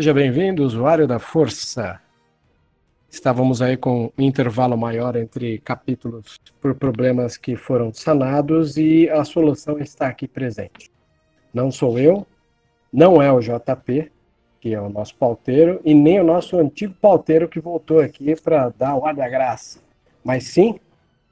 Seja 0.00 0.14
bem-vindo, 0.14 0.64
usuário 0.64 1.06
da 1.06 1.18
Força. 1.18 2.00
Estávamos 3.10 3.60
aí 3.60 3.76
com 3.76 4.10
um 4.16 4.22
intervalo 4.22 4.74
maior 4.74 5.14
entre 5.14 5.58
capítulos 5.58 6.40
por 6.58 6.74
problemas 6.74 7.36
que 7.36 7.54
foram 7.54 7.92
sanados 7.92 8.78
e 8.78 9.10
a 9.10 9.22
solução 9.26 9.78
está 9.78 10.06
aqui 10.06 10.26
presente. 10.26 10.90
Não 11.52 11.70
sou 11.70 11.98
eu, 11.98 12.26
não 12.90 13.20
é 13.20 13.30
o 13.30 13.40
JP, 13.40 14.10
que 14.58 14.72
é 14.72 14.80
o 14.80 14.88
nosso 14.88 15.14
pauteiro, 15.16 15.82
e 15.84 15.92
nem 15.92 16.18
o 16.18 16.24
nosso 16.24 16.58
antigo 16.58 16.94
pauteiro 16.98 17.46
que 17.46 17.60
voltou 17.60 18.00
aqui 18.00 18.34
para 18.40 18.70
dar 18.70 18.96
o 18.96 19.04
ar 19.04 19.14
da 19.14 19.28
graça, 19.28 19.80
mas 20.24 20.44
sim 20.44 20.80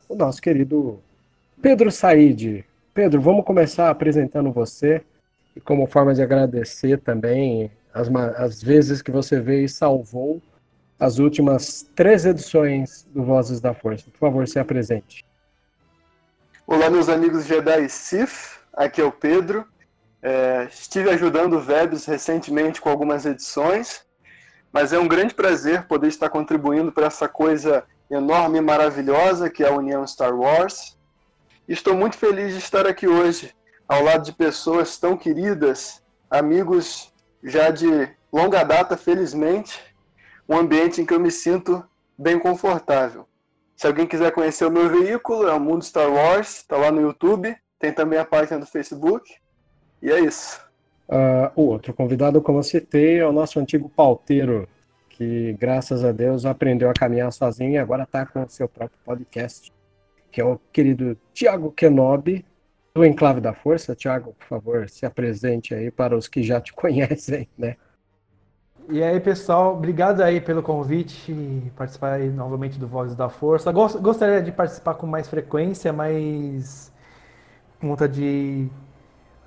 o 0.06 0.14
nosso 0.14 0.42
querido 0.42 1.00
Pedro 1.62 1.90
Said. 1.90 2.66
Pedro, 2.92 3.18
vamos 3.18 3.46
começar 3.46 3.88
apresentando 3.88 4.52
você 4.52 5.00
e 5.56 5.60
como 5.62 5.86
forma 5.86 6.12
de 6.12 6.20
agradecer 6.20 7.00
também 7.00 7.70
as, 7.98 8.08
as 8.36 8.62
vezes 8.62 9.02
que 9.02 9.10
você 9.10 9.40
veio 9.40 9.64
e 9.64 9.68
salvou 9.68 10.40
as 10.98 11.18
últimas 11.18 11.88
três 11.94 12.24
edições 12.24 13.06
do 13.10 13.24
Vozes 13.24 13.60
da 13.60 13.74
Força. 13.74 14.10
Por 14.10 14.18
favor, 14.18 14.46
se 14.46 14.58
apresente. 14.58 15.24
Olá, 16.66 16.90
meus 16.90 17.08
amigos 17.08 17.46
Jedi 17.46 17.88
Sith, 17.88 18.60
aqui 18.72 19.00
é 19.00 19.04
o 19.04 19.12
Pedro. 19.12 19.66
É, 20.22 20.68
estive 20.70 21.10
ajudando 21.10 21.54
o 21.54 21.60
Vebs 21.60 22.04
recentemente 22.04 22.80
com 22.80 22.88
algumas 22.88 23.24
edições, 23.24 24.04
mas 24.72 24.92
é 24.92 24.98
um 24.98 25.06
grande 25.06 25.34
prazer 25.34 25.86
poder 25.86 26.08
estar 26.08 26.28
contribuindo 26.28 26.90
para 26.92 27.06
essa 27.06 27.28
coisa 27.28 27.84
enorme 28.10 28.58
e 28.58 28.60
maravilhosa 28.60 29.50
que 29.50 29.62
é 29.62 29.68
a 29.68 29.72
União 29.72 30.06
Star 30.06 30.34
Wars. 30.34 30.96
Estou 31.68 31.94
muito 31.94 32.16
feliz 32.16 32.52
de 32.52 32.58
estar 32.58 32.86
aqui 32.86 33.06
hoje, 33.06 33.54
ao 33.88 34.02
lado 34.02 34.24
de 34.24 34.32
pessoas 34.32 34.98
tão 34.98 35.16
queridas, 35.16 36.02
amigos 36.30 37.12
já 37.42 37.70
de 37.70 38.08
longa 38.32 38.62
data, 38.64 38.96
felizmente, 38.96 39.80
um 40.48 40.56
ambiente 40.56 41.00
em 41.00 41.06
que 41.06 41.14
eu 41.14 41.20
me 41.20 41.30
sinto 41.30 41.84
bem 42.16 42.38
confortável. 42.38 43.26
Se 43.76 43.86
alguém 43.86 44.06
quiser 44.06 44.32
conhecer 44.32 44.64
o 44.64 44.70
meu 44.70 44.88
veículo, 44.88 45.46
é 45.46 45.52
o 45.52 45.60
Mundo 45.60 45.84
Star 45.84 46.10
Wars, 46.10 46.56
está 46.56 46.76
lá 46.76 46.90
no 46.90 47.00
YouTube, 47.00 47.56
tem 47.78 47.92
também 47.92 48.18
a 48.18 48.24
página 48.24 48.58
do 48.58 48.66
Facebook. 48.66 49.36
E 50.02 50.10
é 50.10 50.18
isso. 50.18 50.60
Ah, 51.08 51.52
o 51.54 51.62
outro 51.62 51.94
convidado, 51.94 52.42
como 52.42 52.58
eu 52.58 52.62
citei, 52.62 53.18
é 53.18 53.26
o 53.26 53.32
nosso 53.32 53.58
antigo 53.60 53.88
pauteiro, 53.88 54.68
que 55.10 55.52
graças 55.58 56.04
a 56.04 56.12
Deus 56.12 56.44
aprendeu 56.44 56.90
a 56.90 56.92
caminhar 56.92 57.32
sozinho 57.32 57.72
e 57.72 57.78
agora 57.78 58.02
está 58.02 58.26
com 58.26 58.42
o 58.42 58.48
seu 58.50 58.68
próprio 58.68 58.98
podcast, 59.04 59.72
que 60.30 60.40
é 60.40 60.44
o 60.44 60.60
querido 60.72 61.16
Tiago 61.32 61.70
Kenobi, 61.70 62.44
do 62.98 63.04
Enclave 63.06 63.40
da 63.40 63.54
Força. 63.54 63.94
Tiago, 63.96 64.34
por 64.34 64.46
favor, 64.46 64.88
se 64.90 65.06
apresente 65.06 65.74
aí 65.74 65.90
para 65.90 66.16
os 66.16 66.28
que 66.28 66.42
já 66.42 66.60
te 66.60 66.72
conhecem, 66.74 67.48
né? 67.56 67.76
E 68.90 69.02
aí, 69.02 69.20
pessoal, 69.20 69.74
obrigado 69.74 70.22
aí 70.22 70.40
pelo 70.40 70.62
convite 70.62 71.32
participar 71.76 72.14
aí 72.14 72.30
novamente 72.30 72.78
do 72.78 72.86
Vozes 72.86 73.14
da 73.14 73.28
Força. 73.28 73.70
Gos- 73.70 73.96
Gostaria 73.96 74.40
de 74.42 74.50
participar 74.50 74.94
com 74.94 75.06
mais 75.06 75.28
frequência, 75.28 75.92
mas 75.92 76.90
por 77.80 77.88
conta 77.90 78.08
de 78.08 78.68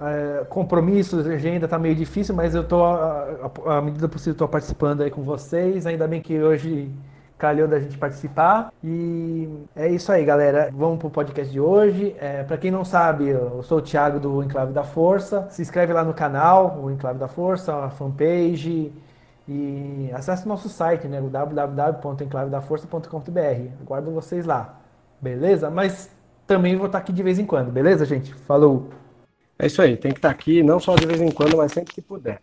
eh, 0.02 0.46
compromissos, 0.50 1.28
agenda 1.28 1.68
tá 1.68 1.80
meio 1.80 1.96
difícil, 1.96 2.36
mas 2.36 2.56
eu 2.56 2.64
tô, 2.68 2.84
à 2.86 3.82
medida 3.82 4.08
possível, 4.10 4.36
tô 4.38 4.48
participando 4.48 5.02
aí 5.02 5.12
com 5.12 5.24
vocês. 5.24 5.86
Ainda 5.86 6.08
bem 6.08 6.22
que 6.22 6.40
hoje 6.40 6.92
calhou 7.42 7.68
da 7.68 7.80
gente 7.80 7.98
participar. 7.98 8.72
E 8.84 9.50
é 9.76 9.90
isso 9.90 10.12
aí, 10.12 10.24
galera. 10.24 10.70
Vamos 10.72 11.00
pro 11.00 11.10
podcast 11.10 11.52
de 11.52 11.60
hoje. 11.60 12.16
É, 12.20 12.44
para 12.44 12.56
quem 12.56 12.70
não 12.70 12.86
sabe, 12.86 13.30
eu 13.30 13.64
sou 13.64 13.80
o 13.80 13.82
Thiago 13.82 14.20
do 14.20 14.44
Enclave 14.44 14.72
da 14.72 14.84
Força. 14.84 15.48
Se 15.50 15.64
inscreve 15.64 15.92
lá 15.92 16.04
no 16.04 16.14
canal, 16.14 16.80
o 16.80 16.92
Enclave 16.92 17.18
da 17.18 17.28
Força, 17.28 17.76
a 17.76 17.90
fanpage. 17.90 18.94
E 19.48 20.12
acesse 20.14 20.48
nosso 20.48 20.70
site, 20.70 21.08
né? 21.08 21.20
www.enclavedaforça.com.br. 21.20 23.72
Aguardo 23.82 24.12
vocês 24.12 24.46
lá. 24.46 24.80
Beleza? 25.20 25.72
Mas 25.72 26.12
também 26.46 26.76
vou 26.76 26.86
estar 26.86 27.00
aqui 27.00 27.12
de 27.12 27.24
vez 27.24 27.40
em 27.40 27.46
quando, 27.46 27.72
beleza, 27.72 28.06
gente? 28.06 28.36
Falou! 28.36 28.92
É 29.58 29.66
isso 29.66 29.82
aí, 29.82 29.98
tem 29.98 30.12
que 30.12 30.20
estar 30.20 30.30
aqui, 30.30 30.62
não 30.62 30.80
só 30.80 30.94
de 30.96 31.08
vez 31.08 31.20
em 31.22 31.32
quando, 31.32 31.58
mas 31.58 31.72
sempre 31.72 31.92
que 31.94 32.02
puder. 32.02 32.40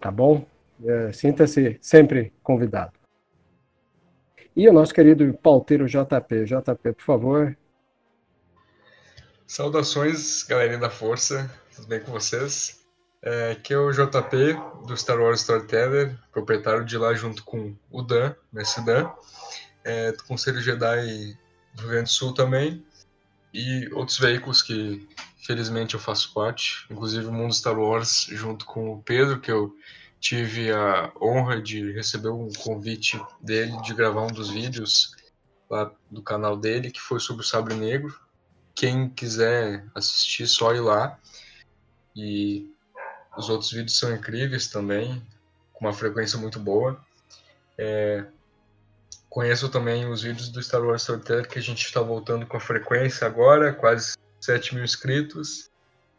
Tá 0.00 0.10
bom? 0.10 0.44
É, 0.84 1.12
Sinta-se 1.12 1.78
sempre 1.80 2.32
convidado. 2.42 2.95
E 4.56 4.66
o 4.66 4.72
nosso 4.72 4.94
querido 4.94 5.34
pauteiro 5.34 5.86
JP. 5.86 6.46
JP, 6.46 6.92
por 6.94 7.04
favor. 7.04 7.58
Saudações, 9.46 10.44
galerinha 10.44 10.78
da 10.78 10.88
Força, 10.88 11.52
tudo 11.74 11.86
bem 11.86 12.00
com 12.00 12.10
vocês? 12.10 12.82
É, 13.20 13.52
aqui 13.52 13.74
é 13.74 13.78
o 13.78 13.92
JP, 13.92 14.86
do 14.86 14.96
Star 14.96 15.20
Wars 15.20 15.40
Storyteller, 15.40 16.18
proprietário 16.32 16.86
de 16.86 16.96
lá 16.96 17.12
junto 17.12 17.44
com 17.44 17.76
o 17.90 18.00
Dan, 18.00 18.34
Mestre 18.50 18.82
Dan, 18.82 19.10
é, 19.84 20.12
do 20.12 20.24
Conselho 20.24 20.60
Jedi 20.62 21.36
do 21.74 21.82
Rio 21.82 21.90
Grande 21.90 22.04
do 22.04 22.10
Sul 22.10 22.32
também, 22.32 22.82
e 23.52 23.90
outros 23.92 24.18
veículos 24.18 24.62
que 24.62 25.06
felizmente 25.46 25.94
eu 25.94 26.00
faço 26.00 26.32
parte, 26.32 26.86
inclusive 26.90 27.26
o 27.26 27.32
Mundo 27.32 27.54
Star 27.54 27.78
Wars, 27.78 28.26
junto 28.30 28.64
com 28.64 28.94
o 28.94 29.02
Pedro, 29.02 29.38
que 29.38 29.50
eu 29.50 29.76
tive 30.20 30.72
a 30.72 31.12
honra 31.20 31.60
de 31.60 31.92
receber 31.92 32.30
um 32.30 32.50
convite 32.52 33.20
dele 33.40 33.80
de 33.82 33.94
gravar 33.94 34.22
um 34.22 34.32
dos 34.32 34.50
vídeos 34.50 35.14
lá 35.68 35.92
do 36.10 36.22
canal 36.22 36.56
dele, 36.56 36.90
que 36.90 37.00
foi 37.00 37.20
sobre 37.20 37.42
o 37.42 37.46
Sabre 37.46 37.74
Negro 37.74 38.14
quem 38.76 39.08
quiser 39.08 39.84
assistir, 39.94 40.46
só 40.46 40.74
ir 40.74 40.80
lá. 40.80 41.18
E 42.14 42.70
os 43.36 43.48
outros 43.48 43.72
vídeos 43.72 43.98
são 43.98 44.14
incríveis 44.14 44.68
também, 44.68 45.26
com 45.72 45.86
uma 45.86 45.94
frequência 45.94 46.38
muito 46.38 46.60
boa. 46.60 47.00
É, 47.78 48.26
conheço 49.30 49.70
também 49.70 50.06
os 50.08 50.22
vídeos 50.22 50.50
do 50.50 50.62
Star 50.62 50.82
Wars 50.82 51.02
Storyteller, 51.02 51.48
que 51.48 51.58
a 51.58 51.62
gente 51.62 51.86
está 51.86 52.00
voltando 52.02 52.46
com 52.46 52.56
a 52.58 52.60
frequência 52.60 53.26
agora, 53.26 53.72
quase 53.72 54.14
7 54.40 54.74
mil 54.74 54.84
inscritos. 54.84 55.70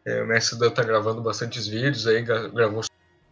É, 0.04 0.22
o 0.22 0.26
Mestre 0.26 0.58
Dan 0.58 0.68
está 0.68 0.82
gravando 0.82 1.22
bastantes 1.22 1.66
vídeos 1.68 2.08
aí, 2.08 2.22
gra- 2.22 2.48
gravou 2.48 2.82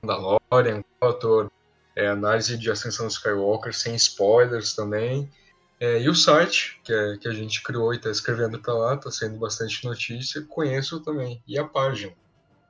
Mandalorian, 0.07 0.85
Kotor, 1.01 1.51
é, 1.95 2.07
análise 2.09 2.57
de 2.57 2.71
Ascensão 2.71 3.09
Skywalker, 3.09 3.75
sem 3.75 3.95
spoilers 3.97 4.75
também. 4.75 5.31
É, 5.79 6.01
e 6.01 6.09
o 6.09 6.15
site 6.15 6.81
que, 6.85 6.93
é- 6.93 7.17
que 7.19 7.29
a 7.29 7.33
gente 7.33 7.63
criou 7.63 7.93
e 7.93 7.97
está 7.97 8.11
escrevendo 8.11 8.59
para 8.59 8.73
lá, 8.75 8.95
está 8.95 9.11
sendo 9.11 9.39
bastante 9.39 9.85
notícia, 9.85 10.43
conheço 10.49 11.01
também. 11.01 11.43
E 11.47 11.59
a 11.59 11.65
página. 11.65 12.13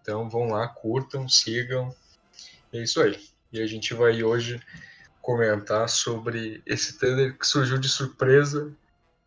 Então 0.02 0.28
vão 0.28 0.48
lá, 0.48 0.66
curtam, 0.66 1.28
sigam. 1.28 1.94
É 2.72 2.82
isso 2.82 3.00
aí. 3.00 3.20
E 3.52 3.60
a 3.60 3.66
gente 3.66 3.94
vai 3.94 4.22
hoje 4.22 4.60
comentar 5.20 5.88
sobre 5.88 6.62
esse 6.66 6.98
trailer 6.98 7.36
que 7.36 7.46
surgiu 7.46 7.78
de 7.78 7.88
surpresa 7.88 8.72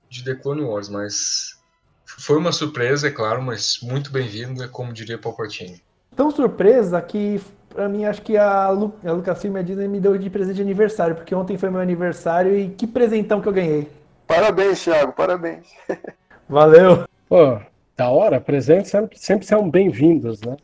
de 0.10 0.24
The 0.24 0.36
Clone 0.36 0.62
Wars, 0.62 0.90
mas 0.90 1.60
foi 2.06 2.38
uma 2.38 2.52
surpresa, 2.52 3.08
é 3.08 3.12
claro, 3.12 3.42
mas 3.42 3.80
muito 3.82 4.12
bem-vinda, 4.12 4.68
como 4.68 4.92
diria 4.94 5.18
Palpatine. 5.18 5.82
Tão 6.16 6.32
surpresa 6.32 7.02
que, 7.02 7.40
pra 7.70 7.88
mim, 7.88 8.06
acho 8.06 8.22
que 8.22 8.36
a, 8.36 8.70
Lu 8.70 8.94
a 9.06 9.12
Lucasfilm 9.12 9.56
e 9.56 9.60
a 9.60 9.64
Disney 9.64 9.88
me 9.88 10.00
deu 10.00 10.18
de 10.18 10.30
presente 10.30 10.58
de 10.58 10.62
aniversário, 10.62 11.16
porque 11.16 11.34
ontem 11.34 11.58
foi 11.58 11.70
meu 11.70 11.80
aniversário 11.80 12.58
e 12.58 12.70
que 12.70 12.88
presentão 12.88 13.42
que 13.42 13.48
eu 13.48 13.54
ganhei. 13.54 13.90
Parabéns, 14.28 14.84
Thiago, 14.84 15.14
parabéns. 15.14 15.68
Valeu! 16.48 17.06
Pô, 17.28 17.60
da 17.96 18.10
hora, 18.10 18.42
presentes 18.42 18.92
sempre, 18.92 19.18
sempre 19.18 19.46
são 19.46 19.70
bem-vindos, 19.70 20.42
né? 20.42 20.58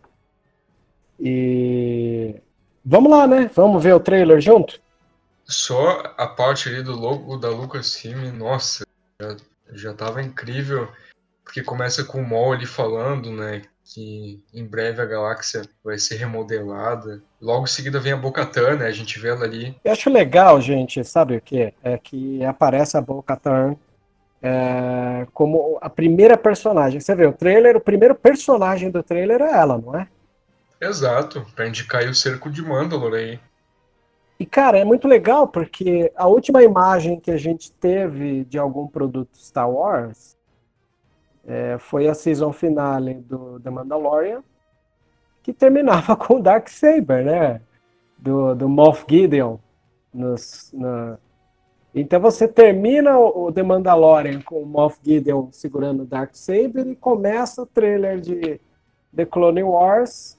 E 1.19 2.35
vamos 2.83 3.11
lá, 3.11 3.27
né? 3.27 3.49
Vamos 3.53 3.83
ver 3.83 3.93
o 3.93 3.99
trailer 3.99 4.41
junto? 4.41 4.81
Só 5.45 6.13
a 6.17 6.27
parte 6.27 6.69
ali 6.69 6.81
do 6.81 6.93
logo 6.93 7.37
da 7.37 7.49
Lucasfilm, 7.49 8.31
nossa, 8.35 8.85
já, 9.21 9.37
já 9.73 9.93
tava 9.93 10.23
incrível, 10.23 10.87
porque 11.43 11.61
começa 11.61 12.03
com 12.03 12.19
o 12.19 12.27
Maul 12.27 12.53
ali 12.53 12.65
falando, 12.65 13.31
né? 13.31 13.61
Que 13.85 14.43
em 14.51 14.65
breve 14.65 14.99
a 14.99 15.05
galáxia 15.05 15.61
vai 15.83 15.99
ser 15.99 16.15
remodelada. 16.15 17.21
Logo 17.39 17.65
em 17.65 17.67
seguida 17.67 17.99
vem 17.99 18.13
a 18.13 18.17
Bo-Katan, 18.17 18.77
né? 18.77 18.87
A 18.87 18.91
gente 18.91 19.19
vê 19.19 19.29
ela 19.29 19.45
ali. 19.45 19.77
Eu 19.83 19.91
acho 19.91 20.09
legal, 20.09 20.59
gente, 20.59 21.03
sabe 21.03 21.37
o 21.37 21.41
que? 21.41 21.71
É 21.83 21.97
que 21.97 22.43
aparece 22.43 22.97
a 22.97 23.01
Bo-Katan 23.01 23.77
é, 24.41 25.27
como 25.33 25.77
a 25.81 25.89
primeira 25.89 26.35
personagem. 26.35 26.99
Você 26.99 27.13
vê, 27.13 27.27
o 27.27 27.33
trailer, 27.33 27.77
o 27.77 27.81
primeiro 27.81 28.15
personagem 28.15 28.89
do 28.89 29.03
trailer 29.03 29.41
é 29.41 29.51
ela, 29.51 29.77
não 29.77 29.95
é? 29.95 30.07
Exato, 30.81 31.45
pra 31.55 31.67
indicar 31.67 32.03
o 32.05 32.13
cerco 32.15 32.49
de 32.49 32.61
Mandalore 32.61 33.15
aí. 33.15 33.39
E, 34.39 34.45
cara, 34.45 34.77
é 34.77 34.83
muito 34.83 35.07
legal 35.07 35.47
porque 35.47 36.11
a 36.15 36.27
última 36.27 36.61
imagem 36.61 37.19
que 37.19 37.31
a 37.31 37.37
gente 37.37 37.71
teve 37.71 38.43
de 38.45 38.57
algum 38.57 38.85
produto 38.87 39.37
Star 39.37 39.69
Wars 39.69 40.35
é, 41.47 41.77
foi 41.77 42.07
a 42.07 42.13
season 42.13 42.51
finale 42.51 43.15
do 43.15 43.59
The 43.59 43.69
Mandalorian, 43.69 44.43
que 45.43 45.53
terminava 45.53 46.15
com 46.17 46.35
o 46.35 46.41
Dark 46.41 46.67
Saber, 46.69 47.23
né? 47.23 47.61
Do, 48.17 48.55
do 48.55 48.67
Moff 48.67 49.05
Gideon. 49.07 49.57
Nos, 50.13 50.71
na... 50.73 51.17
Então 51.93 52.19
você 52.19 52.47
termina 52.47 53.17
o, 53.19 53.51
The 53.51 53.63
Mandalorian 53.63 54.41
com 54.41 54.61
o 54.61 54.65
Moff 54.65 54.99
Gideon 55.03 55.49
segurando 55.51 56.03
o 56.03 56.05
Dark 56.05 56.31
Saber 56.33 56.87
e 56.87 56.95
começa 56.95 57.61
o 57.61 57.65
trailer 57.65 58.19
de 58.19 58.59
The 59.15 59.25
Clone 59.25 59.63
Wars 59.63 60.37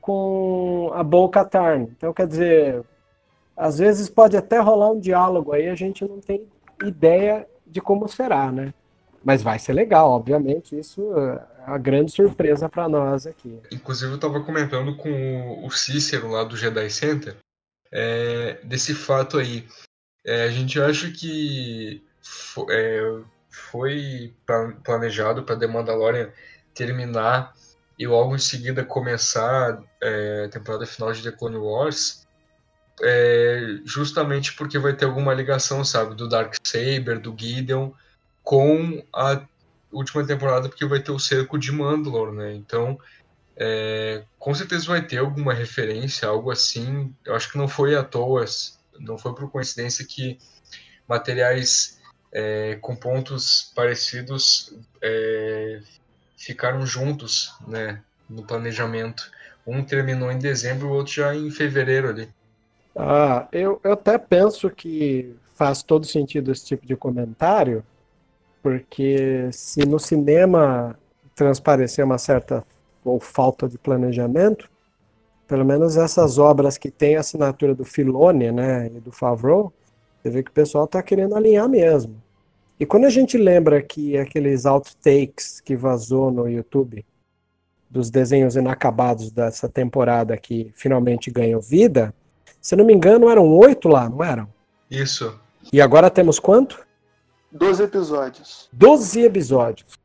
com 0.00 0.90
a 0.94 1.02
Bo-Katan. 1.02 1.88
Então, 1.96 2.12
quer 2.14 2.26
dizer, 2.26 2.82
às 3.54 3.78
vezes 3.78 4.08
pode 4.08 4.36
até 4.36 4.58
rolar 4.58 4.90
um 4.90 4.98
diálogo 4.98 5.52
aí, 5.52 5.68
a 5.68 5.74
gente 5.74 6.04
não 6.06 6.18
tem 6.18 6.46
ideia 6.82 7.46
de 7.66 7.80
como 7.80 8.08
será, 8.08 8.50
né? 8.50 8.72
Mas 9.28 9.42
vai 9.42 9.58
ser 9.58 9.74
legal, 9.74 10.08
obviamente, 10.08 10.74
isso 10.78 11.14
é 11.18 11.46
a 11.66 11.76
grande 11.76 12.10
surpresa 12.10 12.66
para 12.66 12.88
nós 12.88 13.26
aqui. 13.26 13.60
Inclusive, 13.70 14.10
eu 14.10 14.14
estava 14.16 14.40
comentando 14.40 14.96
com 14.96 15.66
o 15.66 15.70
Cícero 15.70 16.30
lá 16.30 16.44
do 16.44 16.56
Jedi 16.56 16.88
Center 16.88 17.36
é, 17.92 18.58
desse 18.64 18.94
fato 18.94 19.36
aí. 19.36 19.68
É, 20.24 20.44
a 20.44 20.48
gente 20.48 20.80
acha 20.80 21.10
que 21.10 22.02
foi, 22.22 22.74
é, 22.74 23.20
foi 23.50 24.34
planejado 24.82 25.42
para 25.42 25.58
The 25.58 25.66
Mandalorian 25.66 26.30
terminar 26.72 27.52
e 27.98 28.06
logo 28.06 28.34
em 28.34 28.38
seguida 28.38 28.82
começar 28.82 29.78
é, 30.00 30.44
a 30.46 30.48
temporada 30.48 30.86
final 30.86 31.12
de 31.12 31.22
The 31.22 31.32
Clone 31.32 31.58
Wars 31.58 32.26
é, 33.02 33.78
justamente 33.84 34.54
porque 34.54 34.78
vai 34.78 34.94
ter 34.94 35.04
alguma 35.04 35.34
ligação, 35.34 35.84
sabe, 35.84 36.14
do 36.14 36.26
Dark 36.26 36.54
Saber, 36.64 37.18
do 37.18 37.34
Gideon, 37.36 37.92
com 38.48 39.04
a 39.12 39.42
última 39.92 40.26
temporada, 40.26 40.70
porque 40.70 40.86
vai 40.86 41.00
ter 41.00 41.12
o 41.12 41.18
cerco 41.18 41.58
de 41.58 41.70
Mandalore, 41.70 42.34
né? 42.34 42.54
Então, 42.54 42.98
é, 43.54 44.24
com 44.38 44.54
certeza 44.54 44.86
vai 44.86 45.06
ter 45.06 45.18
alguma 45.18 45.52
referência, 45.52 46.26
algo 46.26 46.50
assim. 46.50 47.14
Eu 47.26 47.34
acho 47.34 47.52
que 47.52 47.58
não 47.58 47.68
foi 47.68 47.94
à 47.94 48.02
toa, 48.02 48.46
não 48.98 49.18
foi 49.18 49.34
por 49.34 49.50
coincidência 49.50 50.02
que 50.02 50.38
materiais 51.06 52.00
é, 52.32 52.78
com 52.80 52.96
pontos 52.96 53.70
parecidos 53.76 54.74
é, 55.02 55.82
ficaram 56.34 56.86
juntos, 56.86 57.52
né? 57.66 58.00
No 58.30 58.46
planejamento. 58.46 59.30
Um 59.66 59.84
terminou 59.84 60.32
em 60.32 60.38
dezembro, 60.38 60.88
o 60.88 60.92
outro 60.92 61.12
já 61.12 61.34
em 61.34 61.50
fevereiro 61.50 62.08
ali. 62.08 62.30
Ah, 62.96 63.46
eu, 63.52 63.78
eu 63.84 63.92
até 63.92 64.16
penso 64.16 64.70
que 64.70 65.36
faz 65.54 65.82
todo 65.82 66.06
sentido 66.06 66.50
esse 66.50 66.64
tipo 66.64 66.86
de 66.86 66.96
comentário, 66.96 67.84
porque 68.62 69.48
se 69.52 69.86
no 69.86 69.98
cinema 69.98 70.98
transparecer 71.34 72.04
uma 72.04 72.18
certa 72.18 72.64
ou 73.04 73.20
falta 73.20 73.68
de 73.68 73.78
planejamento, 73.78 74.68
pelo 75.46 75.64
menos 75.64 75.96
essas 75.96 76.38
obras 76.38 76.76
que 76.76 76.90
têm 76.90 77.16
a 77.16 77.20
assinatura 77.20 77.74
do 77.74 77.84
Filone, 77.84 78.52
né, 78.52 78.88
e 78.88 79.00
do 79.00 79.10
Favreau, 79.10 79.72
você 80.20 80.30
vê 80.30 80.42
que 80.42 80.50
o 80.50 80.54
pessoal 80.54 80.84
está 80.84 81.02
querendo 81.02 81.36
alinhar 81.36 81.68
mesmo. 81.68 82.20
E 82.78 82.84
quando 82.84 83.06
a 83.06 83.10
gente 83.10 83.36
lembra 83.38 83.82
que 83.82 84.16
aqueles 84.18 84.66
outtakes 84.66 85.60
que 85.60 85.74
vazou 85.74 86.30
no 86.30 86.48
YouTube 86.48 87.04
dos 87.90 88.10
desenhos 88.10 88.54
inacabados 88.54 89.30
dessa 89.30 89.68
temporada 89.68 90.36
que 90.36 90.70
finalmente 90.74 91.30
ganhou 91.30 91.60
vida, 91.60 92.14
se 92.60 92.76
não 92.76 92.84
me 92.84 92.92
engano, 92.92 93.30
eram 93.30 93.48
oito 93.56 93.88
lá, 93.88 94.08
não 94.08 94.22
eram? 94.22 94.48
Isso. 94.90 95.38
E 95.72 95.80
agora 95.80 96.10
temos 96.10 96.38
quanto? 96.38 96.86
Doze 97.50 97.82
episódios. 97.84 98.68
Doze 98.72 99.22
episódios. 99.22 99.98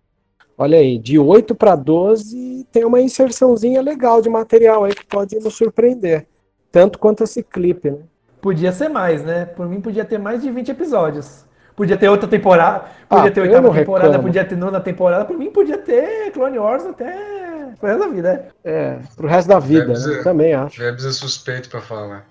Olha 0.58 0.78
aí, 0.78 0.98
de 0.98 1.18
8 1.20 1.54
para 1.56 1.76
12 1.76 2.68
tem 2.72 2.86
uma 2.86 3.02
inserçãozinha 3.02 3.82
legal 3.82 4.22
de 4.22 4.30
material 4.30 4.84
aí 4.84 4.94
que 4.94 5.06
pode 5.06 5.36
nos 5.40 5.56
surpreender. 5.56 6.28
Tanto 6.72 6.98
quanto 7.00 7.24
esse 7.24 7.44
clipe, 7.44 7.92
né? 7.92 8.00
Podia 8.42 8.72
ser 8.72 8.90
mais, 8.90 9.24
né? 9.24 9.46
Por 9.46 9.68
mim 9.68 9.82
podia 9.82 10.06
ter 10.06 10.18
mais 10.18 10.42
de 10.42 10.52
20 10.52 10.70
episódios. 10.72 11.46
Podia 11.76 11.98
ter 11.98 12.08
outra 12.08 12.28
temporada, 12.28 12.86
podia 13.10 13.30
Ah, 13.30 13.32
ter 13.32 13.42
oitava 13.42 13.74
temporada, 13.74 14.08
reclamo. 14.10 14.24
podia 14.24 14.46
ter 14.46 14.56
nona 14.56 14.80
temporada. 14.80 15.26
Por 15.26 15.38
mim 15.38 15.50
podia 15.50 15.78
ter 15.78 16.32
Clone 16.32 16.60
Wars 16.60 16.86
até 16.86 17.74
pro 17.80 17.88
resto 17.90 18.00
da 18.00 18.08
vida, 18.08 18.34
né? 18.34 18.48
É, 18.64 19.00
pro 19.16 19.28
resto 19.28 19.48
da 19.48 19.60
vida, 19.60 19.88
né? 19.88 19.96
ser. 19.96 20.24
Também 20.24 20.54
acho. 20.54 20.80
Vebs 20.80 21.04
é 21.04 21.12
suspeito 21.12 21.70
para 21.70 21.82
falar. 21.82 22.28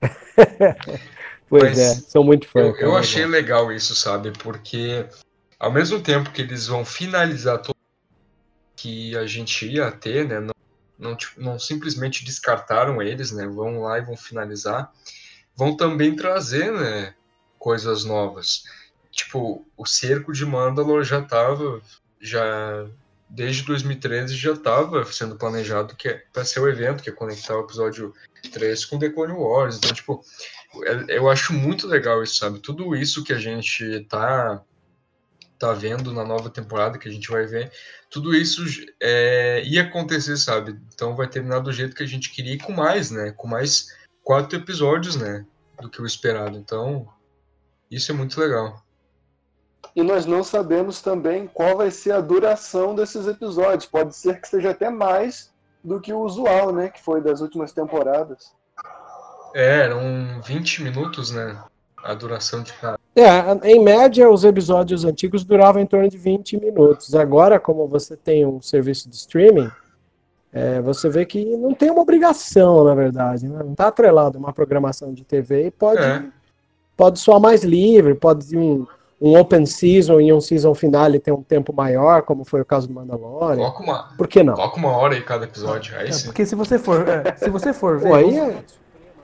Pois 1.56 1.62
Mas 1.62 1.78
é, 1.78 1.94
sou 1.94 2.24
muito 2.24 2.48
fã. 2.48 2.58
Eu, 2.58 2.72
cara, 2.72 2.84
eu 2.84 2.96
achei 2.96 3.24
legal 3.24 3.70
isso, 3.70 3.94
sabe? 3.94 4.32
Porque 4.32 5.06
ao 5.56 5.70
mesmo 5.70 6.00
tempo 6.00 6.32
que 6.32 6.42
eles 6.42 6.66
vão 6.66 6.84
finalizar 6.84 7.58
tudo 7.58 7.76
que 8.74 9.16
a 9.16 9.24
gente 9.24 9.64
ia 9.64 9.92
ter, 9.92 10.26
né? 10.26 10.40
Não, 10.40 10.54
não, 10.98 11.14
tipo, 11.14 11.40
não 11.40 11.56
simplesmente 11.56 12.24
descartaram 12.24 13.00
eles, 13.00 13.30
né? 13.30 13.46
Vão 13.46 13.82
lá 13.82 13.98
e 13.98 14.02
vão 14.02 14.16
finalizar. 14.16 14.92
Vão 15.54 15.76
também 15.76 16.16
trazer, 16.16 16.72
né? 16.72 17.14
Coisas 17.56 18.04
novas. 18.04 18.64
Tipo, 19.12 19.64
o 19.76 19.86
cerco 19.86 20.32
de 20.32 20.44
Mandalore 20.44 21.04
já 21.04 21.22
tava. 21.22 21.80
Já. 22.20 22.84
Desde 23.30 23.62
2013 23.62 24.34
já 24.34 24.54
estava 24.54 25.04
sendo 25.04 25.36
planejado 25.36 25.94
que 25.94 26.08
é 26.08 26.24
para 26.32 26.44
ser 26.44 26.58
o 26.58 26.68
evento, 26.68 27.02
que 27.02 27.10
é 27.10 27.12
conectar 27.12 27.56
o 27.56 27.62
episódio 27.62 28.12
3 28.50 28.84
com 28.86 28.98
The 28.98 29.08
Clone 29.08 29.32
Wars. 29.32 29.76
Então, 29.76 29.92
tipo, 29.92 30.24
eu 31.08 31.28
acho 31.30 31.52
muito 31.52 31.86
legal 31.86 32.22
isso, 32.22 32.36
sabe? 32.36 32.58
Tudo 32.58 32.94
isso 32.94 33.24
que 33.24 33.32
a 33.32 33.38
gente 33.38 34.00
tá 34.08 34.62
tá 35.58 35.72
vendo 35.72 36.12
na 36.12 36.24
nova 36.24 36.50
temporada 36.50 36.98
que 36.98 37.08
a 37.08 37.12
gente 37.12 37.30
vai 37.30 37.46
ver, 37.46 37.72
tudo 38.10 38.34
isso 38.34 38.62
é, 39.00 39.62
ia 39.64 39.82
acontecer, 39.82 40.36
sabe? 40.36 40.78
Então 40.92 41.16
vai 41.16 41.28
terminar 41.28 41.60
do 41.60 41.72
jeito 41.72 41.96
que 41.96 42.02
a 42.02 42.06
gente 42.06 42.30
queria 42.30 42.54
e 42.54 42.58
com 42.58 42.72
mais, 42.72 43.10
né? 43.10 43.32
Com 43.32 43.46
mais 43.46 43.88
quatro 44.22 44.58
episódios, 44.58 45.16
né? 45.16 45.46
Do 45.80 45.88
que 45.88 46.02
o 46.02 46.06
esperado. 46.06 46.58
Então, 46.58 47.08
isso 47.90 48.10
é 48.12 48.14
muito 48.14 48.38
legal. 48.38 48.82
E 49.94 50.02
nós 50.02 50.26
não 50.26 50.42
sabemos 50.42 51.00
também 51.00 51.46
qual 51.46 51.76
vai 51.76 51.90
ser 51.90 52.12
a 52.12 52.20
duração 52.20 52.94
desses 52.94 53.26
episódios. 53.26 53.86
Pode 53.86 54.14
ser 54.16 54.40
que 54.40 54.48
seja 54.48 54.70
até 54.70 54.90
mais 54.90 55.52
do 55.82 56.00
que 56.00 56.12
o 56.12 56.20
usual, 56.20 56.72
né? 56.72 56.88
Que 56.88 57.02
foi 57.02 57.20
das 57.20 57.40
últimas 57.40 57.72
temporadas. 57.72 58.52
É, 59.54 59.80
eram 59.84 60.40
20 60.44 60.82
minutos, 60.82 61.30
né? 61.30 61.56
A 62.02 62.12
duração 62.12 62.62
de 62.62 62.72
cada. 62.74 62.98
É, 63.16 63.70
em 63.70 63.82
média, 63.82 64.28
os 64.28 64.44
episódios 64.44 65.04
antigos 65.04 65.44
duravam 65.44 65.80
em 65.80 65.86
torno 65.86 66.08
de 66.08 66.18
20 66.18 66.58
minutos. 66.58 67.14
Agora, 67.14 67.58
como 67.58 67.86
você 67.86 68.16
tem 68.16 68.44
um 68.44 68.60
serviço 68.60 69.08
de 69.08 69.14
streaming, 69.16 69.70
é, 70.52 70.80
você 70.82 71.08
vê 71.08 71.24
que 71.24 71.44
não 71.56 71.72
tem 71.72 71.90
uma 71.90 72.02
obrigação, 72.02 72.84
na 72.84 72.94
verdade. 72.94 73.48
né? 73.48 73.60
Não 73.64 73.72
está 73.72 73.86
atrelado 73.88 74.36
a 74.36 74.40
uma 74.40 74.52
programação 74.52 75.14
de 75.14 75.24
TV 75.24 75.68
e 75.68 75.70
pode, 75.70 76.02
É. 76.02 76.22
pode 76.96 77.18
soar 77.20 77.40
mais 77.40 77.62
livre, 77.64 78.14
pode 78.14 78.54
um, 78.56 78.86
um 79.20 79.38
open 79.38 79.64
season 79.64 80.20
e 80.20 80.30
um 80.32 80.40
season 80.40 80.74
finale 80.74 81.18
ter 81.18 81.32
um 81.32 81.42
tempo 81.42 81.72
maior, 81.72 82.22
como 82.22 82.44
foi 82.44 82.60
o 82.60 82.64
caso 82.66 82.86
do 82.88 82.94
Mandalorian. 82.94 83.56
Coloca 83.56 83.82
uma, 83.82 84.08
Por 84.18 84.28
que 84.28 84.42
não? 84.42 84.54
coloca 84.54 84.76
uma 84.76 84.90
hora 84.96 85.14
aí 85.14 85.22
cada 85.22 85.44
episódio. 85.46 85.96
Aí 85.96 86.08
É, 86.08 86.12
sim. 86.12 86.26
porque 86.26 86.44
se 86.44 86.54
você 86.54 86.78
for, 86.78 87.08
é, 87.08 87.34
se 87.36 87.48
você 87.48 87.72
for 87.72 87.98
ver, 87.98 88.08
Pô, 88.08 88.14
aí 88.14 88.36
é 88.38 88.62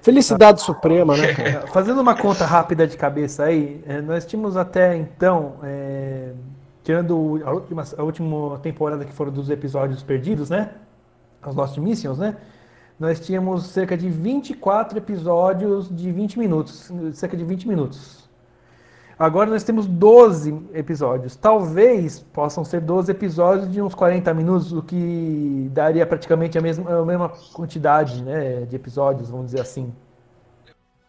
felicidade 0.02 0.60
suprema, 0.60 1.16
né, 1.16 1.34
Fazendo 1.72 2.00
uma 2.00 2.14
conta 2.14 2.44
rápida 2.44 2.86
de 2.86 2.96
cabeça 2.96 3.44
aí, 3.44 3.82
é, 3.86 4.00
nós 4.00 4.24
tínhamos 4.24 4.56
até 4.56 4.96
então, 4.96 5.54
é, 5.62 6.32
tirando 6.82 7.40
a 7.44 7.52
última, 7.52 7.84
a 7.96 8.02
última 8.02 8.58
temporada 8.58 9.04
que 9.04 9.12
foram 9.12 9.32
dos 9.32 9.50
episódios 9.50 10.02
perdidos, 10.02 10.50
né? 10.50 10.70
Os 11.46 11.54
Lost 11.54 11.78
Missions, 11.78 12.18
né? 12.18 12.36
Nós 12.98 13.18
tínhamos 13.18 13.66
cerca 13.66 13.96
de 13.96 14.10
24 14.10 14.98
episódios 14.98 15.88
de 15.88 16.12
20 16.12 16.38
minutos, 16.38 16.92
cerca 17.14 17.36
de 17.36 17.44
20 17.44 17.66
minutos. 17.66 18.19
Agora 19.20 19.50
nós 19.50 19.62
temos 19.62 19.86
12 19.86 20.62
episódios. 20.72 21.36
Talvez 21.36 22.20
possam 22.32 22.64
ser 22.64 22.80
12 22.80 23.10
episódios 23.12 23.70
de 23.70 23.82
uns 23.82 23.94
40 23.94 24.32
minutos, 24.32 24.72
o 24.72 24.80
que 24.80 25.68
daria 25.74 26.06
praticamente 26.06 26.56
a 26.56 26.62
mesma, 26.62 26.90
a 26.90 27.04
mesma 27.04 27.28
quantidade 27.52 28.22
né, 28.22 28.62
de 28.62 28.74
episódios, 28.74 29.28
vamos 29.28 29.50
dizer 29.50 29.60
assim. 29.60 29.92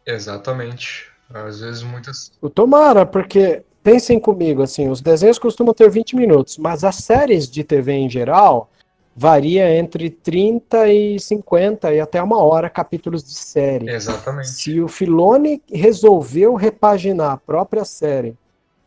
Exatamente. 0.05 1.09
Às 1.33 1.61
vezes 1.61 1.83
muitas. 1.83 2.33
O 2.41 2.49
Tomara, 2.49 3.05
porque 3.05 3.63
pensem 3.81 4.19
comigo, 4.19 4.61
assim, 4.61 4.89
os 4.89 4.99
desenhos 4.99 5.39
costumam 5.39 5.73
ter 5.73 5.89
20 5.89 6.17
minutos, 6.17 6.57
mas 6.57 6.83
as 6.83 6.97
séries 6.97 7.49
de 7.49 7.63
TV 7.63 7.93
em 7.93 8.09
geral, 8.09 8.69
varia 9.15 9.75
entre 9.75 10.09
30 10.09 10.87
e 10.87 11.19
50 11.19 11.93
e 11.93 11.99
até 11.99 12.21
uma 12.21 12.41
hora 12.41 12.69
capítulos 12.69 13.23
de 13.23 13.33
série. 13.33 13.89
Exatamente. 13.89 14.49
Se 14.49 14.79
o 14.79 14.87
Filone 14.87 15.61
resolveu 15.71 16.55
repaginar 16.55 17.31
a 17.31 17.37
própria 17.37 17.83
série 17.83 18.35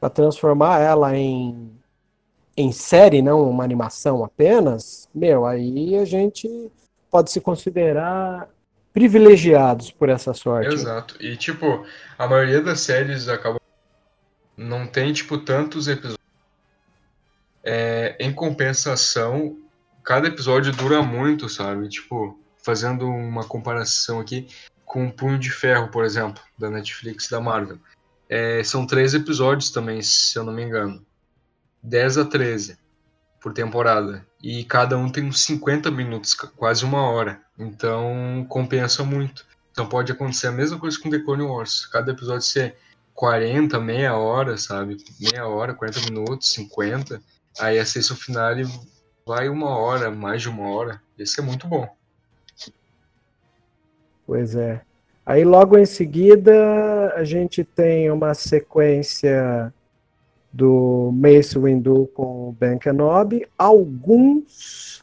para 0.00 0.08
transformar 0.10 0.80
ela 0.80 1.16
em, 1.16 1.70
em 2.56 2.72
série, 2.72 3.22
não 3.22 3.48
uma 3.48 3.64
animação 3.64 4.24
apenas, 4.24 5.08
meu, 5.14 5.46
aí 5.46 5.96
a 5.96 6.04
gente 6.04 6.48
pode 7.10 7.30
se 7.30 7.40
considerar 7.40 8.48
privilegiados 8.92 9.90
por 9.90 10.08
essa 10.08 10.32
sorte. 10.32 10.72
Exato. 10.72 11.16
E, 11.20 11.36
tipo, 11.36 11.84
a 12.16 12.26
maioria 12.28 12.60
das 12.60 12.80
séries 12.80 13.28
acaba. 13.28 13.60
Não 14.56 14.86
tem, 14.86 15.12
tipo, 15.12 15.36
tantos 15.38 15.88
episódios. 15.88 16.18
É, 17.62 18.14
em 18.20 18.32
compensação, 18.32 19.56
cada 20.04 20.28
episódio 20.28 20.72
dura 20.72 21.02
muito, 21.02 21.48
sabe? 21.48 21.88
Tipo, 21.88 22.38
fazendo 22.62 23.08
uma 23.08 23.44
comparação 23.44 24.20
aqui 24.20 24.46
com 24.84 25.10
Punho 25.10 25.38
de 25.38 25.50
Ferro, 25.50 25.88
por 25.88 26.04
exemplo, 26.04 26.42
da 26.58 26.70
Netflix 26.70 27.28
da 27.28 27.40
Marvel. 27.40 27.78
É, 28.28 28.62
são 28.62 28.86
três 28.86 29.14
episódios 29.14 29.70
também, 29.70 30.00
se 30.02 30.38
eu 30.38 30.44
não 30.44 30.52
me 30.52 30.62
engano. 30.62 31.04
10 31.82 32.18
a 32.18 32.24
13 32.24 32.78
por 33.40 33.52
temporada. 33.52 34.26
E 34.42 34.64
cada 34.64 34.96
um 34.96 35.10
tem 35.10 35.24
uns 35.24 35.42
50 35.42 35.90
minutos, 35.90 36.34
quase 36.34 36.84
uma 36.84 37.02
hora. 37.02 37.40
Então 37.58 38.46
compensa 38.48 39.02
muito. 39.04 39.46
Então 39.72 39.86
pode 39.86 40.12
acontecer 40.12 40.46
a 40.46 40.52
mesma 40.52 40.78
coisa 40.78 40.98
com 41.00 41.10
The 41.10 41.18
Clone 41.18 41.42
Wars. 41.42 41.86
Cada 41.86 42.12
episódio 42.12 42.42
ser 42.42 42.76
40, 43.14 43.78
meia 43.80 44.16
hora, 44.16 44.56
sabe? 44.56 44.96
Meia 45.20 45.46
hora, 45.46 45.74
40 45.74 46.00
minutos, 46.02 46.50
50. 46.52 47.20
Aí 47.58 47.78
a 47.78 47.84
sexta 47.84 48.14
final 48.14 48.54
vai 49.26 49.48
uma 49.48 49.76
hora, 49.76 50.10
mais 50.10 50.42
de 50.42 50.48
uma 50.48 50.68
hora. 50.68 51.00
Esse 51.18 51.40
é 51.40 51.42
muito 51.42 51.66
bom. 51.66 51.88
Pois 54.26 54.54
é. 54.54 54.82
Aí 55.24 55.44
logo 55.44 55.78
em 55.78 55.86
seguida 55.86 57.12
a 57.14 57.24
gente 57.24 57.64
tem 57.64 58.10
uma 58.10 58.34
sequência 58.34 59.72
do 60.52 61.10
Mace 61.12 61.58
Windu 61.58 62.06
com 62.14 62.50
o 62.50 62.52
Ben 62.52 62.78
Kenobi, 62.78 63.46
alguns 63.58 65.02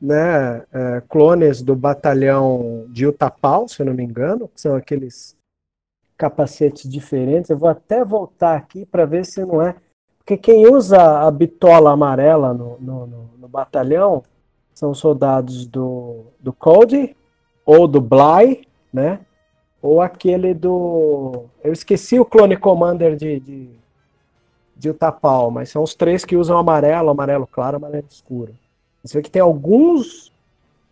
né, 0.00 0.62
é, 0.72 1.02
clones 1.08 1.62
do 1.62 1.74
batalhão 1.74 2.86
de 2.88 3.06
Utapau, 3.06 3.66
se 3.66 3.80
eu 3.80 3.86
não 3.86 3.94
me 3.94 4.04
engano, 4.04 4.48
que 4.48 4.60
são 4.60 4.76
aqueles 4.76 5.36
capacetes 6.16 6.88
diferentes. 6.88 7.50
Eu 7.50 7.58
vou 7.58 7.68
até 7.68 8.04
voltar 8.04 8.56
aqui 8.56 8.84
para 8.84 9.06
ver 9.06 9.24
se 9.24 9.44
não 9.44 9.62
é. 9.62 9.74
Porque 10.28 10.36
quem 10.36 10.66
usa 10.70 11.26
a 11.26 11.30
bitola 11.30 11.90
amarela 11.90 12.52
no, 12.52 12.76
no, 12.78 13.06
no, 13.06 13.30
no 13.38 13.48
batalhão 13.48 14.22
são 14.74 14.92
soldados 14.92 15.64
do, 15.64 16.26
do 16.38 16.52
Cody 16.52 17.16
ou 17.64 17.88
do 17.88 17.98
Bly, 17.98 18.68
né? 18.92 19.20
Ou 19.80 20.02
aquele 20.02 20.52
do. 20.52 21.46
Eu 21.64 21.72
esqueci 21.72 22.20
o 22.20 22.26
clone 22.26 22.58
commander 22.58 23.16
de, 23.16 23.40
de, 23.40 23.70
de 24.76 24.90
Utapau, 24.90 25.50
mas 25.50 25.70
são 25.70 25.82
os 25.82 25.94
três 25.94 26.26
que 26.26 26.36
usam 26.36 26.58
amarelo, 26.58 27.08
amarelo 27.08 27.46
claro, 27.46 27.78
amarelo 27.78 28.04
escuro. 28.10 28.54
Você 29.02 29.16
vê 29.16 29.22
que 29.22 29.30
tem 29.30 29.40
alguns 29.40 30.30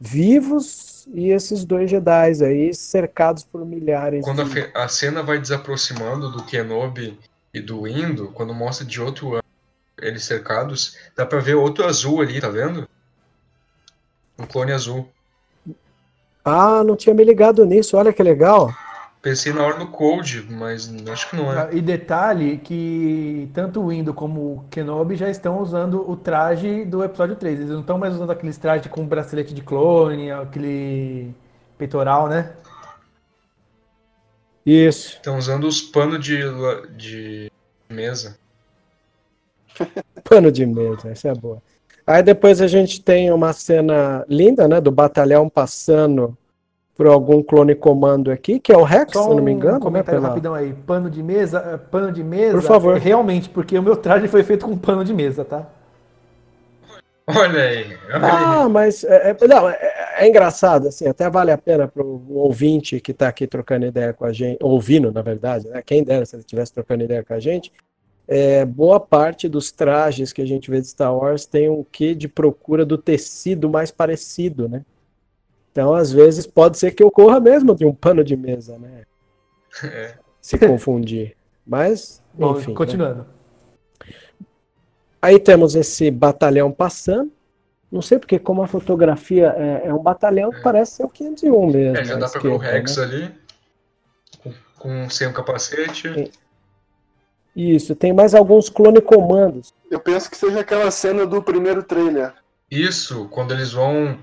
vivos 0.00 1.06
e 1.12 1.28
esses 1.28 1.62
dois 1.62 1.90
Jedi 1.90 2.42
aí 2.42 2.72
cercados 2.72 3.44
por 3.44 3.66
milhares. 3.66 4.24
Quando 4.24 4.46
de... 4.46 4.60
a, 4.74 4.84
a, 4.84 4.88
cena 4.88 5.22
vai 5.22 5.38
desaproximando 5.38 6.32
do 6.32 6.42
Kenobi 6.42 7.18
e 7.56 7.60
do 7.60 7.88
Indo, 7.88 8.28
quando 8.32 8.54
mostra 8.54 8.86
de 8.86 9.00
outro 9.00 9.28
ângulo 9.28 9.42
eles 9.98 10.24
cercados, 10.24 10.94
dá 11.16 11.24
pra 11.24 11.40
ver 11.40 11.54
outro 11.54 11.86
azul 11.86 12.20
ali, 12.20 12.38
tá 12.38 12.50
vendo? 12.50 12.86
Um 14.38 14.44
clone 14.44 14.72
azul. 14.72 15.08
Ah, 16.44 16.84
não 16.84 16.94
tinha 16.94 17.14
me 17.14 17.24
ligado 17.24 17.64
nisso, 17.64 17.96
olha 17.96 18.12
que 18.12 18.22
legal. 18.22 18.70
Pensei 19.22 19.54
na 19.54 19.64
hora 19.64 19.78
do 19.78 19.86
Code, 19.86 20.46
mas 20.50 20.94
acho 21.10 21.30
que 21.30 21.36
não 21.36 21.50
é. 21.50 21.74
E 21.74 21.80
detalhe 21.80 22.58
que 22.58 23.50
tanto 23.54 23.82
o 23.82 23.90
Indo 23.90 24.12
como 24.12 24.40
o 24.40 24.64
Kenobi 24.70 25.16
já 25.16 25.30
estão 25.30 25.60
usando 25.60 26.08
o 26.08 26.14
traje 26.14 26.84
do 26.84 27.02
episódio 27.02 27.36
3. 27.36 27.58
Eles 27.58 27.70
não 27.70 27.80
estão 27.80 27.96
mais 27.96 28.14
usando 28.14 28.30
aqueles 28.30 28.58
trajes 28.58 28.86
com 28.88 29.06
bracelete 29.06 29.54
de 29.54 29.62
clone, 29.62 30.30
aquele 30.30 31.34
peitoral, 31.78 32.28
né? 32.28 32.52
Isso. 34.66 35.10
Estão 35.14 35.38
usando 35.38 35.64
os 35.66 35.80
panos 35.80 36.22
de, 36.24 36.40
de 36.96 37.50
mesa. 37.88 38.36
Pano 40.24 40.50
de 40.50 40.66
mesa, 40.66 41.10
essa 41.10 41.28
é 41.28 41.34
boa. 41.34 41.62
Aí 42.06 42.22
depois 42.22 42.60
a 42.60 42.66
gente 42.66 43.00
tem 43.02 43.30
uma 43.32 43.52
cena 43.52 44.24
linda, 44.28 44.66
né, 44.68 44.80
do 44.80 44.90
batalhão 44.90 45.48
passando 45.48 46.36
por 46.96 47.06
algum 47.06 47.42
clone 47.42 47.74
comando 47.74 48.30
aqui, 48.30 48.58
que 48.58 48.72
é 48.72 48.76
o 48.76 48.82
Rex, 48.82 49.12
Só 49.12 49.24
se 49.24 49.28
eu 49.30 49.34
não 49.36 49.42
me 49.44 49.52
um 49.52 49.54
engano. 49.54 49.74
né, 49.74 49.80
comentário 49.80 50.20
pela- 50.20 50.28
rapidão 50.30 50.54
aí. 50.54 50.72
Pano 50.72 51.10
de 51.10 51.22
mesa, 51.22 51.58
eh, 51.74 51.76
pano 51.76 52.10
de 52.10 52.24
mesa. 52.24 52.52
Por 52.52 52.62
favor. 52.62 52.96
é 52.96 52.98
Realmente, 52.98 53.48
porque 53.50 53.78
o 53.78 53.82
meu 53.82 53.96
traje 53.96 54.28
foi 54.28 54.42
feito 54.42 54.64
com 54.64 54.76
pano 54.78 55.04
de 55.04 55.12
mesa, 55.12 55.44
tá? 55.44 55.66
Olha 57.26 57.62
aí. 57.62 57.98
Olha 58.08 58.24
aí. 58.24 58.44
Ah, 58.44 58.68
mas 58.68 59.02
é, 59.02 59.30
é- 59.30 59.48
não, 59.48 59.68
é, 59.68 59.78
é 60.18 60.28
engraçado, 60.28 60.88
assim, 60.88 61.08
até 61.08 61.28
vale 61.28 61.50
a 61.50 61.58
pena 61.58 61.88
para 61.88 62.02
o 62.02 62.36
ouvinte 62.36 63.00
que 63.00 63.10
está 63.10 63.28
aqui 63.28 63.46
trocando 63.46 63.86
ideia 63.86 64.12
com 64.12 64.24
a 64.24 64.32
gente, 64.32 64.58
ouvindo, 64.62 65.10
na 65.10 65.22
verdade, 65.22 65.68
né? 65.68 65.82
Quem 65.84 66.04
dera 66.04 66.24
se 66.24 66.36
ele 66.36 66.40
estivesse 66.40 66.72
trocando 66.72 67.04
ideia 67.04 67.24
com 67.24 67.34
a 67.34 67.40
gente. 67.40 67.72
É, 68.28 68.64
boa 68.64 68.98
parte 68.98 69.48
dos 69.48 69.70
trajes 69.70 70.32
que 70.32 70.42
a 70.42 70.46
gente 70.46 70.70
vê 70.70 70.80
de 70.80 70.88
Star 70.88 71.14
Wars 71.16 71.46
tem 71.46 71.68
um 71.68 71.84
quê 71.84 72.14
de 72.14 72.26
procura 72.26 72.84
do 72.84 72.98
tecido 72.98 73.70
mais 73.70 73.90
parecido, 73.90 74.68
né? 74.68 74.84
Então, 75.70 75.94
às 75.94 76.10
vezes, 76.10 76.46
pode 76.46 76.78
ser 76.78 76.92
que 76.92 77.04
ocorra 77.04 77.38
mesmo 77.38 77.74
de 77.74 77.84
um 77.84 77.92
pano 77.92 78.24
de 78.24 78.36
mesa, 78.36 78.78
né? 78.78 79.02
É. 79.84 80.14
Se 80.40 80.56
confundir. 80.56 81.36
Mas, 81.66 82.22
Bom, 82.32 82.56
enfim. 82.56 82.72
né? 82.96 83.24
Aí 85.20 85.38
temos 85.38 85.74
esse 85.74 86.10
batalhão 86.10 86.70
passando. 86.70 87.32
Não 87.90 88.02
sei 88.02 88.18
porque, 88.18 88.38
como 88.38 88.62
a 88.62 88.66
fotografia 88.68 89.54
é, 89.56 89.88
é 89.88 89.94
um 89.94 90.02
batalhão 90.02 90.50
que 90.50 90.60
parece 90.60 90.96
ser 90.96 91.04
o 91.04 91.08
501 91.08 91.66
mesmo. 91.66 91.96
É, 91.96 92.04
já 92.04 92.14
à 92.14 92.18
dá 92.18 92.28
pra 92.28 92.40
ver 92.40 92.48
o 92.48 92.56
Rex 92.56 92.96
né? 92.96 93.02
ali. 93.04 93.34
Com, 94.42 94.52
com- 94.78 95.10
sem 95.10 95.26
o 95.28 95.32
capacete. 95.32 96.30
Isso, 97.54 97.94
tem 97.94 98.12
mais 98.12 98.34
alguns 98.34 98.68
clone 98.68 99.00
comandos. 99.00 99.72
Eu 99.90 100.00
penso 100.00 100.30
que 100.30 100.36
seja 100.36 100.60
aquela 100.60 100.90
cena 100.90 101.24
do 101.26 101.42
primeiro 101.42 101.82
trailer. 101.82 102.34
Isso, 102.70 103.28
quando 103.30 103.54
eles 103.54 103.72
vão. 103.72 104.18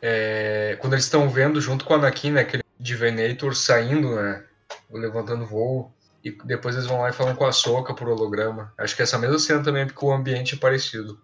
é, 0.00 0.76
quando 0.80 0.94
eles 0.94 1.04
estão 1.04 1.28
vendo 1.28 1.60
junto 1.60 1.84
com 1.84 1.92
o 1.92 1.96
Anakin, 1.96 2.32
né, 2.32 2.40
aquele 2.40 2.62
Divenator 2.80 3.54
saindo, 3.54 4.16
né? 4.16 4.42
Levantando 4.90 5.46
voo. 5.46 5.92
E 6.24 6.30
depois 6.44 6.74
eles 6.76 6.86
vão 6.86 7.00
lá 7.00 7.10
e 7.10 7.12
falam 7.12 7.34
com 7.34 7.44
a 7.44 7.52
Soca 7.52 7.94
por 7.94 8.08
holograma. 8.08 8.72
Acho 8.78 8.94
que 8.94 9.02
essa 9.02 9.18
mesma 9.18 9.38
cena 9.38 9.62
também, 9.62 9.86
porque 9.86 10.04
o 10.04 10.12
ambiente 10.12 10.54
é 10.54 10.58
parecido. 10.58 11.18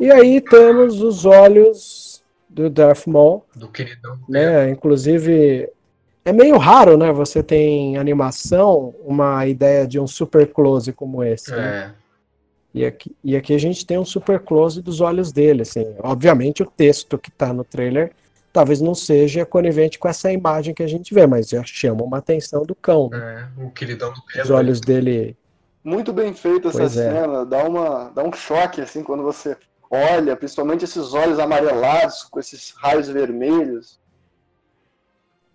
E 0.00 0.10
aí 0.10 0.40
temos 0.40 1.00
os 1.00 1.24
olhos 1.24 2.22
do 2.48 2.68
Darth 2.70 3.06
Maul, 3.06 3.44
Do 3.54 3.68
queridão. 3.68 4.18
né? 4.28 4.70
Inclusive, 4.70 5.68
é 6.24 6.32
meio 6.32 6.56
raro, 6.56 6.96
né? 6.96 7.12
Você 7.12 7.42
tem 7.42 7.94
em 7.94 7.96
animação 7.96 8.94
uma 9.04 9.46
ideia 9.46 9.86
de 9.86 9.98
um 9.98 10.06
super 10.06 10.52
close 10.52 10.92
como 10.92 11.22
esse. 11.22 11.50
né? 11.52 11.94
É. 12.00 12.04
E 12.74 12.84
aqui, 12.84 13.16
e 13.22 13.36
aqui 13.36 13.54
a 13.54 13.58
gente 13.58 13.86
tem 13.86 13.98
um 13.98 14.04
super 14.04 14.40
close 14.40 14.82
dos 14.82 15.00
olhos 15.00 15.30
dele, 15.30 15.62
assim. 15.62 15.94
Obviamente 16.00 16.62
o 16.62 16.66
texto 16.66 17.16
que 17.16 17.30
tá 17.30 17.52
no 17.52 17.62
trailer 17.62 18.12
talvez 18.54 18.80
não 18.80 18.94
seja 18.94 19.44
conivente 19.44 19.98
com 19.98 20.06
essa 20.08 20.30
imagem 20.32 20.72
que 20.72 20.82
a 20.82 20.86
gente 20.86 21.12
vê, 21.12 21.26
mas 21.26 21.48
já 21.48 21.64
chama 21.64 22.04
uma 22.04 22.18
atenção 22.18 22.62
do 22.62 22.72
cão, 22.72 23.10
né? 23.10 23.50
É, 23.58 23.64
o 23.64 23.70
queridão 23.70 24.12
do 24.12 24.20
Os 24.20 24.32
Pedro. 24.32 24.54
olhos 24.54 24.80
dele. 24.80 25.36
Muito 25.82 26.12
bem 26.12 26.32
feita 26.32 26.68
essa 26.68 26.78
Pois 26.78 26.96
é. 26.96 27.10
cena, 27.12 27.44
dá, 27.44 27.64
uma, 27.64 28.10
dá 28.14 28.22
um 28.22 28.32
choque 28.32 28.80
assim 28.80 29.02
quando 29.02 29.24
você 29.24 29.56
olha, 29.90 30.36
principalmente 30.36 30.84
esses 30.84 31.12
olhos 31.14 31.40
amarelados 31.40 32.22
com 32.22 32.38
esses 32.38 32.72
raios 32.78 33.08
vermelhos. 33.08 34.00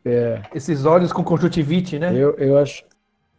É, 0.04 0.42
Esses 0.54 0.86
olhos 0.86 1.12
com 1.14 1.24
conjuntivite, 1.24 1.98
né? 2.00 2.12
eu, 2.14 2.36
eu 2.38 2.58
acho. 2.58 2.84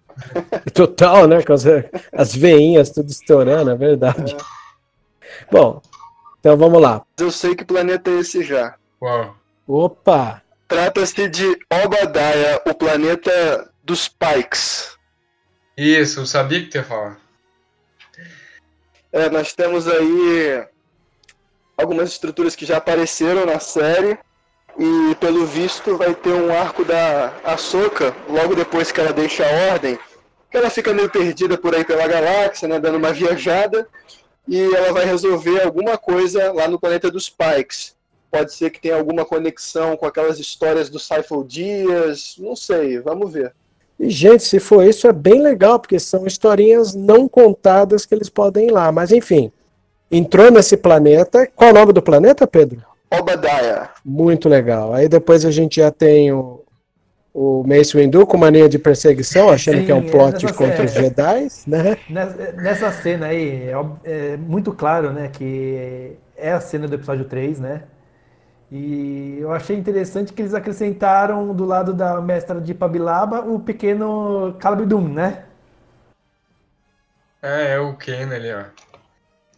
Total, 0.75 1.27
né? 1.29 1.43
Com 1.43 1.53
as, 1.53 1.65
as 2.13 2.35
veinhas 2.35 2.91
tudo 2.91 3.11
estourando, 3.11 3.71
é 3.71 3.77
verdade. 3.77 4.37
Bom, 5.51 5.81
então 6.39 6.57
vamos 6.57 6.81
lá. 6.81 7.03
Eu 7.19 7.31
sei 7.31 7.55
que 7.55 7.65
planeta 7.65 8.11
é 8.11 8.21
esse 8.21 8.43
já. 8.43 8.75
Uau. 9.03 9.37
Opa! 9.73 10.43
Trata-se 10.67 11.29
de 11.29 11.47
Obadiah, 11.71 12.61
o 12.67 12.75
planeta 12.75 13.71
dos 13.85 14.09
Pikes. 14.09 14.99
Isso, 15.77 16.19
eu 16.19 16.27
sabia 16.27 16.61
que 16.61 16.67
tu 16.67 16.79
ia 16.79 16.83
falar. 16.83 17.21
É, 19.13 19.31
nós 19.31 19.53
temos 19.53 19.87
aí 19.87 20.67
algumas 21.79 22.09
estruturas 22.09 22.57
que 22.57 22.67
já 22.67 22.79
apareceram 22.79 23.47
na 23.47 23.61
série 23.61 24.19
e 24.77 25.15
pelo 25.21 25.47
visto 25.47 25.97
vai 25.97 26.17
ter 26.17 26.33
um 26.33 26.53
arco 26.53 26.85
da 26.85 27.33
Ahsoka 27.45 28.13
logo 28.29 28.57
depois 28.57 28.91
que 28.91 29.01
ela 29.01 29.13
deixa 29.13 29.47
a 29.47 29.73
ordem, 29.73 29.97
que 30.51 30.57
ela 30.57 30.69
fica 30.69 30.93
meio 30.93 31.09
perdida 31.09 31.57
por 31.57 31.77
aí 31.77 31.85
pela 31.85 32.09
galáxia, 32.09 32.67
né, 32.67 32.81
dando 32.81 32.99
uma 32.99 33.13
viajada 33.15 33.89
e 34.49 34.61
ela 34.75 34.93
vai 34.93 35.05
resolver 35.05 35.63
alguma 35.63 35.97
coisa 35.97 36.53
lá 36.53 36.67
no 36.67 36.81
planeta 36.81 37.09
dos 37.09 37.31
Pikes. 37.31 38.00
Pode 38.31 38.55
ser 38.55 38.71
que 38.71 38.81
tenha 38.81 38.97
alguma 38.97 39.25
conexão 39.25 39.97
com 39.97 40.07
aquelas 40.07 40.39
histórias 40.39 40.89
do 40.89 40.99
Cypher 40.99 41.43
Dias, 41.45 42.37
não 42.39 42.55
sei, 42.55 43.01
vamos 43.01 43.33
ver. 43.33 43.53
E, 43.99 44.09
gente, 44.09 44.45
se 44.45 44.59
for 44.59 44.85
isso, 44.85 45.07
é 45.07 45.13
bem 45.13 45.43
legal, 45.43 45.79
porque 45.79 45.99
são 45.99 46.27
historinhas 46.27 46.95
não 46.95 47.29
contadas 47.29 48.07
que 48.07 48.15
eles 48.15 48.31
podem 48.31 48.69
ir 48.69 48.71
lá. 48.71 48.91
Mas, 48.91 49.13
enfim, 49.13 49.53
entrou 50.11 50.51
nesse 50.51 50.77
planeta. 50.77 51.47
Qual 51.55 51.69
é 51.69 51.73
o 51.73 51.77
nome 51.77 51.93
do 51.93 52.01
planeta, 52.01 52.47
Pedro? 52.47 52.83
Obadiah. 53.11 53.91
Muito 54.05 54.49
legal. 54.49 54.95
Aí 54.95 55.09
depois 55.09 55.45
a 55.45 55.51
gente 55.51 55.81
já 55.81 55.91
tem 55.91 56.33
o, 56.33 56.63
o 57.35 57.65
Mace 57.67 57.97
Windu 57.97 58.27
com 58.27 58.37
mania 58.37 58.69
de 58.69 58.79
perseguição, 58.79 59.51
achando 59.51 59.79
Sim, 59.79 59.85
que 59.85 59.93
é 59.93 59.95
um 59.95 60.09
plot 60.09 60.45
nessa 60.45 60.55
contra 60.55 60.85
os 60.85 60.93
série. 60.93 61.07
Jedi, 61.07 61.49
né? 61.67 61.97
Nessa, 62.57 62.93
cena 62.93 63.27
aí, 63.27 63.69
é, 63.69 63.75
é 64.05 64.37
muito 64.37 64.73
claro, 64.73 65.13
né, 65.13 65.29
que 65.29 66.17
é 66.37 66.53
a 66.53 66.61
cena 66.61 66.89
do 66.89 66.95
episódio 66.95 67.25
3, 67.25 67.61
né? 67.61 67.83
E 68.71 69.39
eu 69.41 69.53
achei 69.53 69.77
interessante 69.77 70.33
que 70.33 70.43
eles 70.43 70.55
acrescentaram 70.55 71.53
do 71.53 71.65
lado 71.65 71.93
da 71.93 72.21
mestra 72.21 72.61
de 72.61 72.73
Pabilaba 72.73 73.41
o 73.41 73.59
pequeno 73.59 74.55
Caleb 74.61 74.87
Doom, 74.87 75.09
né? 75.09 75.45
É, 77.43 77.73
é 77.73 77.81
o 77.81 77.97
Ken 77.97 78.33
ali, 78.33 78.53
ó. 78.53 78.65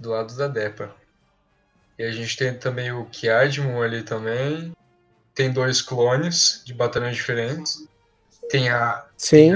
Do 0.01 0.11
lado 0.11 0.35
da 0.35 0.49
Depa. 0.49 0.91
E 1.99 2.05
a 2.05 2.11
gente 2.11 2.37
tem 2.37 2.55
também 2.55 2.91
o 2.91 3.05
Kiadmon 3.05 3.83
ali 3.83 4.03
também. 4.03 4.73
Tem 5.35 5.53
dois 5.53 5.83
clones 5.83 6.63
de 6.65 6.73
batalhões 6.73 7.17
diferentes. 7.17 7.87
Tem 8.49 8.71
a. 8.71 9.05
Sim. 9.17 9.53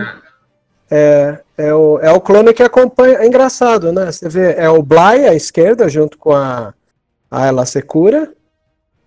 É, 0.90 1.40
é, 1.56 1.74
o, 1.74 1.98
é 2.00 2.10
o 2.12 2.20
clone 2.20 2.52
que 2.52 2.62
acompanha. 2.62 3.18
É 3.18 3.26
engraçado, 3.26 3.92
né? 3.92 4.12
Você 4.12 4.28
vê, 4.28 4.54
é 4.54 4.68
o 4.68 4.82
Bly 4.82 5.28
à 5.28 5.34
esquerda, 5.34 5.88
junto 5.88 6.18
com 6.18 6.32
a, 6.32 6.74
a 7.30 7.46
Ela 7.46 7.64
Secura. 7.64 8.32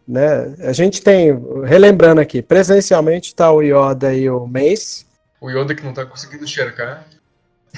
Né? 0.09 0.55
A 0.67 0.73
gente 0.73 1.03
tem, 1.03 1.39
relembrando 1.63 2.19
aqui, 2.19 2.41
presencialmente 2.41 3.35
tá 3.35 3.51
o 3.51 3.61
Yoda 3.61 4.11
e 4.11 4.27
o 4.27 4.47
Mace. 4.47 5.05
O 5.39 5.51
Yoda 5.51 5.75
que 5.75 5.83
não 5.85 5.93
tá 5.93 6.03
conseguindo 6.03 6.43
enxergar. 6.45 7.05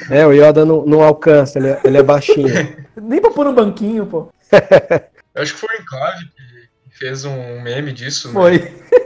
É, 0.10 0.26
o 0.26 0.32
Yoda 0.32 0.64
não, 0.64 0.86
não 0.86 1.04
alcança, 1.04 1.60
ele, 1.60 1.68
é- 1.72 1.82
ele 1.84 1.98
é 1.98 2.02
baixinho. 2.04 2.48
Nem 2.96 3.20
pra 3.20 3.32
pôr 3.32 3.46
um 3.48 3.54
banquinho, 3.54 4.06
pô. 4.06 4.30
Eu 5.36 5.42
acho 5.44 5.54
que 5.56 5.60
foi 5.60 5.78
o 5.78 5.82
Enclave 5.82 6.26
que 6.90 6.98
fez 6.98 7.26
um 7.26 7.60
meme 7.62 7.92
disso. 7.92 8.30
né? 8.30 8.34
Foi. 8.34 8.60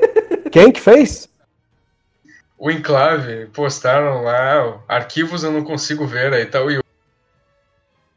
Quem 0.51 0.71
que 0.71 0.79
fez? 0.79 1.27
O 2.59 2.69
Enclave 2.69 3.47
postaram 3.47 4.21
lá, 4.21 4.63
ó, 4.67 4.79
arquivos 4.87 5.43
eu 5.43 5.51
não 5.51 5.63
consigo 5.63 6.05
ver, 6.05 6.31
aí 6.31 6.45
tá 6.45 6.63
o 6.63 6.69
Yoda. 6.69 6.84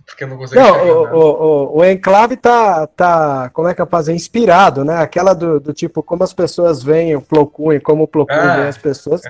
Porque 0.08 0.24
não 0.26 0.36
consegue 0.36 0.60
Não, 0.60 0.86
o, 0.86 1.02
o, 1.14 1.18
o, 1.74 1.78
o 1.78 1.84
Enclave 1.84 2.36
tá, 2.36 2.86
tá, 2.88 3.50
como 3.52 3.68
é 3.68 3.74
que 3.74 3.80
eu 3.80 3.86
fazer? 3.86 4.14
Inspirado, 4.14 4.84
né? 4.84 4.96
Aquela 4.96 5.32
do, 5.34 5.60
do 5.60 5.72
tipo, 5.72 6.02
como 6.02 6.24
as 6.24 6.32
pessoas 6.32 6.82
veem 6.82 7.14
o 7.14 7.20
Plo 7.20 7.46
Koon 7.46 7.74
e 7.74 7.80
como 7.80 8.02
o 8.04 8.08
Plo 8.08 8.26
Koon 8.26 8.34
Ah. 8.34 8.56
vê 8.56 8.68
as 8.68 8.78
pessoas. 8.78 9.20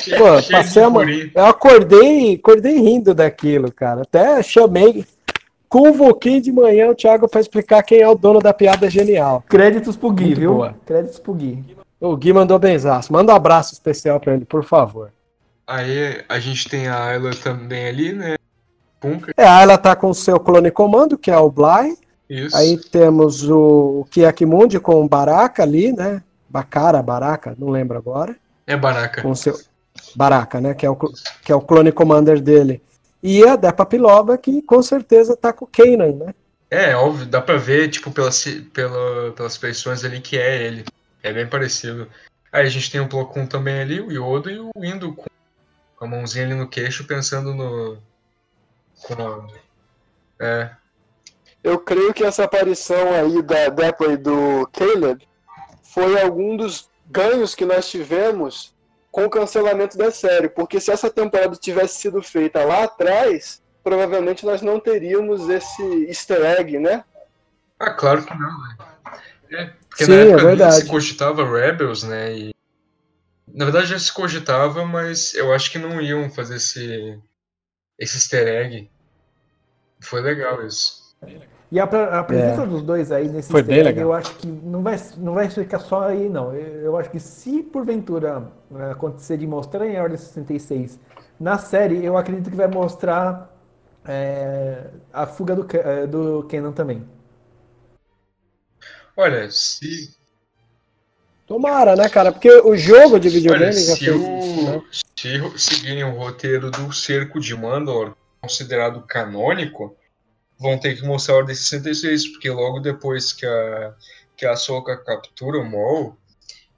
Cheio- 0.00 0.16
Pô, 0.18 0.40
cheio 0.40 0.58
passei 0.62 0.82
a 0.82 0.88
ma- 0.90 1.00
furinho. 1.00 1.30
Eu 1.34 1.44
acordei, 1.46 2.34
acordei 2.36 2.78
rindo 2.78 3.12
daquilo, 3.14 3.70
cara. 3.72 4.02
Até 4.02 4.42
chamei, 4.42 5.04
convoquei 5.68 6.40
de 6.40 6.50
manhã 6.52 6.88
o 6.88 6.94
Thiago 6.94 7.28
para 7.28 7.40
explicar 7.40 7.82
quem 7.82 8.00
é 8.00 8.08
o 8.08 8.14
dono 8.14 8.38
da 8.40 8.54
piada 8.54 8.88
genial. 8.88 9.44
Créditos 9.48 9.96
pro 9.96 10.10
Gui, 10.10 10.24
Muito 10.26 10.40
viu? 10.40 10.54
boa. 10.54 10.74
Créditos 10.86 11.18
pro 11.18 11.34
Gui. 11.34 11.76
O 12.00 12.16
Gui 12.16 12.32
mandou 12.32 12.58
benzaço. 12.58 13.12
Manda 13.12 13.32
um 13.32 13.36
abraço 13.36 13.72
especial 13.74 14.18
para 14.20 14.34
ele, 14.34 14.44
por 14.44 14.64
favor. 14.64 15.10
Aí 15.66 16.22
a 16.28 16.38
gente 16.38 16.68
tem 16.68 16.86
a 16.86 17.04
Ayla 17.04 17.32
também 17.42 17.86
ali, 17.88 18.12
né? 18.12 18.36
Punka, 19.00 19.32
É, 19.36 19.44
ela 19.44 19.78
tá 19.78 19.94
com 19.94 20.10
o 20.10 20.14
seu 20.14 20.38
clone 20.40 20.70
comando, 20.70 21.16
que 21.16 21.30
é 21.30 21.38
o 21.38 21.50
Bly. 21.50 21.96
isso. 22.28 22.56
Aí 22.56 22.76
temos 22.76 23.48
o 23.48 24.06
Kiakimundi 24.10 24.78
com 24.80 25.02
o 25.04 25.08
Baraka 25.08 25.62
ali, 25.62 25.92
né? 25.92 26.22
Bakara, 26.48 27.02
Baraka, 27.02 27.54
não 27.58 27.68
lembro 27.68 27.98
agora. 27.98 28.36
É 28.66 28.76
Baraka. 28.76 29.22
Com 29.22 29.30
o 29.30 29.36
seu 29.36 29.58
Baraka, 30.14 30.60
né? 30.60 30.74
Que 30.74 30.86
é 30.86 30.90
o, 30.90 30.96
que 30.96 31.52
é 31.52 31.54
o 31.54 31.60
clone 31.60 31.92
commander 31.92 32.40
dele. 32.40 32.82
E 33.22 33.44
a 33.44 33.56
Depa 33.56 33.84
Piloba, 33.84 34.38
que 34.38 34.62
com 34.62 34.82
certeza 34.82 35.36
tá 35.36 35.52
com 35.52 35.64
o 35.64 35.68
Kanan, 35.68 36.12
né? 36.12 36.34
É, 36.70 36.94
óbvio, 36.94 37.26
dá 37.26 37.40
pra 37.40 37.56
ver, 37.56 37.88
tipo, 37.88 38.10
pelas, 38.10 38.44
pela, 38.72 39.32
pelas 39.32 39.56
feições 39.56 40.04
ali 40.04 40.20
que 40.20 40.38
é 40.38 40.62
ele. 40.62 40.84
É 41.22 41.32
bem 41.32 41.46
parecido. 41.46 42.06
Aí 42.52 42.66
a 42.66 42.68
gente 42.68 42.90
tem 42.90 43.00
o 43.00 43.08
Plo 43.08 43.26
Koon 43.26 43.46
também 43.46 43.80
ali, 43.80 44.00
o 44.00 44.10
Yoda 44.10 44.50
e 44.50 44.58
o 44.58 44.70
Indo 44.76 45.12
com 45.12 46.04
a 46.04 46.06
mãozinha 46.06 46.44
ali 46.44 46.54
no 46.54 46.68
queixo, 46.68 47.04
pensando 47.04 47.54
no. 47.54 47.98
Com 49.02 49.46
é, 50.40 50.70
Eu 51.62 51.78
creio 51.78 52.12
que 52.12 52.24
essa 52.24 52.44
aparição 52.44 53.12
aí 53.12 53.42
da 53.42 53.68
Depa 53.68 54.06
e 54.06 54.16
do 54.16 54.68
Caleb 54.72 55.26
foi 55.82 56.20
algum 56.20 56.56
dos 56.56 56.88
ganhos 57.06 57.54
que 57.54 57.64
nós 57.64 57.88
tivemos 57.88 58.74
com 59.10 59.24
o 59.24 59.30
cancelamento 59.30 59.96
da 59.96 60.10
série, 60.10 60.48
porque 60.48 60.80
se 60.80 60.90
essa 60.90 61.10
temporada 61.10 61.56
tivesse 61.56 61.96
sido 61.98 62.22
feita 62.22 62.64
lá 62.64 62.84
atrás, 62.84 63.62
provavelmente 63.82 64.44
nós 64.44 64.60
não 64.62 64.78
teríamos 64.78 65.48
esse 65.48 66.06
easter 66.06 66.44
egg, 66.44 66.78
né? 66.78 67.04
Ah, 67.78 67.90
claro 67.90 68.22
que 68.24 68.34
não, 68.34 68.60
né? 68.60 68.76
É, 69.50 69.72
porque 69.88 70.04
Sim, 70.04 70.10
na 70.10 70.16
é 70.16 70.20
época 70.22 70.36
nem 70.36 70.46
verdade. 70.56 70.74
se 70.74 70.86
cogitava 70.86 71.50
Rebels, 71.50 72.02
né? 72.02 72.36
E, 72.36 72.54
na 73.46 73.64
verdade 73.64 73.86
já 73.86 73.98
se 73.98 74.12
cogitava, 74.12 74.84
mas 74.84 75.34
eu 75.34 75.52
acho 75.52 75.70
que 75.70 75.78
não 75.78 76.00
iam 76.00 76.28
fazer 76.30 76.56
esse, 76.56 77.18
esse 77.98 78.16
easter 78.16 78.46
egg. 78.46 78.90
Foi 80.00 80.20
legal 80.20 80.64
isso. 80.64 81.16
E 81.70 81.78
a, 81.78 81.84
a 81.84 82.24
presença 82.24 82.66
dos 82.66 82.82
dois 82.82 83.10
aí 83.12 83.28
nesse 83.28 83.48
É. 83.48 83.52
Foi 83.52 83.60
easter 83.60 83.76
bem 83.76 83.78
egg, 83.78 83.88
legal. 83.88 84.04
eu 84.04 84.12
acho 84.14 84.34
que 84.36 84.46
não 84.46 84.82
vai, 84.82 85.00
não 85.16 85.34
vai 85.34 85.50
ficar 85.50 85.80
só 85.80 86.02
aí, 86.02 86.28
não. 86.28 86.54
Eu, 86.54 86.82
eu 86.82 86.96
acho 86.96 87.10
que 87.10 87.20
se 87.20 87.62
porventura 87.62 88.50
eh, 88.74 88.90
acontecer 88.92 89.36
de 89.36 89.46
mostrar 89.46 89.86
em 89.86 90.00
Ordem 90.00 90.16
66 90.16 90.98
na 91.38 91.58
série, 91.58 92.04
eu 92.04 92.16
acredito 92.16 92.50
que 92.50 92.56
vai 92.56 92.68
mostrar 92.68 93.54
eh, 94.06 94.84
a 95.12 95.26
fuga 95.26 95.54
do, 95.54 95.66
eh, 95.76 96.06
do 96.06 96.44
Kenan 96.44 96.72
também. 96.72 97.04
Olha, 99.16 99.50
se, 99.50 100.16
Tomara, 101.48 101.96
né, 101.96 102.10
cara? 102.10 102.30
Porque 102.30 102.50
o 102.60 102.76
jogo 102.76 103.18
de 103.18 103.30
videogame 103.30 103.64
olha, 103.64 103.72
já 103.72 103.94
se, 103.94 104.04
fez 104.04 104.16
isso, 104.16 104.57
se 105.16 105.58
seguirem 105.58 106.04
o 106.04 106.16
roteiro 106.16 106.70
do 106.70 106.92
Cerco 106.92 107.40
de 107.40 107.54
Mandalor, 107.54 108.14
considerado 108.40 109.02
canônico, 109.02 109.96
vão 110.58 110.78
ter 110.78 110.96
que 110.96 111.06
mostrar 111.06 111.34
a 111.34 111.38
Ordem 111.38 111.54
66, 111.54 112.32
porque 112.32 112.50
logo 112.50 112.80
depois 112.80 113.32
que 113.32 113.46
a, 113.46 113.94
que 114.36 114.46
a 114.46 114.52
Ahsoka 114.52 114.96
captura 114.96 115.58
o 115.58 115.64
Maul, 115.64 116.16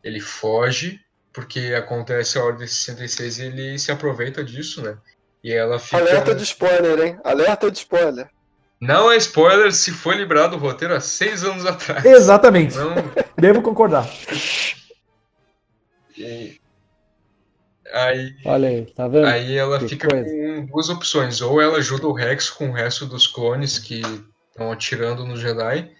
ele 0.02 0.20
foge, 0.20 1.00
porque 1.32 1.74
acontece 1.76 2.38
a 2.38 2.44
Ordem 2.44 2.66
66 2.66 3.38
e 3.38 3.42
ele 3.44 3.78
se 3.78 3.90
aproveita 3.92 4.44
disso, 4.44 4.82
né? 4.82 4.96
E 5.42 5.52
ela 5.52 5.78
fica... 5.78 5.98
Alerta 5.98 6.34
de 6.34 6.42
spoiler, 6.42 6.98
hein? 7.00 7.18
Alerta 7.24 7.70
de 7.70 7.78
spoiler. 7.78 8.28
Não 8.80 9.10
é 9.12 9.16
spoiler 9.16 9.72
se 9.72 9.90
foi 9.90 10.16
liberado 10.16 10.56
o 10.56 10.58
roteiro 10.58 10.94
há 10.94 11.00
seis 11.00 11.44
anos 11.44 11.66
atrás. 11.66 12.04
Exatamente. 12.04 12.76
Não, 12.76 12.94
Devo 13.36 13.62
concordar. 13.62 14.08
e- 16.16 16.60
Aí, 17.92 18.36
Olha 18.44 18.68
aí, 18.68 18.86
tá 18.86 19.08
vendo? 19.08 19.26
aí 19.26 19.56
ela 19.56 19.78
Que 19.78 19.88
fica 19.88 20.08
coisa. 20.08 20.28
com 20.30 20.66
duas 20.66 20.88
opções. 20.88 21.40
Ou 21.40 21.60
ela 21.60 21.78
ajuda 21.78 22.06
o 22.06 22.12
Rex 22.12 22.48
com 22.50 22.68
o 22.70 22.72
resto 22.72 23.06
dos 23.06 23.26
clones 23.26 23.78
que 23.78 24.00
estão 24.50 24.70
atirando 24.72 25.24
no 25.26 25.36
Jedi, 25.36 25.90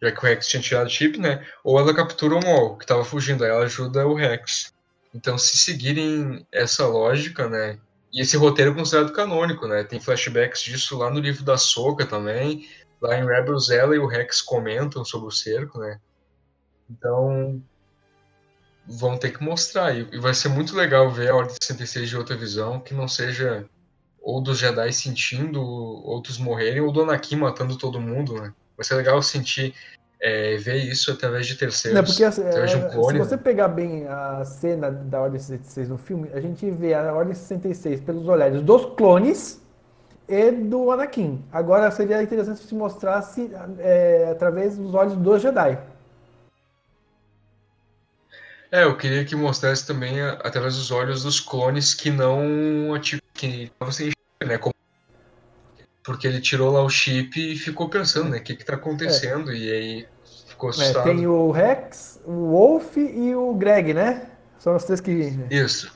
já 0.00 0.12
que 0.12 0.18
o 0.18 0.22
Rex 0.22 0.46
tinha 0.48 0.62
tirado 0.62 0.86
o 0.86 0.90
chip, 0.90 1.18
né? 1.18 1.46
Ou 1.64 1.78
ela 1.78 1.94
captura 1.94 2.34
o 2.36 2.40
Maul, 2.40 2.76
que 2.76 2.84
estava 2.84 3.04
fugindo. 3.04 3.44
Aí 3.44 3.50
ela 3.50 3.64
ajuda 3.64 4.06
o 4.06 4.14
Rex. 4.14 4.72
Então, 5.14 5.36
se 5.36 5.56
seguirem 5.58 6.46
essa 6.52 6.86
lógica, 6.86 7.48
né? 7.48 7.78
E 8.12 8.20
esse 8.20 8.36
roteiro 8.36 8.72
é 8.72 8.74
considerado 8.74 9.12
canônico, 9.12 9.66
né? 9.66 9.84
Tem 9.84 10.00
flashbacks 10.00 10.62
disso 10.62 10.98
lá 10.98 11.10
no 11.10 11.20
livro 11.20 11.44
da 11.44 11.56
Soca 11.56 12.04
também. 12.06 12.66
Lá 13.00 13.18
em 13.18 13.26
Rebels, 13.26 13.68
ela 13.70 13.94
e 13.96 13.98
o 13.98 14.06
Rex 14.06 14.40
comentam 14.40 15.04
sobre 15.04 15.28
o 15.28 15.30
cerco, 15.30 15.78
né? 15.78 15.98
Então, 16.90 17.62
vão 18.86 19.16
ter 19.16 19.30
que 19.30 19.42
mostrar. 19.42 19.94
E 19.94 20.18
vai 20.18 20.34
ser 20.34 20.48
muito 20.48 20.74
legal 20.76 21.10
ver 21.10 21.30
a 21.30 21.36
Ordem 21.36 21.54
66 21.60 22.08
de 22.08 22.16
outra 22.16 22.36
visão, 22.36 22.80
que 22.80 22.94
não 22.94 23.08
seja 23.08 23.64
ou 24.22 24.40
dos 24.40 24.58
Jedi 24.58 24.92
sentindo 24.92 25.60
outros 25.60 26.38
morrerem, 26.38 26.80
ou 26.80 26.92
do 26.92 27.02
Anakin 27.02 27.36
matando 27.36 27.76
todo 27.76 28.00
mundo, 28.00 28.34
né? 28.40 28.52
Vai 28.76 28.84
ser 28.84 28.94
legal 28.94 29.20
sentir, 29.20 29.74
é, 30.20 30.56
ver 30.56 30.76
isso 30.76 31.10
através 31.10 31.46
de 31.46 31.56
terceiros. 31.56 31.98
Não, 32.00 32.06
porque 32.06 32.24
assim, 32.24 32.42
através 32.42 32.70
de 32.70 32.76
um 32.76 32.86
eh, 32.86 32.90
clone, 32.90 33.18
se 33.18 33.24
você 33.28 33.36
né? 33.36 33.42
pegar 33.42 33.68
bem 33.68 34.06
a 34.06 34.44
cena 34.44 34.90
da 34.90 35.20
Ordem 35.20 35.40
66 35.40 35.88
no 35.88 35.98
filme, 35.98 36.30
a 36.32 36.40
gente 36.40 36.70
vê 36.70 36.94
a 36.94 37.12
Ordem 37.12 37.34
66 37.34 38.00
pelos 38.00 38.28
olhares 38.28 38.62
dos 38.62 38.86
clones 38.94 39.60
e 40.28 40.52
do 40.52 40.92
Anakin. 40.92 41.44
Agora 41.52 41.90
seria 41.90 42.22
interessante 42.22 42.60
se 42.60 42.74
mostrasse 42.74 43.50
eh, 43.80 44.28
através 44.30 44.78
dos 44.78 44.94
olhos 44.94 45.16
dos 45.16 45.42
Jedi. 45.42 45.78
É, 48.72 48.84
eu 48.84 48.96
queria 48.96 49.24
que 49.24 49.36
mostrasse 49.36 49.86
também 49.86 50.20
a- 50.20 50.32
através 50.42 50.76
dos 50.76 50.90
olhos 50.90 51.22
dos 51.22 51.38
clones 51.38 51.94
que 51.94 52.10
não 52.10 52.98
que 53.34 53.46
estavam 53.64 53.92
sem 53.92 54.08
enxergar, 54.08 54.54
né? 54.54 54.58
Como 54.58 54.72
porque 56.04 56.26
ele 56.26 56.40
tirou 56.40 56.72
lá 56.72 56.82
o 56.82 56.88
chip 56.88 57.38
e 57.38 57.56
ficou 57.56 57.88
pensando, 57.88 58.30
né? 58.30 58.38
O 58.38 58.42
que 58.42 58.56
que 58.56 58.64
tá 58.64 58.74
acontecendo? 58.74 59.52
E 59.52 59.70
aí 59.70 60.08
ficou 60.48 60.70
É, 60.70 60.70
assustado. 60.70 61.04
tem 61.04 61.26
o 61.26 61.50
Rex, 61.50 62.20
o 62.24 62.32
Wolf 62.50 62.96
e 62.96 63.34
o 63.34 63.54
Greg, 63.54 63.92
né? 63.94 64.30
São 64.58 64.74
os 64.74 64.84
três 64.84 65.00
que. 65.00 65.32
Isso, 65.50 65.92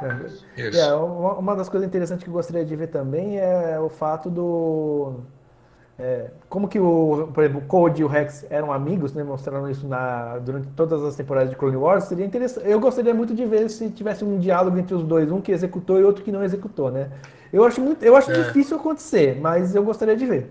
É, 0.00 0.68
isso. 0.68 0.78
É, 0.78 0.94
uma, 0.94 1.34
uma 1.38 1.56
das 1.56 1.68
coisas 1.68 1.86
interessantes 1.86 2.24
que 2.24 2.30
eu 2.30 2.34
gostaria 2.34 2.64
de 2.64 2.74
ver 2.76 2.88
também 2.88 3.38
é 3.38 3.78
o 3.80 3.88
fato 3.88 4.30
do. 4.30 5.20
É, 6.02 6.30
como 6.48 6.66
que 6.66 6.80
o, 6.80 7.28
por 7.32 7.44
exemplo, 7.44 7.62
o 7.62 7.66
Code 7.66 8.02
e 8.02 8.04
o 8.04 8.08
Rex 8.08 8.44
eram 8.50 8.72
amigos, 8.72 9.14
né? 9.14 9.22
Mostrando 9.22 9.70
isso 9.70 9.86
na, 9.86 10.38
durante 10.38 10.66
todas 10.70 11.00
as 11.04 11.14
temporadas 11.14 11.50
de 11.50 11.56
Clone 11.56 11.76
Wars, 11.76 12.04
seria 12.04 12.26
interessante. 12.26 12.68
Eu 12.68 12.80
gostaria 12.80 13.14
muito 13.14 13.32
de 13.32 13.46
ver 13.46 13.70
se 13.70 13.88
tivesse 13.88 14.24
um 14.24 14.36
diálogo 14.36 14.76
entre 14.76 14.94
os 14.96 15.04
dois, 15.04 15.30
um 15.30 15.40
que 15.40 15.52
executou 15.52 16.00
e 16.00 16.04
outro 16.04 16.24
que 16.24 16.32
não 16.32 16.42
executou, 16.42 16.90
né? 16.90 17.08
Eu 17.52 17.64
acho 17.64 17.80
muito, 17.80 18.04
eu 18.04 18.16
acho 18.16 18.32
É. 18.32 18.34
difícil 18.42 18.76
acontecer, 18.76 19.38
mas 19.40 19.76
eu 19.76 19.84
gostaria 19.84 20.16
de 20.16 20.26
ver. 20.26 20.50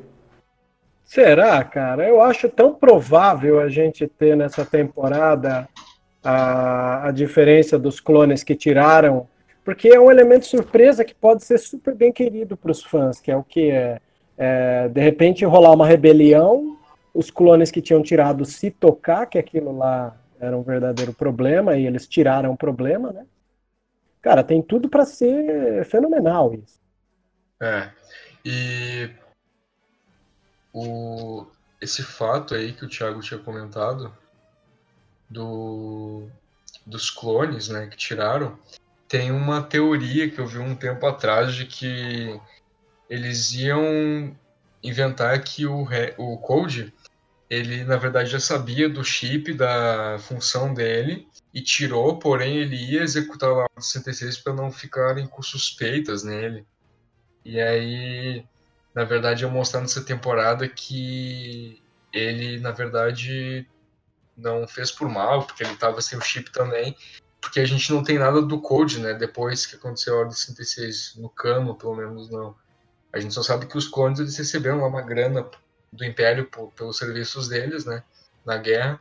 Será, 1.04 1.62
cara? 1.66 2.08
Eu 2.08 2.22
acho 2.22 2.48
tão 2.48 2.74
provável 2.74 3.60
a 3.60 3.68
gente 3.68 4.08
ter 4.08 4.38
nessa 4.38 4.64
temporada 4.64 5.68
a, 6.24 7.08
a 7.10 7.12
diferença 7.12 7.78
dos 7.78 8.00
clones 8.00 8.42
que 8.42 8.56
tiraram, 8.56 9.28
porque 9.66 9.90
é 9.90 10.00
um 10.00 10.10
elemento 10.10 10.46
surpresa 10.46 11.04
que 11.04 11.14
pode 11.14 11.44
ser 11.44 11.58
super 11.58 11.94
bem 11.94 12.14
querido 12.14 12.56
para 12.56 12.72
os 12.72 12.82
fãs, 12.82 13.20
que 13.20 13.30
é 13.30 13.36
o 13.36 13.44
que 13.44 13.70
é, 13.70 14.00
é, 14.44 14.90
de 14.90 15.00
repente 15.00 15.46
rolar 15.46 15.72
uma 15.72 15.86
rebelião, 15.86 16.76
os 17.14 17.30
clones 17.30 17.70
que 17.70 17.80
tinham 17.80 18.02
tirado 18.02 18.44
se 18.44 18.72
tocar 18.72 19.28
que 19.28 19.38
aquilo 19.38 19.78
lá 19.78 20.18
era 20.40 20.58
um 20.58 20.64
verdadeiro 20.64 21.14
problema 21.14 21.78
e 21.78 21.86
eles 21.86 22.08
tiraram 22.08 22.52
o 22.52 22.58
problema, 22.58 23.12
né? 23.14 23.28
Cara, 24.20 24.44
tem 24.44 24.60
tudo 24.60 24.90
para 24.90 25.06
ser 25.06 25.86
fenomenal 25.86 26.56
isso. 26.56 26.80
É. 27.62 27.92
E 28.44 29.12
o, 30.74 31.46
esse 31.80 32.02
fato 32.02 32.56
aí 32.56 32.74
que 32.74 32.84
o 32.84 32.90
Thiago 32.90 33.20
tinha 33.20 33.40
comentado 33.40 34.12
do, 35.30 36.28
dos 36.84 37.12
clones, 37.12 37.70
né, 37.70 37.86
que 37.86 37.96
tiraram, 37.96 38.58
tem 39.08 39.32
uma 39.32 39.62
teoria 39.62 40.32
que 40.32 40.40
eu 40.40 40.48
vi 40.48 40.58
um 40.58 40.76
tempo 40.76 41.06
atrás 41.06 41.54
de 41.54 41.68
que 41.68 42.42
eles 43.12 43.52
iam 43.52 44.34
inventar 44.82 45.44
que 45.44 45.68
o, 45.68 45.86
o 46.18 46.38
Code, 46.38 46.94
ele 47.50 47.84
na 47.84 47.98
verdade 47.98 48.30
já 48.30 48.40
sabia 48.40 48.88
do 48.88 49.04
chip, 49.04 49.54
da 49.54 50.18
função 50.20 50.74
dele, 50.74 51.28
e 51.54 51.60
tirou, 51.62 52.18
porém 52.20 52.56
ele 52.56 52.78
ia 52.78 53.02
executar 53.02 53.52
lá 53.52 53.66
o 53.76 53.82
66 53.82 54.38
para 54.38 54.54
não 54.54 54.72
ficarem 54.72 55.28
com 55.28 55.42
suspeitas 55.42 56.24
nele. 56.24 56.66
E 57.44 57.60
aí, 57.60 58.46
na 58.96 59.04
verdade, 59.04 59.44
eu 59.44 59.52
mostrar 59.52 59.82
nessa 59.82 60.02
temporada 60.02 60.66
que 60.70 61.84
ele, 62.14 62.62
na 62.62 62.72
verdade, 62.72 63.68
não 64.38 64.66
fez 64.66 64.90
por 64.90 65.10
mal, 65.10 65.46
porque 65.46 65.64
ele 65.64 65.76
tava 65.76 66.02
sem 66.02 66.18
o 66.18 66.22
chip 66.22 66.50
também. 66.54 66.96
Porque 67.42 67.60
a 67.60 67.66
gente 67.66 67.92
não 67.92 68.06
tem 68.06 68.18
nada 68.18 68.42
do 68.42 68.62
Code, 68.62 69.00
né? 69.00 69.14
Depois 69.14 69.66
que 69.66 69.76
aconteceu 69.76 70.16
a 70.16 70.20
Ordem 70.20 70.36
66, 70.36 71.16
no 71.18 71.28
cano, 71.28 71.76
pelo 71.76 71.96
menos 71.96 72.30
não. 72.30 72.56
A 73.14 73.20
gente 73.20 73.34
só 73.34 73.44
sabe 73.44 73.66
que 73.66 73.78
os 73.78 73.88
clones 73.88 74.20
eles 74.20 74.38
receberam 74.38 74.86
uma 74.88 75.02
grana 75.02 75.50
do 75.92 76.06
Império 76.06 76.46
por- 76.50 76.72
pelos 76.72 76.98
serviços 76.98 77.48
deles, 77.48 77.86
né? 77.86 78.04
Na 78.46 78.58
guerra. 78.58 79.00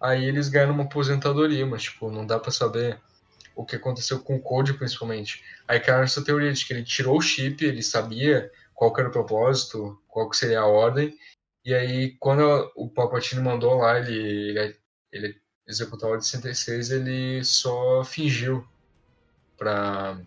Aí 0.00 0.24
eles 0.24 0.48
ganharam 0.48 0.72
uma 0.72 0.84
aposentadoria, 0.84 1.66
mas, 1.66 1.82
tipo, 1.82 2.10
não 2.10 2.26
dá 2.26 2.38
pra 2.38 2.50
saber 2.50 2.98
o 3.54 3.64
que 3.64 3.76
aconteceu 3.76 4.20
com 4.20 4.36
o 4.36 4.40
Code, 4.40 4.72
principalmente. 4.74 5.44
Aí 5.68 5.78
caiu 5.78 6.02
essa 6.02 6.24
teoria 6.24 6.52
de 6.52 6.64
que 6.64 6.72
ele 6.72 6.84
tirou 6.84 7.18
o 7.18 7.20
chip, 7.20 7.62
ele 7.64 7.82
sabia 7.82 8.50
qual 8.74 8.94
era 8.98 9.08
o 9.08 9.12
propósito, 9.12 10.00
qual 10.08 10.32
seria 10.32 10.60
a 10.60 10.66
ordem, 10.66 11.14
e 11.64 11.74
aí 11.74 12.16
quando 12.18 12.72
o 12.74 12.88
Palpatine 12.88 13.42
mandou 13.42 13.74
lá 13.74 13.98
ele, 13.98 14.58
ele, 14.58 14.76
ele 15.12 15.40
executar 15.66 16.08
a 16.08 16.12
ordem 16.12 16.24
66, 16.24 16.90
ele 16.90 17.44
só 17.44 18.02
fingiu 18.02 18.66
pra, 19.58 20.18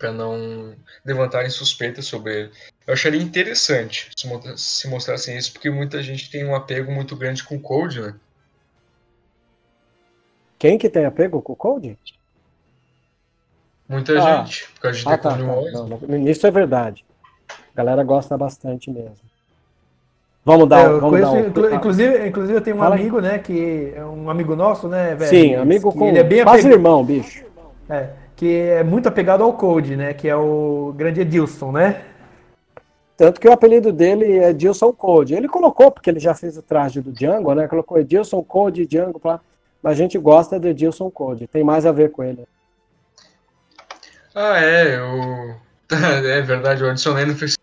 pra 0.00 0.10
não 0.10 0.74
levantarem 1.04 1.50
suspeitas 1.50 2.06
sobre 2.06 2.34
ele. 2.34 2.50
Eu 2.86 2.94
acharia 2.94 3.20
interessante 3.22 4.10
se, 4.16 4.26
mo- 4.26 4.56
se 4.56 4.88
mostrassem 4.88 5.36
isso, 5.36 5.52
porque 5.52 5.70
muita 5.70 6.02
gente 6.02 6.30
tem 6.30 6.44
um 6.44 6.54
apego 6.56 6.90
muito 6.90 7.14
grande 7.14 7.44
com 7.44 7.56
o 7.56 7.60
Code, 7.60 8.00
né? 8.00 8.14
Quem 10.58 10.78
que 10.78 10.88
tem 10.88 11.04
apego 11.04 11.40
com 11.42 11.52
o 11.52 11.56
Code? 11.56 11.98
Muita 13.88 14.12
Ah. 14.18 14.44
gente, 14.44 14.68
por 14.74 14.80
causa 14.80 14.98
de 14.98 15.06
Ah, 15.08 15.18
tá, 15.18 15.30
tá. 15.30 15.36
Não, 15.36 15.86
não, 15.86 16.28
isso 16.28 16.46
é 16.46 16.50
verdade. 16.50 17.04
A 17.48 17.76
galera 17.76 18.02
gosta 18.02 18.36
bastante 18.38 18.90
mesmo. 18.90 19.16
Vamos 20.44 20.68
dar, 20.68 20.80
É, 20.80 20.86
eu 20.86 21.00
vamos 21.00 21.20
dar 21.20 21.28
conheço, 21.28 21.46
um... 21.46 21.50
inclu- 21.50 21.74
inclusive, 21.74 22.28
inclusive 22.28 22.56
eu 22.58 22.62
tenho 22.62 22.76
um 22.76 22.78
Fala 22.78 22.94
aí. 22.94 23.02
amigo, 23.02 23.20
né, 23.20 23.38
que 23.38 23.92
é 23.94 24.02
um 24.04 24.30
amigo 24.30 24.56
nosso, 24.56 24.88
né, 24.88 25.14
velho? 25.14 25.28
Sim, 25.30 25.54
amigo 25.54 25.92
que 25.92 25.98
com 25.98 26.06
ele 26.08 26.18
é 26.18 26.24
bem 26.24 26.42
quase 26.44 26.66
irmão, 26.68 27.04
bicho. 27.04 27.44
é, 27.90 28.10
que 28.40 28.56
é 28.56 28.82
muito 28.82 29.06
apegado 29.06 29.44
ao 29.44 29.52
Code, 29.52 29.96
né, 29.96 30.14
que 30.14 30.26
é 30.26 30.34
o 30.34 30.94
grande 30.96 31.20
Edilson, 31.20 31.72
né? 31.72 32.02
Tanto 33.14 33.38
que 33.38 33.46
o 33.46 33.52
apelido 33.52 33.92
dele 33.92 34.38
é 34.38 34.48
Edilson 34.48 34.94
Code. 34.94 35.34
Ele 35.34 35.46
colocou, 35.46 35.90
porque 35.90 36.08
ele 36.08 36.18
já 36.18 36.32
fez 36.34 36.56
o 36.56 36.62
traje 36.62 37.02
do 37.02 37.12
Django, 37.12 37.52
né? 37.52 37.68
Colocou 37.68 37.98
Edilson 37.98 38.42
Code, 38.42 38.86
Django, 38.86 39.20
pra... 39.20 39.40
mas 39.82 39.92
a 39.92 39.96
gente 39.96 40.16
gosta 40.16 40.58
do 40.58 40.68
Edilson 40.68 41.10
Code. 41.10 41.48
Tem 41.48 41.62
mais 41.62 41.84
a 41.84 41.92
ver 41.92 42.12
com 42.12 42.24
ele. 42.24 42.48
Ah, 44.34 44.58
é, 44.58 44.96
eu... 44.96 45.54
É 46.26 46.40
verdade, 46.40 46.82
eu 46.82 46.88
adicionei 46.88 47.26
no 47.26 47.34
Facebook. 47.34 47.60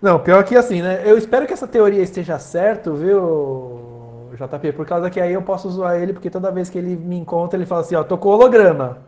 Não, 0.00 0.20
pior 0.20 0.44
que 0.44 0.54
assim, 0.54 0.82
né? 0.82 1.02
Eu 1.04 1.18
espero 1.18 1.48
que 1.48 1.52
essa 1.52 1.66
teoria 1.66 2.00
esteja 2.00 2.38
certo, 2.38 2.94
viu, 2.94 4.30
JP? 4.36 4.70
Por 4.70 4.86
causa 4.86 5.10
que 5.10 5.18
aí 5.18 5.32
eu 5.32 5.42
posso 5.42 5.68
zoar 5.68 5.96
ele, 5.96 6.12
porque 6.12 6.30
toda 6.30 6.52
vez 6.52 6.70
que 6.70 6.78
ele 6.78 6.94
me 6.94 7.16
encontra, 7.16 7.58
ele 7.58 7.66
fala 7.66 7.80
assim, 7.80 7.96
ó, 7.96 8.04
tô 8.04 8.16
com 8.16 8.28
holograma. 8.28 9.04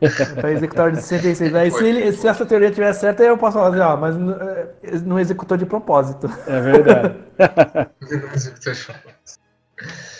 pra 0.40 0.52
executar 0.52 0.92
de 0.92 1.00
66. 1.02 1.54
Aí 1.54 1.70
se, 1.70 1.84
ele- 1.86 2.12
se 2.12 2.26
essa 2.28 2.44
teoria 2.44 2.68
estiver 2.68 2.92
certa, 2.92 3.22
aí 3.22 3.28
eu 3.28 3.38
posso 3.38 3.56
falar 3.58 3.68
assim, 3.68 3.80
ó, 3.80 3.96
mas 3.96 4.14
eh, 4.16 4.98
não 5.04 5.18
executou 5.18 5.56
de 5.56 5.64
propósito. 5.66 6.28
É 6.46 6.60
verdade. 6.60 7.14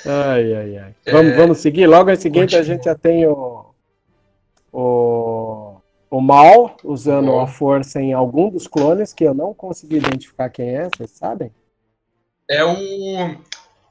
ai, 0.06 0.54
ai, 0.54 0.78
ai. 0.78 0.94
Vamos, 1.12 1.32
É, 1.32 1.36
vamos 1.36 1.58
seguir? 1.58 1.86
Logo 1.86 2.10
em 2.10 2.16
seguida 2.16 2.44
a 2.44 2.46
continua. 2.46 2.64
gente 2.64 2.84
já 2.84 2.94
tem 2.94 3.26
o, 3.26 3.66
o, 4.72 5.76
o 6.10 6.20
Mal 6.20 6.76
usando 6.84 7.26
Maul. 7.26 7.40
a 7.40 7.46
força 7.46 8.00
em 8.00 8.12
algum 8.12 8.48
dos 8.50 8.66
clones, 8.66 9.12
que 9.12 9.24
eu 9.24 9.34
não 9.34 9.52
consegui 9.54 9.96
identificar 9.96 10.48
quem 10.50 10.76
é, 10.76 10.88
vocês 10.96 11.10
sabem? 11.10 11.50
É 12.48 12.64
o. 12.64 12.76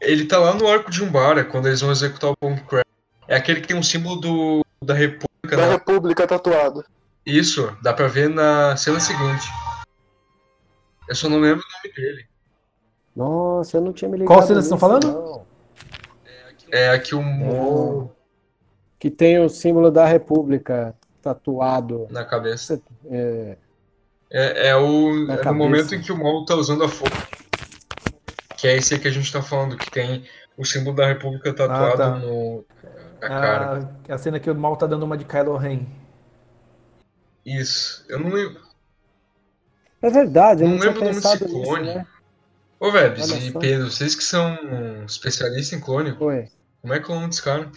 Ele 0.02 0.26
tá 0.26 0.38
lá 0.40 0.54
no 0.54 0.68
arco 0.68 0.92
de 0.92 1.04
Umbara, 1.04 1.44
quando 1.44 1.68
eles 1.68 1.82
vão 1.82 1.92
executar 1.92 2.32
o 2.32 2.36
Bomb 2.42 2.60
Crash. 2.68 2.84
É 3.28 3.36
aquele 3.36 3.60
que 3.62 3.68
tem 3.68 3.78
um 3.78 3.84
símbolo 3.84 4.16
do, 4.18 4.66
da 4.84 4.94
República. 4.94 5.26
Da 5.52 5.66
na- 5.68 5.72
República 5.74 6.26
tatuado. 6.28 6.86
Isso, 7.26 7.76
dá 7.82 7.92
pra 7.94 8.08
ver 8.08 8.30
na 8.30 8.76
cena 8.78 9.00
seguinte. 9.00 9.48
Eu 11.10 11.16
só 11.16 11.28
não 11.30 11.40
lembro 11.40 11.64
o 11.64 11.72
nome 11.84 11.96
dele. 11.96 12.26
Nossa, 13.16 13.78
eu 13.78 13.82
não 13.82 13.94
tinha 13.94 14.10
me 14.10 14.18
ligado 14.18 14.28
Qual 14.28 14.42
cena 14.42 14.56
vocês 14.56 14.66
estão 14.66 14.78
falando? 14.78 15.12
não. 15.12 15.46
É 16.72 16.90
aqui 16.90 17.14
o 17.16 17.22
Maul 17.22 18.12
Que 19.00 19.10
tem 19.10 19.40
o 19.40 19.48
símbolo 19.50 19.92
da 19.92 20.06
República 20.06 20.96
tatuado. 21.22 22.08
na 22.10 22.26
cabeça. 22.26 22.82
É, 23.10 23.58
É, 24.32 24.70
é 24.70 24.76
o 24.76 25.32
é 25.32 25.44
no 25.46 25.54
momento 25.54 25.94
em 25.96 26.02
que 26.02 26.12
o 26.12 26.18
Maul 26.18 26.44
tá 26.46 26.56
usando 26.56 26.84
a 26.84 26.90
força. 26.90 27.16
Que 28.58 28.68
é 28.68 28.78
esse 28.78 28.96
aí 28.96 29.00
que 29.00 29.08
a 29.08 29.12
gente 29.12 29.32
tá 29.32 29.42
falando, 29.42 29.78
que 29.78 29.90
tem 29.92 30.26
o 30.58 30.66
símbolo 30.66 30.96
da 30.96 31.08
República 31.08 31.54
tatuado 31.54 31.98
tá. 31.98 32.10
no, 32.18 32.66
na 33.30 33.40
cara. 33.42 33.90
Ah, 34.10 34.14
a 34.14 34.18
cena 34.18 34.40
que 34.40 34.50
o 34.50 34.56
mal 34.56 34.76
tá 34.78 34.86
dando 34.88 35.04
uma 35.04 35.18
de 35.18 35.26
Kylo 35.26 35.58
Ren. 35.58 35.86
Isso. 37.46 38.06
Eu 38.10 38.20
não 38.20 38.30
lembro. 38.30 38.62
é 40.02 40.10
verdade, 40.10 40.64
eu 40.64 40.68
Não 40.70 40.76
não, 40.76 40.82
tinha 40.82 40.92
lembro 40.94 41.02
o 41.04 41.14
nome 41.14 41.22
desse 41.22 41.44
nisso, 41.44 41.64
clone. 41.64 41.94
né? 41.96 42.08
Ô, 42.80 42.92
Vebs 42.92 43.30
e. 43.30 43.52
Pedro, 43.52 43.90
vocês 43.90 44.16
que 44.16 44.24
são 44.24 44.58
especialistas 45.06 45.78
em 45.78 45.82
clone, 45.82 46.16
Foi. 46.16 46.48
como 46.82 46.94
é 46.94 47.00
que 47.00 47.10
é 47.10 47.14
o 47.14 47.16
nome 47.16 47.30
desse 47.30 47.44
cara? 47.44 47.72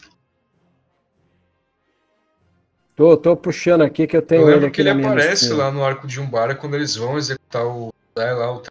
Tô, 2.97 3.17
tô 3.17 3.37
puxando 3.37 3.83
aqui 3.83 4.07
que 4.07 4.17
eu 4.17 4.23
tenho 4.23 4.41
Eu 4.43 4.47
ele 4.47 4.55
lembro 4.55 4.67
aqui 4.69 4.83
que 4.83 4.89
ele 4.89 4.91
aparece 5.07 5.53
lá 5.53 5.71
no 5.71 5.85
arco 5.85 6.07
de 6.07 6.21
Umbara 6.21 6.55
quando 6.57 6.75
eles 6.75 6.97
vão 6.97 7.17
executar 7.17 7.65
o 7.65 7.93
Jedi 8.17 8.33
lá, 8.35 8.53
o 8.57 8.63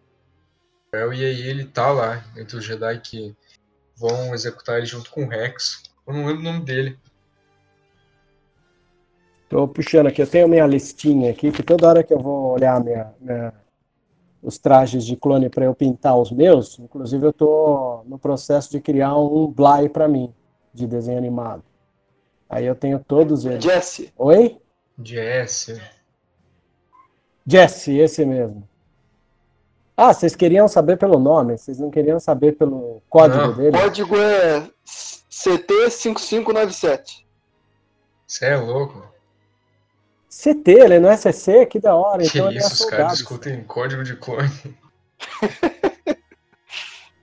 e 1.14 1.24
aí 1.26 1.42
ele 1.48 1.66
tá 1.66 1.92
lá 1.92 2.24
entre 2.36 2.58
os 2.58 2.66
Jedi 2.66 3.00
que 3.00 3.36
vão 3.96 4.34
executar 4.34 4.78
ele 4.78 4.86
junto 4.86 5.10
com 5.12 5.24
o 5.24 5.28
Rex. 5.30 5.84
Eu 6.08 6.14
não 6.14 6.26
lembro 6.26 6.40
o 6.42 6.44
nome 6.44 6.62
dele. 6.62 6.98
Tô 9.50 9.68
puxando 9.68 10.08
aqui, 10.08 10.22
eu 10.22 10.28
tenho 10.28 10.48
minha 10.48 10.66
listinha 10.66 11.32
aqui, 11.32 11.52
que 11.52 11.64
toda 11.64 11.88
hora 11.88 12.04
que 12.04 12.14
eu 12.14 12.20
vou 12.20 12.52
olhar 12.54 12.84
minha, 12.84 13.14
minha- 13.20 13.54
os 14.42 14.58
trajes 14.58 15.06
de 15.06 15.16
clone 15.16 15.50
para 15.50 15.66
eu 15.66 15.74
pintar 15.74 16.18
os 16.18 16.32
meus, 16.32 16.78
inclusive 16.80 17.26
eu 17.26 17.34
tô 17.34 18.02
no 18.06 18.20
processo 18.20 18.70
de 18.72 18.80
criar 18.82 19.18
um 19.18 19.48
Bly 19.48 19.90
para 19.90 20.08
mim, 20.08 20.34
de 20.74 20.86
desenho 20.86 21.18
animado. 21.18 21.64
Aí 22.50 22.66
eu 22.66 22.76
tenho 22.76 23.00
todos 23.00 23.46
eles. 23.46 23.64
Jesse. 23.64 24.14
Oi? 24.18 24.58
Jesse. 25.02 25.82
Jesse, 27.46 27.98
esse 27.98 28.26
mesmo. 28.26 28.68
Ah, 29.96 30.14
vocês 30.14 30.36
queriam 30.36 30.68
saber 30.68 30.98
pelo 30.98 31.18
nome, 31.20 31.58
vocês 31.58 31.80
não 31.80 31.90
queriam 31.90 32.20
saber 32.20 32.54
pelo 32.58 33.02
código 33.10 33.42
Não. 33.48 33.54
dele? 33.56 33.76
O 33.78 33.82
código 33.82 34.16
é 34.18 34.70
CT5597. 35.38 37.24
Você 38.26 38.46
é 38.46 38.58
louco? 38.58 39.06
CT, 40.30 40.72
ele 40.72 41.00
não 41.00 41.10
é 41.10 41.18
CC? 41.18 41.66
Que 41.66 41.80
da 41.80 41.96
hora. 41.96 42.24
Que 42.24 42.38
Então 42.40 42.50
é 42.50 42.56
isso, 42.56 42.74
os 42.84 42.90
caras 42.90 43.14
discutem 43.14 43.64
código 43.64 44.04
de 44.04 44.16
clone. 44.16 44.50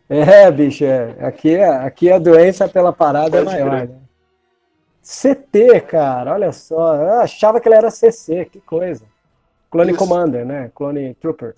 É, 0.06 0.50
bicho, 0.50 0.84
é. 0.84 1.16
Aqui, 1.26 1.54
é- 1.56 1.66
aqui 1.66 2.12
a 2.12 2.18
doença 2.18 2.68
pela 2.68 2.92
parada 2.92 3.38
é 3.38 3.42
Pode 3.42 3.56
maior, 3.56 3.70
crer. 3.70 3.88
né? 3.88 3.96
CT, 5.02 5.80
cara, 5.80 6.34
olha 6.34 6.52
só. 6.52 6.94
Eu 6.96 7.20
achava 7.20 7.58
que 7.58 7.66
ele 7.66 7.74
era 7.76 7.90
CC, 7.90 8.44
que 8.44 8.60
coisa. 8.60 9.06
Clone 9.70 9.92
Isso. 9.92 9.98
Commander, 9.98 10.44
né? 10.44 10.70
Clone 10.74 11.14
Trooper. 11.14 11.54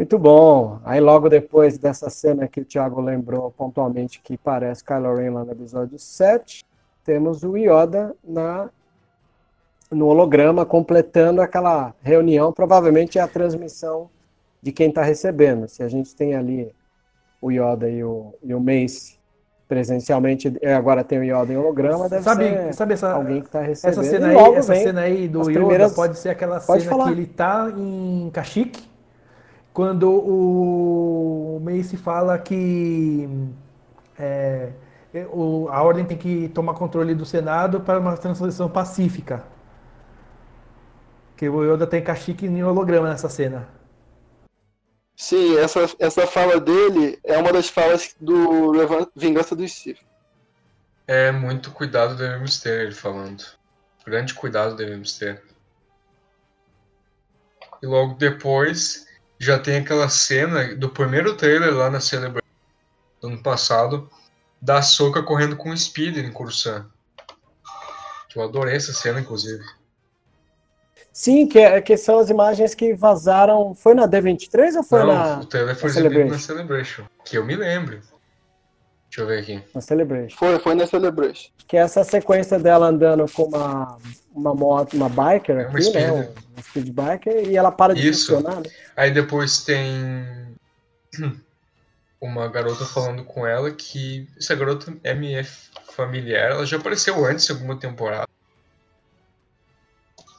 Muito 0.00 0.18
bom. 0.18 0.78
Aí 0.82 0.98
logo 0.98 1.28
depois 1.28 1.76
dessa 1.76 2.08
cena 2.08 2.48
que 2.48 2.62
o 2.62 2.64
Thiago 2.64 3.02
lembrou 3.02 3.50
pontualmente 3.50 4.18
que 4.22 4.38
parece 4.38 4.82
Kylo 4.82 5.14
Ren 5.14 5.30
lá 5.34 5.44
no 5.44 5.52
episódio 5.52 5.98
7, 5.98 6.64
temos 7.04 7.42
o 7.42 7.54
Yoda 7.54 8.16
na 8.24 8.70
no 9.90 10.06
holograma 10.06 10.64
completando 10.64 11.42
aquela 11.42 11.92
reunião, 12.00 12.50
provavelmente 12.50 13.18
é 13.18 13.20
a 13.20 13.28
transmissão 13.28 14.08
de 14.62 14.72
quem 14.72 14.88
está 14.88 15.02
recebendo. 15.02 15.68
Se 15.68 15.82
a 15.82 15.88
gente 15.88 16.14
tem 16.16 16.34
ali 16.34 16.74
o 17.42 17.50
Yoda 17.50 17.86
e 17.90 18.02
o, 18.02 18.32
e 18.42 18.54
o 18.54 18.60
Mace 18.60 19.18
presencialmente, 19.68 20.50
agora 20.74 21.04
tem 21.04 21.18
o 21.18 21.22
Yoda 21.24 21.52
em 21.52 21.58
holograma, 21.58 22.08
deve 22.08 22.22
Sabe, 22.22 22.44
ser 22.48 22.72
sabe 22.72 22.94
essa, 22.94 23.12
alguém 23.12 23.42
que 23.42 23.48
está 23.48 23.60
recebendo. 23.60 24.00
essa 24.00 24.10
cena 24.10 24.28
aí, 24.28 24.54
essa 24.54 24.74
cena 24.76 25.00
aí 25.02 25.28
do 25.28 25.40
Yoda 25.42 25.52
primeiras- 25.52 25.92
pode 25.92 26.18
ser 26.18 26.30
aquela 26.30 26.58
Pode 26.58 26.84
cena 26.84 26.90
falar. 26.90 27.04
que 27.04 27.12
ele 27.12 27.26
tá 27.26 27.70
em 27.76 28.30
Kashyyyk, 28.32 28.89
quando 29.72 30.10
o 30.10 31.60
Mace 31.62 31.96
fala 31.96 32.38
que 32.38 33.28
é, 34.18 34.72
o- 35.32 35.68
a 35.70 35.82
ordem 35.82 36.04
tem 36.04 36.16
que 36.18 36.48
tomar 36.50 36.74
controle 36.74 37.14
do 37.14 37.24
Senado 37.24 37.80
para 37.80 37.98
uma 37.98 38.16
transição 38.16 38.68
pacífica. 38.68 39.44
Que 41.36 41.48
o 41.48 41.64
Yoda 41.64 41.86
tem 41.86 42.02
Kashyyyk 42.02 42.44
em 42.46 42.62
holograma 42.62 43.08
nessa 43.08 43.28
cena. 43.28 43.68
Sim, 45.16 45.56
essa, 45.58 45.80
essa 45.98 46.26
fala 46.26 46.58
dele 46.60 47.18
é 47.24 47.36
uma 47.38 47.52
das 47.52 47.68
falas 47.68 48.14
do 48.20 48.72
Vingança 49.14 49.54
dos 49.56 49.72
Sith. 49.72 49.98
É 51.06 51.30
muito 51.32 51.72
cuidado 51.72 52.16
devemos 52.16 52.60
ter, 52.60 52.82
ele 52.86 52.94
falando. 52.94 53.42
Grande 54.06 54.32
cuidado 54.34 54.76
devemos 54.76 55.18
ter. 55.18 55.42
E 57.82 57.86
logo 57.86 58.14
depois 58.14 59.06
já 59.40 59.58
tem 59.58 59.78
aquela 59.78 60.06
cena 60.10 60.74
do 60.76 60.90
primeiro 60.90 61.34
trailer 61.34 61.74
lá 61.74 61.88
na 61.90 61.98
Celebration 61.98 62.46
do 63.22 63.28
ano 63.28 63.42
passado, 63.42 64.08
da 64.60 64.82
Soca 64.82 65.22
correndo 65.22 65.56
com 65.56 65.70
o 65.70 65.76
Speeder 65.76 66.26
em. 66.26 66.86
Que 68.28 68.38
eu 68.38 68.42
adorei 68.42 68.76
essa 68.76 68.92
cena, 68.92 69.18
inclusive. 69.18 69.64
Sim, 71.10 71.48
que, 71.48 71.58
é- 71.58 71.80
que 71.80 71.96
são 71.96 72.18
as 72.18 72.28
imagens 72.28 72.74
que 72.74 72.94
vazaram. 72.94 73.74
Foi 73.74 73.94
na 73.94 74.06
D23 74.06 74.76
ou 74.76 74.82
foi 74.84 75.00
Não, 75.00 75.06
na, 75.06 75.40
o 75.40 75.46
trailer 75.46 75.74
foi 75.74 75.90
na 75.90 75.98
exibido 75.98 76.30
na 76.30 76.38
Celebration? 76.38 76.46
Celebration. 76.46 77.04
Que 77.24 77.38
eu 77.38 77.44
me 77.44 77.56
lembro. 77.56 78.00
Deixa 79.10 79.22
eu 79.22 79.26
ver 79.26 79.40
aqui. 79.40 79.62
na 79.74 79.80
Celebration? 79.80 80.36
Foi, 80.38 80.58
foi 80.60 80.74
na 80.76 80.86
Celebration. 80.86 81.50
Que 81.66 81.76
é 81.76 81.80
essa 81.80 82.04
sequência 82.04 82.60
dela 82.60 82.86
andando 82.86 83.26
com 83.32 83.42
uma, 83.42 83.98
uma 84.32 84.54
moto, 84.54 84.94
uma 84.94 85.08
biker 85.08 85.56
É 85.56 85.66
uma 85.66 85.78
aqui, 85.78 85.90
né? 85.90 85.90
speeder. 85.90 86.12
Um, 86.12 86.58
um 86.58 86.62
speed 86.62 86.86
biker, 86.90 87.48
e 87.48 87.56
ela 87.56 87.72
para 87.72 87.92
de 87.92 88.08
Isso. 88.08 88.32
funcionar, 88.32 88.60
né? 88.60 88.70
Aí 88.96 89.10
depois 89.10 89.64
tem 89.64 90.56
uma 92.20 92.46
garota 92.46 92.84
falando 92.84 93.24
com 93.24 93.44
ela 93.44 93.72
que 93.72 94.28
essa 94.38 94.54
garota 94.54 94.96
é 95.02 95.12
minha 95.12 95.44
familiar. 95.96 96.52
Ela 96.52 96.64
já 96.64 96.76
apareceu 96.76 97.24
antes 97.24 97.50
em 97.50 97.52
alguma 97.52 97.74
temporada. 97.76 98.28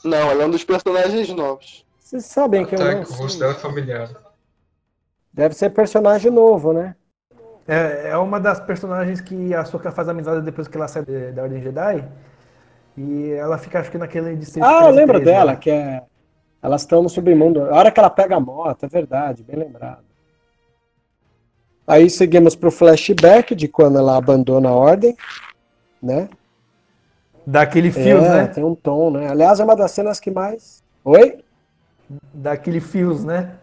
Não, 0.01 0.31
ela 0.31 0.43
é 0.43 0.45
um 0.45 0.49
dos 0.49 0.63
personagens 0.63 1.27
novos. 1.29 1.85
Vocês 1.99 2.25
sabem 2.25 2.65
que 2.65 2.75
eu 2.75 2.79
Tá, 2.79 2.93
não 2.93 3.03
que 3.03 3.11
o 3.11 3.15
rosto 3.15 3.37
dela 3.37 3.51
é 3.51 3.55
familiar. 3.55 4.09
Deve 5.33 5.55
ser 5.55 5.69
personagem 5.71 6.31
novo, 6.31 6.71
né? 6.71 6.95
É, 7.67 8.09
é 8.09 8.17
uma 8.17 8.39
das 8.39 8.59
personagens 8.59 9.21
que 9.21 9.53
a 9.53 9.63
Soka 9.63 9.91
faz 9.91 10.09
amizade 10.09 10.41
depois 10.41 10.67
que 10.67 10.75
ela 10.75 10.87
sai 10.87 11.03
de- 11.03 11.31
da 11.31 11.43
Ordem 11.43 11.61
Jedi. 11.61 12.03
E 12.97 13.31
ela 13.31 13.57
fica, 13.57 13.79
acho 13.79 13.89
que 13.91 13.97
naquele 13.97 14.35
distrito. 14.35 14.63
Ah, 14.65 14.79
eu 14.79 14.83
13, 14.85 14.97
lembro 14.97 15.19
13, 15.19 15.31
dela, 15.31 15.51
né? 15.51 15.57
que 15.57 15.69
é. 15.69 16.01
Elas 16.61 16.81
estão 16.81 17.01
no 17.01 17.09
submundo. 17.09 17.63
A 17.65 17.75
hora 17.75 17.91
que 17.91 17.99
ela 17.99 18.09
pega 18.09 18.35
a 18.35 18.39
moto, 18.39 18.83
é 18.85 18.87
verdade, 18.87 19.43
bem 19.43 19.57
lembrado. 19.57 20.03
Aí 21.87 22.09
seguimos 22.09 22.55
pro 22.55 22.69
flashback 22.71 23.55
de 23.55 23.67
quando 23.67 23.97
ela 23.97 24.15
abandona 24.15 24.69
a 24.69 24.73
ordem, 24.73 25.15
né? 26.01 26.29
Daquele 27.45 27.91
fios, 27.91 28.23
é, 28.23 28.29
né? 28.43 28.47
tem 28.47 28.63
um 28.63 28.75
tom, 28.75 29.09
né? 29.11 29.27
Aliás, 29.27 29.59
é 29.59 29.63
uma 29.63 29.75
das 29.75 29.91
cenas 29.91 30.19
que 30.19 30.29
mais. 30.29 30.83
Oi? 31.03 31.39
Daquele 32.33 32.79
fios, 32.79 33.23
né? 33.25 33.55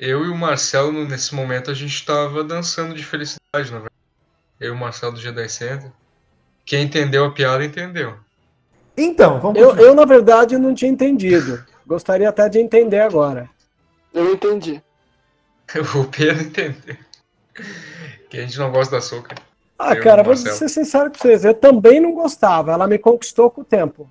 Eu 0.00 0.24
e 0.24 0.30
o 0.30 0.34
Marcelo, 0.34 1.04
nesse 1.04 1.34
momento, 1.34 1.70
a 1.70 1.74
gente 1.74 2.06
tava 2.06 2.42
dançando 2.42 2.94
de 2.94 3.04
felicidade, 3.04 3.70
na 3.70 3.80
verdade. 3.80 3.94
Eu 4.58 4.68
e 4.68 4.70
o 4.74 4.78
Marcelo 4.78 5.12
do 5.12 5.20
Jedi 5.20 5.46
Center. 5.46 5.92
Quem 6.64 6.84
entendeu 6.84 7.26
a 7.26 7.30
piada, 7.30 7.62
entendeu. 7.62 8.14
Então, 8.96 9.38
vamos 9.38 9.60
Eu, 9.60 9.76
eu, 9.76 9.94
na 9.94 10.06
verdade, 10.06 10.56
não 10.56 10.74
tinha 10.74 10.90
entendido. 10.90 11.62
Gostaria 11.86 12.30
até 12.30 12.48
de 12.48 12.58
entender 12.58 13.00
agora. 13.00 13.50
Eu 14.14 14.32
entendi. 14.32 14.82
O 15.94 16.04
Pedro 16.06 16.44
entendeu. 16.44 16.96
Que 18.30 18.38
a 18.38 18.40
gente 18.40 18.58
não 18.58 18.72
gosta 18.72 18.96
da 18.96 19.02
Soca. 19.02 19.36
Ah, 19.78 19.94
Eu, 19.94 20.02
cara, 20.02 20.22
vou 20.22 20.34
ser 20.34 20.68
sincero 20.70 21.10
com 21.10 21.18
vocês. 21.18 21.44
Eu 21.44 21.52
também 21.52 22.00
não 22.00 22.14
gostava. 22.14 22.72
Ela 22.72 22.88
me 22.88 22.98
conquistou 22.98 23.50
com 23.50 23.60
o 23.60 23.64
tempo. 23.64 24.10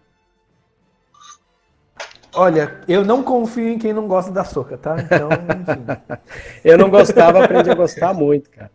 Olha, 2.33 2.81
eu 2.87 3.03
não 3.03 3.23
confio 3.23 3.67
em 3.67 3.79
quem 3.79 3.91
não 3.91 4.07
gosta 4.07 4.31
da 4.31 4.43
Soca, 4.43 4.77
tá? 4.77 4.95
Então, 4.99 5.29
enfim. 5.29 6.21
Eu 6.63 6.77
não 6.77 6.89
gostava, 6.89 7.43
aprendi 7.43 7.71
a 7.71 7.75
gostar 7.75 8.13
muito, 8.13 8.49
cara. 8.49 8.69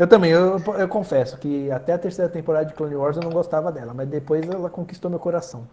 Eu 0.00 0.06
também, 0.06 0.30
eu, 0.30 0.58
eu 0.78 0.88
confesso 0.88 1.36
que 1.36 1.70
até 1.70 1.92
a 1.92 1.98
terceira 1.98 2.30
temporada 2.30 2.64
de 2.64 2.72
Clone 2.72 2.96
Wars 2.96 3.18
eu 3.18 3.22
não 3.22 3.30
gostava 3.30 3.70
dela, 3.70 3.92
mas 3.92 4.08
depois 4.08 4.48
ela 4.48 4.70
conquistou 4.70 5.10
meu 5.10 5.20
coração. 5.20 5.68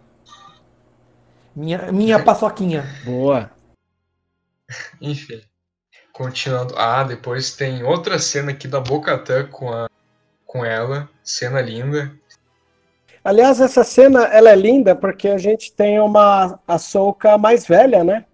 Minha, 1.56 1.90
minha 1.90 2.20
paçoquinha. 2.22 2.84
Boa. 3.06 3.50
Enfim. 5.00 5.40
Continuando. 6.12 6.74
Ah, 6.76 7.04
depois 7.04 7.56
tem 7.56 7.82
outra 7.82 8.18
cena 8.18 8.50
aqui 8.50 8.68
da 8.68 8.80
Bocatã 8.80 9.46
com, 9.46 9.72
a, 9.72 9.88
com 10.44 10.62
ela. 10.62 11.08
Cena 11.22 11.62
linda. 11.62 12.14
Aliás, 13.28 13.60
essa 13.60 13.84
cena 13.84 14.24
ela 14.24 14.48
é 14.48 14.56
linda 14.56 14.94
porque 14.96 15.28
a 15.28 15.36
gente 15.36 15.70
tem 15.70 16.00
uma 16.00 16.58
Ahsoka 16.66 17.36
mais 17.36 17.66
velha, 17.66 18.02
né? 18.02 18.24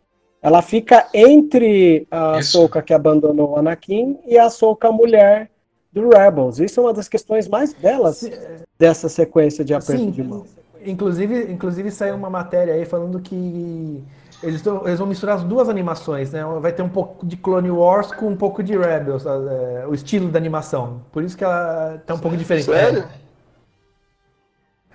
Ela 0.40 0.62
fica 0.62 1.08
entre 1.12 2.06
a 2.08 2.38
Isso. 2.38 2.58
Ahsoka 2.58 2.80
que 2.80 2.94
abandonou 2.94 3.54
o 3.54 3.56
Anakin 3.58 4.20
e 4.24 4.38
a 4.38 4.44
Ahsoka 4.44 4.92
mulher 4.92 5.50
do 5.92 6.10
Rebels. 6.10 6.60
Isso 6.60 6.78
é 6.78 6.82
uma 6.84 6.92
das 6.92 7.08
questões 7.08 7.48
mais 7.48 7.74
belas 7.74 8.30
dessa 8.78 9.08
sequência 9.08 9.64
de 9.64 9.74
aperto 9.74 10.00
Sim, 10.00 10.10
de 10.12 10.22
mão. 10.22 10.44
inclusive, 10.86 11.50
inclusive 11.52 11.90
saiu 11.90 12.14
uma 12.14 12.30
matéria 12.30 12.74
aí 12.74 12.84
falando 12.84 13.18
que 13.18 14.00
eles, 14.44 14.62
tão- 14.62 14.86
eles 14.86 15.00
vão 15.00 15.08
misturar 15.08 15.34
as 15.38 15.42
duas 15.42 15.68
animações, 15.68 16.30
né? 16.30 16.44
Vai 16.60 16.70
ter 16.72 16.82
um 16.82 16.88
pouco 16.88 17.26
de 17.26 17.36
Clone 17.36 17.70
Wars 17.72 18.12
com 18.12 18.26
um 18.28 18.36
pouco 18.36 18.62
de 18.62 18.78
Rebels, 18.78 19.26
é, 19.26 19.86
o 19.88 19.92
estilo 19.94 20.28
da 20.28 20.38
animação. 20.38 21.00
Por 21.10 21.24
isso 21.24 21.36
que 21.36 21.42
ela 21.42 22.00
tá 22.06 22.14
um 22.14 22.18
pouco 22.20 22.36
diferente. 22.36 22.66
Sério? 22.66 23.04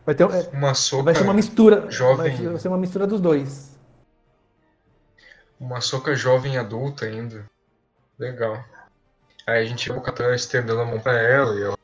Vai, 0.05 0.15
ter, 0.15 0.23
é, 0.23 0.49
Uma 0.53 0.73
Soca. 0.73 1.03
vai 1.03 1.15
ser 1.15 1.23
uma 1.23 1.33
mistura. 1.33 1.89
jovem. 1.91 2.35
Vai 2.35 2.59
ser 2.59 2.67
uma 2.67 2.77
mistura 2.77 3.05
dos 3.05 3.19
dois. 3.21 3.77
Uma 5.59 5.81
Soca 5.81 6.15
jovem 6.15 6.57
adulta 6.57 7.05
ainda. 7.05 7.45
Legal. 8.17 8.63
Aí 9.45 9.63
a 9.63 9.65
gente 9.65 9.88
vê 9.88 9.93
a 9.93 9.95
Bocatã 9.95 10.33
estendendo 10.35 10.79
a 10.79 10.85
mão 10.85 10.99
pra 10.99 11.17
ela 11.19 11.55
e 11.55 11.63
ela. 11.63 11.77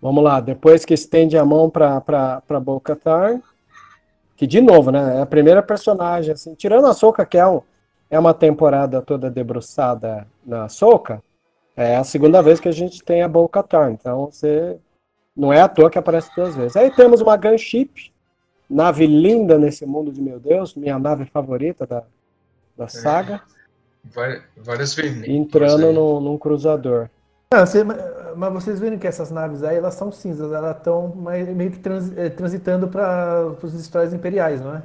Vamos 0.00 0.22
lá, 0.22 0.40
depois 0.40 0.84
que 0.84 0.94
estende 0.94 1.36
a 1.38 1.44
mão 1.44 1.70
para 1.70 2.00
para 2.00 2.60
Bo-Katan, 2.60 3.40
que 4.36 4.46
de 4.46 4.60
novo, 4.60 4.90
né, 4.90 5.18
é 5.18 5.22
a 5.22 5.26
primeira 5.26 5.62
personagem, 5.62 6.32
assim, 6.32 6.54
tirando 6.54 6.86
a 6.86 6.94
Soca, 6.94 7.24
que 7.24 7.38
é, 7.38 7.46
um, 7.46 7.62
é 8.10 8.18
uma 8.18 8.34
temporada 8.34 9.00
toda 9.00 9.30
debruçada 9.30 10.26
na 10.44 10.68
Soca, 10.68 11.22
é 11.74 11.96
a 11.96 12.04
segunda 12.04 12.42
vez 12.42 12.60
que 12.60 12.68
a 12.68 12.72
gente 12.72 13.02
tem 13.02 13.22
a 13.22 13.28
Bo-Katan, 13.28 13.92
então 13.92 14.26
você 14.26 14.78
não 15.36 15.52
é 15.52 15.60
à 15.60 15.68
toa 15.68 15.90
que 15.90 15.98
aparece 15.98 16.30
duas 16.34 16.56
vezes. 16.56 16.76
Aí 16.76 16.90
temos 16.90 17.20
uma 17.20 17.36
gunship, 17.36 18.12
nave 18.68 19.06
linda 19.06 19.58
nesse 19.58 19.84
mundo 19.86 20.10
de 20.12 20.20
meu 20.20 20.40
Deus, 20.40 20.74
minha 20.74 20.98
nave 20.98 21.24
favorita 21.26 21.86
da, 21.86 22.02
da 22.76 22.88
saga, 22.88 23.42
Várias, 24.04 24.42
várias 24.56 24.94
vermelhas. 24.94 25.28
entrando 25.36 25.92
no, 25.92 26.20
num 26.20 26.38
cruzador. 26.38 27.08
Não, 27.52 27.66
você- 27.66 27.84
mas 27.84 28.52
vocês 28.52 28.78
viram 28.80 28.98
que 28.98 29.06
essas 29.06 29.30
naves 29.30 29.62
aí, 29.62 29.76
elas 29.76 29.94
são 29.94 30.10
cinzas, 30.12 30.52
elas 30.52 30.76
estão 30.76 31.08
meio 31.08 31.70
que 31.70 31.78
trans- 31.78 32.16
eh, 32.16 32.28
transitando 32.28 32.86
para 32.88 33.52
os 33.62 33.72
destroyers 33.72 34.12
imperiais, 34.12 34.60
não 34.60 34.76
é? 34.76 34.82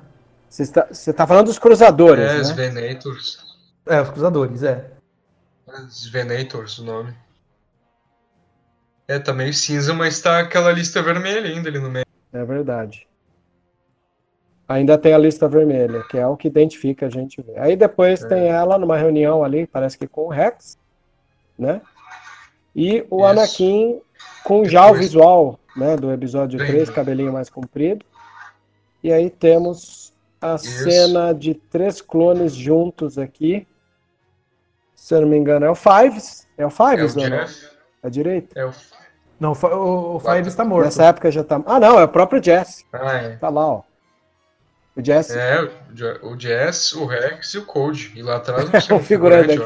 Você 0.50 0.64
está, 0.64 0.88
você 0.92 1.14
tá 1.14 1.26
falando 1.28 1.46
dos 1.48 1.58
cruzadores, 1.60 2.26
É, 2.32 2.42
os 2.42 2.50
né? 2.56 2.70
Venators. 2.70 3.40
É, 3.86 4.02
os 4.02 4.10
cruzadores, 4.10 4.64
é. 4.64 4.86
Os 5.68 6.08
Venators, 6.08 6.78
o 6.80 6.84
nome. 6.84 7.14
É, 9.12 9.20
tá 9.20 9.34
meio 9.34 9.54
cinza, 9.54 9.94
mas 9.94 10.22
tá 10.22 10.40
aquela 10.40 10.72
lista 10.72 11.02
vermelha 11.02 11.50
ainda 11.50 11.68
ali 11.68 11.80
no 11.80 11.92
meio. 11.92 12.06
É 12.32 12.46
verdade. 12.46 13.06
Ainda 14.66 14.98
tem 14.98 15.14
a 15.14 15.18
lista 15.18 15.50
vermelha, 15.50 16.02
que 16.04 16.18
é 16.18 16.26
o 16.26 16.38
que 16.38 16.48
identifica 16.48 17.08
a 17.08 17.10
gente. 17.10 17.44
Aí 17.58 17.76
depois 17.76 18.22
tem 18.24 18.48
ela 18.48 18.78
numa 18.78 18.96
reunião 18.96 19.44
ali, 19.44 19.68
parece 19.68 19.98
que 19.98 20.08
com 20.08 20.28
o 20.28 20.30
Rex, 20.30 20.78
né? 21.60 21.82
E 22.74 23.06
o 23.10 23.18
Isso. 23.18 23.26
Anakin 23.26 24.02
com 24.46 24.64
já 24.64 24.90
o 24.90 24.94
visual, 24.94 25.60
né, 25.76 25.98
do 25.98 26.10
episódio 26.14 26.58
Bem, 26.58 26.68
3, 26.68 26.88
né? 26.88 26.96
cabelinho 26.96 27.34
mais 27.34 27.50
comprido. 27.50 28.06
E 29.04 29.12
aí 29.12 29.30
temos 29.30 30.14
a 30.40 30.56
Isso. 30.56 30.86
cena 30.86 31.34
de 31.34 31.54
três 31.54 32.00
clones 32.00 32.56
juntos 32.56 33.18
aqui. 33.18 33.68
Se 34.96 35.14
eu 35.14 35.20
não 35.20 35.28
me 35.28 35.36
engano, 35.36 35.66
é 35.66 35.70
o 35.70 35.76
Fives. 35.76 36.48
É 36.58 36.66
o 36.66 36.66
É 36.66 36.68
o 36.68 36.70
Fives, 36.72 37.18
ou 37.18 37.30
não? 37.30 37.40
Jeff. 37.40 37.72
É 38.02 38.10
direito? 38.10 38.58
É 38.58 38.66
o. 38.66 38.72
Não, 39.42 39.54
o 39.54 40.16
o, 40.16 40.20
Five 40.20 40.48
está 40.48 40.64
morto. 40.64 40.86
Nessa 40.86 41.06
época 41.06 41.32
já 41.32 41.44
tá. 41.44 41.60
Ah, 41.66 41.80
não, 41.80 42.00
é 42.00 42.04
o 42.04 42.08
próprio 42.08 42.42
Jesse. 42.42 42.86
Ah, 42.94 43.14
é. 43.18 43.30
Tá 43.38 43.50
lá, 43.50 43.66
ó. 43.66 43.82
O 44.96 45.04
Jesse 45.04 45.36
É, 45.36 45.64
o 45.64 45.70
Je- 45.96 46.20
o 46.22 46.40
Jess, 46.40 46.94
o 46.94 47.06
Rex 47.08 47.56
e 47.56 47.58
o 47.58 47.66
Code. 47.66 48.12
E 48.16 48.22
lá 48.22 48.36
atrás 48.36 48.70
não 48.70 48.80
sei 48.80 48.96
é 48.96 49.00
o 49.00 49.02
figurante. 49.04 49.60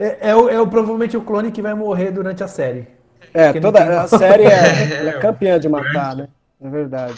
É, 0.00 0.30
é 0.30 0.34
o, 0.34 0.48
é 0.48 0.60
o- 0.60 0.66
provavelmente 0.66 1.16
o 1.16 1.20
clone 1.22 1.52
que 1.52 1.62
vai 1.62 1.74
morrer 1.74 2.10
durante 2.10 2.42
a 2.42 2.48
série. 2.48 2.88
É, 3.32 3.52
toda 3.52 4.00
a 4.02 4.08
série 4.08 4.44
é, 4.44 4.98
ela 4.98 5.10
é 5.10 5.18
campeã 5.20 5.60
de 5.60 5.68
matar, 5.68 6.16
né? 6.16 6.28
É 6.60 6.68
verdade. 6.68 7.14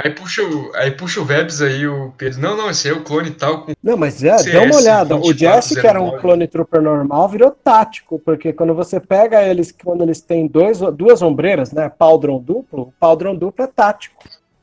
Aí 0.00 0.10
puxa 0.10 0.44
o, 0.44 0.70
aí 0.76 0.92
puxa 0.92 1.20
o 1.20 1.24
Vebs 1.24 1.60
aí, 1.60 1.84
o 1.84 2.12
Pedro. 2.16 2.40
Não, 2.40 2.56
não, 2.56 2.70
esse 2.70 2.86
aí 2.86 2.94
é 2.94 2.96
o 2.96 3.02
clone 3.02 3.32
tal. 3.32 3.64
Com... 3.64 3.72
Não, 3.82 3.96
mas 3.96 4.22
é, 4.22 4.38
CS 4.38 4.52
dê 4.52 4.58
uma 4.58 4.76
olhada. 4.76 5.16
O 5.16 5.32
Jesse, 5.32 5.74
que 5.74 5.84
era 5.84 6.00
um 6.00 6.10
2409. 6.10 6.20
clone 6.20 6.46
trooper 6.46 6.80
normal, 6.80 7.28
virou 7.28 7.50
tático, 7.50 8.16
porque 8.20 8.52
quando 8.52 8.76
você 8.76 9.00
pega 9.00 9.42
eles, 9.42 9.72
quando 9.72 10.04
eles 10.04 10.20
têm 10.20 10.46
dois, 10.46 10.78
duas 10.94 11.20
ombreiras, 11.20 11.72
né? 11.72 11.88
Paldron 11.88 12.38
duplo, 12.38 12.82
o 12.82 12.92
Paldron 12.92 13.34
duplo 13.34 13.64
é 13.64 13.66
tático. 13.66 14.22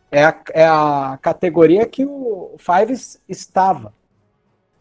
É 0.09 0.23
a, 0.23 0.35
é 0.53 0.65
a 0.65 1.19
categoria 1.21 1.85
que 1.85 2.05
o 2.05 2.55
Fives 2.57 3.19
estava. 3.27 3.91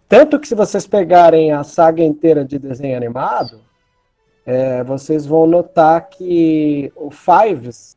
Tanto 0.08 0.38
que 0.38 0.46
se 0.46 0.54
vocês 0.54 0.86
pegarem 0.86 1.50
a 1.50 1.64
saga 1.64 2.04
inteira 2.04 2.44
de 2.44 2.60
desenho 2.60 2.96
animado, 2.96 3.60
é, 4.46 4.84
vocês 4.84 5.26
vão 5.26 5.48
notar 5.48 6.08
que 6.08 6.92
o 6.94 7.10
Fives, 7.10 7.96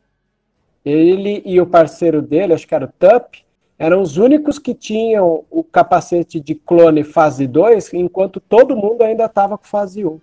ele 0.88 1.42
e 1.46 1.60
o 1.60 1.68
parceiro 1.68 2.22
dele, 2.22 2.54
acho 2.54 2.66
que 2.66 2.74
era 2.74 2.86
o 2.86 2.88
Tup, 2.88 3.36
eram 3.78 4.02
os 4.02 4.18
únicos 4.18 4.58
que 4.58 4.74
tinham 4.74 5.44
o 5.52 5.64
capacete 5.64 6.40
de 6.40 6.56
clone 6.56 7.04
fase 7.04 7.46
2, 7.46 7.94
enquanto 7.94 8.40
todo 8.40 8.76
mundo 8.76 9.04
ainda 9.04 9.26
estava 9.26 9.58
com 9.58 9.66
fase 9.66 10.06
1. 10.06 10.20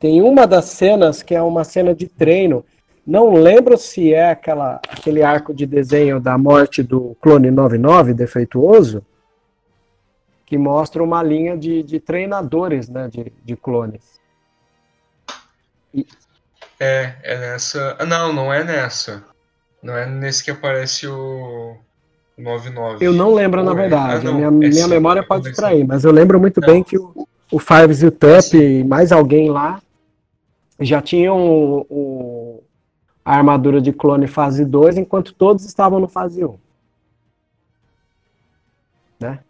Tem 0.00 0.20
uma 0.20 0.46
das 0.46 0.66
cenas 0.66 1.22
que 1.22 1.34
é 1.34 1.40
uma 1.40 1.64
cena 1.64 1.94
de 1.94 2.08
treino. 2.08 2.64
Não 3.06 3.32
lembro 3.32 3.78
se 3.78 4.12
é 4.12 4.30
aquela, 4.30 4.80
aquele 4.88 5.22
arco 5.22 5.54
de 5.54 5.64
desenho 5.64 6.20
da 6.20 6.36
morte 6.36 6.82
do 6.82 7.16
clone 7.20 7.50
99 7.50 8.14
defeituoso, 8.14 9.04
que 10.44 10.58
mostra 10.58 11.02
uma 11.02 11.22
linha 11.22 11.56
de, 11.56 11.82
de 11.82 12.00
treinadores 12.00 12.88
né, 12.88 13.08
de, 13.08 13.32
de 13.44 13.56
clones. 13.56 14.20
É, 16.80 17.14
é 17.22 17.38
nessa. 17.38 17.96
Ah, 17.98 18.06
não, 18.06 18.32
não 18.32 18.52
é 18.52 18.62
nessa. 18.64 19.24
Não 19.82 19.96
é 19.96 20.06
nesse 20.06 20.44
que 20.44 20.50
aparece 20.50 21.06
o. 21.06 21.76
o 22.36 22.42
99. 22.42 23.04
Eu 23.04 23.12
não 23.12 23.34
lembro, 23.34 23.64
na 23.64 23.72
Ou 23.72 23.78
é- 23.78 23.80
verdade. 23.82 24.14
ah, 24.26 24.30
A 24.30 24.32
não, 24.32 24.34
minha, 24.34 24.46
é 24.46 24.50
minha 24.50 24.72
sim, 24.84 24.88
memória 24.88 25.20
é 25.20 25.24
pode 25.24 25.44
distrair, 25.44 25.84
mas 25.84 26.04
eu 26.04 26.12
lembro 26.12 26.38
muito 26.38 26.60
Não. 26.60 26.68
bem 26.68 26.84
que 26.84 26.96
o, 26.96 27.26
o 27.50 27.58
Fives 27.58 28.00
e 28.02 28.06
o 28.06 28.12
Tup 28.12 28.54
e 28.54 28.84
mais 28.84 29.10
alguém 29.10 29.50
lá 29.50 29.82
já 30.78 31.02
tinham 31.02 31.36
o, 31.36 31.86
o- 31.90 32.62
a 33.24 33.34
armadura 33.36 33.80
de 33.80 33.92
clone 33.92 34.28
fase 34.28 34.64
2, 34.64 34.96
enquanto 34.98 35.34
todos 35.34 35.64
estavam 35.64 35.98
no 35.98 36.06
fase 36.06 36.44
1. 36.44 36.56
Né? 39.18 39.40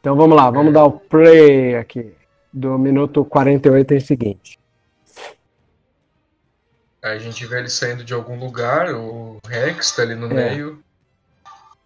Então 0.00 0.14
vamos 0.14 0.36
lá, 0.36 0.48
vamos 0.48 0.72
dar 0.72 0.84
o 0.84 0.92
play 0.92 1.74
aqui 1.74 2.14
do 2.52 2.78
minuto 2.78 3.24
48 3.24 3.94
em 3.94 4.00
seguinte. 4.00 4.59
Aí 7.02 7.16
a 7.16 7.18
gente 7.18 7.46
vê 7.46 7.58
ele 7.58 7.70
saindo 7.70 8.04
de 8.04 8.12
algum 8.12 8.38
lugar, 8.38 8.94
o 8.94 9.38
Rex 9.46 9.92
tá 9.92 10.02
ali 10.02 10.14
no 10.14 10.26
É. 10.26 10.50
meio, 10.50 10.82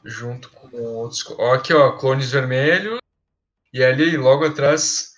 junto 0.04 0.50
com 0.50 0.76
outros. 0.76 1.24
Ó, 1.38 1.54
aqui, 1.54 1.72
ó, 1.72 1.92
clones 1.92 2.30
vermelhos. 2.32 2.98
E 3.72 3.82
ali, 3.82 4.16
logo 4.16 4.44
atrás, 4.44 5.14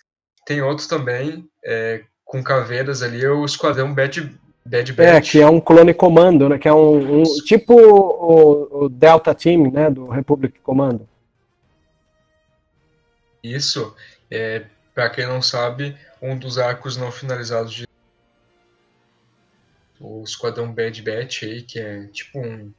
tem 0.46 0.62
outro 0.62 0.86
também, 0.88 1.48
é, 1.64 2.02
com 2.24 2.42
caveiras 2.42 3.02
ali, 3.02 3.24
é 3.24 3.30
o 3.30 3.44
Esquadrão 3.44 3.92
Bad, 3.94 4.20
Bad 4.64 4.92
Batch. 4.92 5.08
É, 5.08 5.20
que 5.20 5.40
é 5.40 5.46
um 5.48 5.60
clone 5.60 5.92
comando, 5.94 6.48
né? 6.48 6.58
Que 6.58 6.68
é 6.68 6.72
um, 6.74 7.20
um- 7.20 7.24
tipo 7.44 7.74
o, 7.74 8.84
o 8.84 8.88
Delta 8.88 9.34
Team, 9.34 9.70
né? 9.70 9.90
Do 9.90 10.08
Republic 10.08 10.58
Commando. 10.60 11.08
Isso, 13.42 13.94
é, 14.30 14.64
para 14.94 15.08
quem 15.10 15.26
não 15.26 15.40
sabe, 15.40 15.96
um 16.20 16.36
dos 16.36 16.58
arcos 16.58 16.96
não 16.96 17.12
finalizados 17.12 17.72
de 17.72 17.86
o 20.00 20.22
Esquadrão 20.22 20.72
Bad 20.72 21.02
Batch 21.02 21.42
aí, 21.42 21.62
que 21.62 21.78
é 21.78 22.06
tipo 22.06 22.38
um 22.38 22.72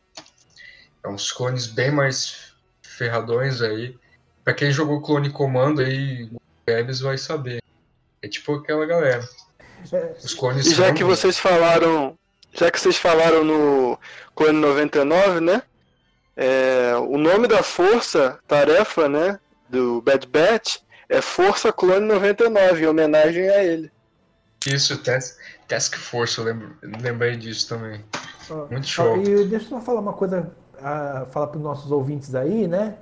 é 1.04 1.08
uns 1.08 1.32
clones 1.32 1.68
bem 1.68 1.92
mais 1.92 2.54
ferradões 2.82 3.62
aí. 3.62 3.96
Pra 4.44 4.54
quem 4.54 4.72
jogou 4.72 5.02
Clone 5.02 5.30
Comando 5.30 5.82
aí, 5.82 6.24
o 6.26 6.40
Webs 6.70 7.00
vai 7.00 7.18
saber. 7.18 7.62
É 8.22 8.28
tipo 8.28 8.56
aquela 8.56 8.86
galera. 8.86 9.28
Os 10.24 10.34
clones 10.34 10.66
E 10.66 10.74
já 10.74 10.94
que 10.94 11.04
vocês 11.04 11.38
falaram, 11.38 12.18
já 12.54 12.72
que 12.72 12.80
vocês 12.80 12.98
falaram 12.98 13.44
no 13.44 14.00
Clone 14.36 14.60
99, 14.60 15.40
né? 15.42 15.62
é, 16.38 16.96
o 16.96 17.18
nome 17.18 17.48
da 17.48 17.64
força, 17.64 18.38
tarefa, 18.48 19.10
né? 19.10 19.40
Do 19.68 20.02
Bad 20.02 20.28
Batch 20.28 20.78
é 21.10 21.20
Força 21.20 21.74
Clone 21.74 22.06
99, 22.06 22.84
em 22.84 22.88
homenagem 22.88 23.50
a 23.50 23.64
ele. 23.64 23.92
Isso, 24.66 24.98
Task, 25.00 25.36
Task 25.68 25.96
Force, 25.98 26.38
eu 26.38 26.46
lembro, 26.46 26.70
lembrei 27.02 27.36
disso 27.36 27.68
também. 27.70 28.02
Ó, 28.50 28.68
Muito 28.72 28.88
show. 28.88 29.18
E 29.18 29.46
deixa 29.46 29.66
eu 29.66 29.70
só 29.70 29.82
falar 29.82 30.00
uma 30.00 30.14
coisa, 30.14 30.50
ah, 30.82 31.26
falar 31.32 31.48
para 31.48 31.58
os 31.58 31.64
nossos 31.64 31.92
ouvintes 31.92 32.34
aí, 32.34 32.68
né? 32.68 32.96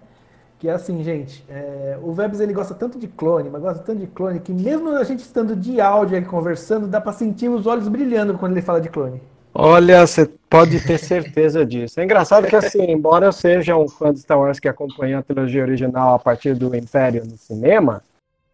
Que 0.57 0.69
é 0.69 0.71
assim, 0.71 1.03
gente, 1.03 1.45
é, 1.49 1.97
o 2.01 2.13
Vebs 2.13 2.39
ele 2.39 2.53
gosta 2.53 2.73
tanto 2.73 2.97
de 2.97 3.07
clone, 3.07 3.49
mas 3.49 3.61
gosta 3.61 3.83
tanto 3.83 3.99
de 3.99 4.07
clone, 4.07 4.39
que 4.39 4.53
mesmo 4.53 4.89
a 4.89 5.03
gente 5.03 5.19
estando 5.19 5.55
de 5.55 5.79
áudio 5.81 6.17
aqui 6.17 6.27
conversando, 6.27 6.87
dá 6.87 6.99
para 6.99 7.11
sentir 7.13 7.49
os 7.49 7.67
olhos 7.67 7.87
brilhando 7.87 8.37
quando 8.37 8.53
ele 8.53 8.61
fala 8.61 8.81
de 8.81 8.89
clone. 8.89 9.21
Olha, 9.53 10.05
você 10.05 10.29
pode 10.49 10.81
ter 10.81 10.97
certeza 10.97 11.65
disso. 11.65 11.99
É 11.99 12.03
engraçado 12.03 12.45
que, 12.47 12.55
assim, 12.55 12.91
embora 12.91 13.27
eu 13.27 13.31
seja 13.31 13.77
um 13.77 13.87
fã 13.87 14.13
de 14.13 14.19
Star 14.19 14.37
Wars 14.37 14.59
que 14.59 14.67
acompanha 14.67 15.19
a 15.19 15.23
trilogia 15.23 15.61
original 15.61 16.15
a 16.15 16.19
partir 16.19 16.55
do 16.55 16.75
Império 16.75 17.23
no 17.25 17.37
cinema, 17.37 18.01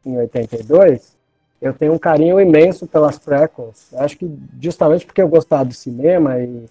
em 0.05 0.17
82, 0.17 1.17
eu 1.61 1.73
tenho 1.73 1.93
um 1.93 1.99
carinho 1.99 2.39
imenso 2.39 2.87
pelas 2.87 3.19
prequels. 3.19 3.93
Acho 3.93 4.17
que 4.17 4.31
justamente 4.59 5.05
porque 5.05 5.21
eu 5.21 5.27
gostava 5.27 5.65
do 5.65 5.73
cinema 5.73 6.39
e, 6.39 6.65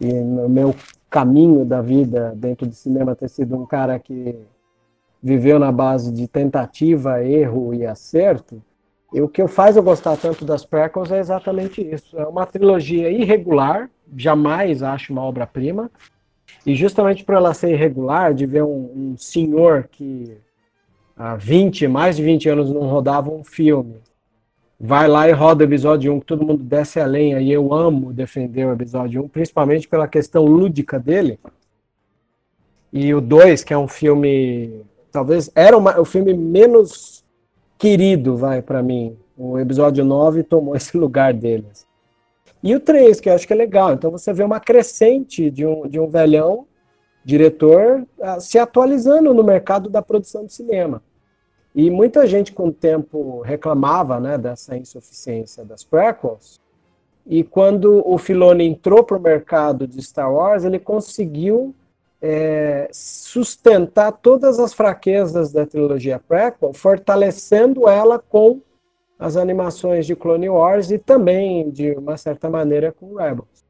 e 0.00 0.12
no 0.12 0.48
meu 0.48 0.74
caminho 1.08 1.64
da 1.64 1.80
vida 1.80 2.34
dentro 2.36 2.66
do 2.66 2.74
cinema 2.74 3.16
ter 3.16 3.28
sido 3.28 3.56
um 3.56 3.64
cara 3.64 3.98
que 3.98 4.38
viveu 5.22 5.58
na 5.58 5.72
base 5.72 6.12
de 6.12 6.28
tentativa, 6.28 7.24
erro 7.24 7.74
e 7.74 7.86
acerto, 7.86 8.62
e 9.12 9.20
o 9.20 9.28
que 9.28 9.40
eu 9.40 9.48
faz 9.48 9.76
eu 9.76 9.82
gostar 9.82 10.16
tanto 10.16 10.44
das 10.44 10.64
prequels 10.64 11.10
é 11.10 11.18
exatamente 11.18 11.80
isso. 11.80 12.18
É 12.18 12.26
uma 12.26 12.44
trilogia 12.44 13.10
irregular, 13.10 13.88
jamais 14.16 14.82
acho 14.82 15.12
uma 15.12 15.22
obra-prima. 15.22 15.90
E 16.64 16.74
justamente 16.74 17.24
por 17.24 17.34
ela 17.34 17.54
ser 17.54 17.70
irregular, 17.70 18.34
de 18.34 18.44
ver 18.44 18.64
um, 18.64 18.90
um 18.94 19.16
senhor 19.16 19.88
que 19.90 20.36
há 21.16 21.36
20, 21.36 21.86
mais 21.88 22.16
de 22.16 22.22
20 22.22 22.48
anos 22.48 22.70
não 22.70 22.82
rodava 22.82 23.30
um 23.30 23.44
filme, 23.44 23.96
vai 24.78 25.08
lá 25.08 25.28
e 25.28 25.32
roda 25.32 25.64
o 25.64 25.66
episódio 25.66 26.12
1, 26.12 26.20
que 26.20 26.26
todo 26.26 26.44
mundo 26.46 26.62
desce 26.62 27.00
a 27.00 27.06
lenha, 27.06 27.40
e 27.40 27.50
eu 27.50 27.72
amo 27.72 28.12
defender 28.12 28.66
o 28.66 28.72
episódio 28.72 29.22
1, 29.24 29.28
principalmente 29.28 29.88
pela 29.88 30.06
questão 30.06 30.44
lúdica 30.44 30.98
dele. 30.98 31.38
E 32.92 33.14
o 33.14 33.20
2, 33.20 33.64
que 33.64 33.72
é 33.72 33.78
um 33.78 33.88
filme. 33.88 34.82
Talvez 35.10 35.50
era 35.54 35.76
uma- 35.76 36.00
o 36.00 36.04
filme 36.04 36.34
menos 36.34 37.24
querido, 37.78 38.36
vai, 38.36 38.62
para 38.62 38.82
mim. 38.82 39.16
O 39.36 39.58
episódio 39.58 40.04
9 40.04 40.42
tomou 40.42 40.76
esse 40.76 40.96
lugar 40.96 41.32
deles. 41.34 41.86
E 42.62 42.74
o 42.74 42.80
3, 42.80 43.20
que 43.20 43.28
eu 43.28 43.34
acho 43.34 43.46
que 43.46 43.52
é 43.52 43.56
legal. 43.56 43.92
Então 43.92 44.10
você 44.10 44.32
vê 44.32 44.42
uma 44.42 44.60
crescente 44.60 45.50
de 45.50 45.66
um, 45.66 45.86
de 45.86 46.00
um 46.00 46.08
velhão 46.08 46.66
diretor 47.24 48.06
ah, 48.20 48.40
se 48.40 48.58
atualizando 48.58 49.34
no 49.34 49.42
mercado 49.42 49.90
da 49.90 50.00
produção 50.00 50.46
de 50.46 50.52
cinema. 50.52 51.02
E 51.76 51.90
muita 51.90 52.26
gente 52.26 52.52
com 52.52 52.68
o 52.68 52.72
tempo 52.72 53.42
reclamava 53.42 54.18
né, 54.18 54.38
dessa 54.38 54.74
insuficiência 54.78 55.62
das 55.62 55.84
prequels. 55.84 56.58
E 57.26 57.44
quando 57.44 58.02
o 58.08 58.16
Filoni 58.16 58.64
entrou 58.64 59.04
para 59.04 59.18
o 59.18 59.20
mercado 59.20 59.86
de 59.86 60.00
Star 60.00 60.32
Wars, 60.32 60.64
ele 60.64 60.78
conseguiu 60.78 61.74
é, 62.22 62.88
sustentar 62.90 64.10
todas 64.10 64.58
as 64.58 64.72
fraquezas 64.72 65.52
da 65.52 65.66
trilogia 65.66 66.18
prequel, 66.18 66.72
fortalecendo 66.72 67.86
ela 67.86 68.18
com 68.18 68.62
as 69.18 69.36
animações 69.36 70.06
de 70.06 70.16
Clone 70.16 70.48
Wars 70.48 70.90
e 70.90 70.98
também, 70.98 71.68
de 71.68 71.90
uma 71.92 72.16
certa 72.16 72.48
maneira, 72.48 72.90
com 72.90 73.16
Rebels. 73.16 73.66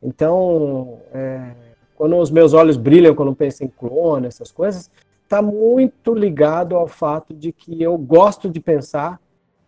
Então, 0.00 1.00
é, 1.12 1.50
quando 1.96 2.16
os 2.16 2.30
meus 2.30 2.52
olhos 2.52 2.76
brilham 2.76 3.16
quando 3.16 3.34
penso 3.34 3.64
em 3.64 3.68
clone, 3.68 4.28
essas 4.28 4.52
coisas, 4.52 4.88
está 5.32 5.40
muito 5.40 6.14
ligado 6.14 6.76
ao 6.76 6.86
fato 6.86 7.32
de 7.32 7.52
que 7.52 7.82
eu 7.82 7.96
gosto 7.96 8.50
de 8.50 8.60
pensar 8.60 9.18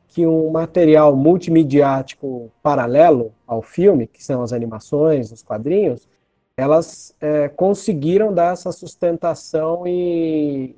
que 0.08 0.26
um 0.26 0.50
material 0.50 1.16
multimediático 1.16 2.52
paralelo 2.62 3.32
ao 3.46 3.62
filme, 3.62 4.06
que 4.06 4.22
são 4.22 4.42
as 4.42 4.52
animações, 4.52 5.32
os 5.32 5.42
quadrinhos, 5.42 6.06
elas 6.54 7.16
é, 7.18 7.48
conseguiram 7.48 8.32
dar 8.32 8.52
essa 8.52 8.70
sustentação 8.72 9.86
e 9.86 10.76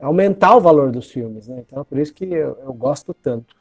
aumentar 0.00 0.56
o 0.56 0.60
valor 0.60 0.90
dos 0.90 1.08
filmes. 1.08 1.46
Né? 1.46 1.62
Então, 1.64 1.80
é 1.80 1.84
por 1.84 1.96
isso 1.96 2.12
que 2.12 2.24
eu, 2.24 2.58
eu 2.64 2.74
gosto 2.74 3.14
tanto. 3.14 3.54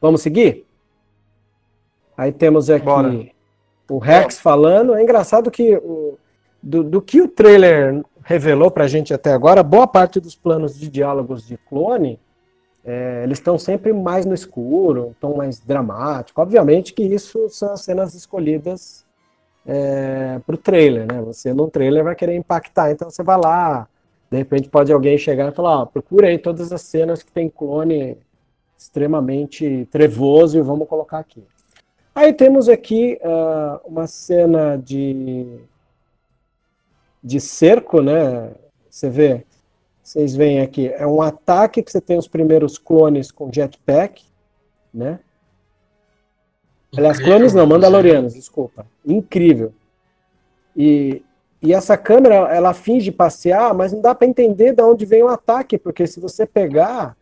Vamos 0.00 0.20
seguir? 0.20 0.66
Aí 2.16 2.32
temos 2.32 2.68
aqui 2.68 2.84
Bora. 2.84 3.37
O 3.88 3.98
Rex 3.98 4.38
falando. 4.38 4.94
É 4.94 5.02
engraçado 5.02 5.50
que 5.50 5.76
o, 5.76 6.18
do, 6.62 6.82
do 6.82 7.02
que 7.02 7.20
o 7.20 7.28
trailer 7.28 8.02
revelou 8.22 8.70
pra 8.70 8.86
gente 8.86 9.14
até 9.14 9.32
agora, 9.32 9.62
boa 9.62 9.86
parte 9.86 10.20
dos 10.20 10.36
planos 10.36 10.78
de 10.78 10.88
diálogos 10.88 11.46
de 11.46 11.56
clone, 11.56 12.20
é, 12.84 13.22
eles 13.24 13.38
estão 13.38 13.58
sempre 13.58 13.92
mais 13.92 14.26
no 14.26 14.34
escuro, 14.34 15.14
tom 15.20 15.36
mais 15.36 15.58
dramático. 15.60 16.40
Obviamente 16.40 16.92
que 16.92 17.02
isso 17.02 17.48
são 17.48 17.72
as 17.72 17.80
cenas 17.80 18.14
escolhidas 18.14 19.04
é, 19.66 20.40
para 20.46 20.54
o 20.54 20.58
trailer, 20.58 21.06
né? 21.10 21.20
Você 21.22 21.52
no 21.52 21.68
trailer 21.68 22.04
vai 22.04 22.14
querer 22.14 22.36
impactar, 22.36 22.90
então 22.90 23.10
você 23.10 23.22
vai 23.22 23.38
lá, 23.38 23.88
de 24.30 24.36
repente 24.36 24.68
pode 24.68 24.92
alguém 24.92 25.16
chegar 25.18 25.48
e 25.48 25.54
falar, 25.54 25.82
ó, 25.82 25.86
procura 25.86 26.28
aí 26.28 26.38
todas 26.38 26.72
as 26.72 26.82
cenas 26.82 27.22
que 27.22 27.32
tem 27.32 27.48
clone 27.48 28.16
extremamente 28.76 29.88
trevoso 29.90 30.56
e 30.58 30.62
vamos 30.62 30.88
colocar 30.88 31.18
aqui. 31.18 31.42
Aí 32.18 32.32
temos 32.32 32.68
aqui 32.68 33.16
uh, 33.22 33.78
uma 33.88 34.08
cena 34.08 34.76
de, 34.76 35.60
de 37.22 37.38
cerco, 37.38 38.02
né? 38.02 38.50
Você 38.90 39.08
vê, 39.08 39.44
vocês 40.02 40.34
veem 40.34 40.60
aqui, 40.60 40.88
é 40.88 41.06
um 41.06 41.22
ataque 41.22 41.80
que 41.80 41.92
você 41.92 42.00
tem 42.00 42.18
os 42.18 42.26
primeiros 42.26 42.76
clones 42.76 43.30
com 43.30 43.52
jetpack, 43.52 44.24
né? 44.92 45.20
Aliás, 46.96 47.20
clones 47.20 47.54
não, 47.54 47.68
Mandalorianos, 47.68 48.34
desculpa. 48.34 48.84
Incrível. 49.06 49.72
E, 50.76 51.22
e 51.62 51.72
essa 51.72 51.96
câmera, 51.96 52.34
ela 52.52 52.74
finge 52.74 53.12
passear, 53.12 53.72
mas 53.72 53.92
não 53.92 54.00
dá 54.00 54.12
para 54.12 54.26
entender 54.26 54.72
de 54.72 54.82
onde 54.82 55.06
vem 55.06 55.22
o 55.22 55.28
ataque, 55.28 55.78
porque 55.78 56.04
se 56.04 56.18
você 56.18 56.44
pegar, 56.44 57.16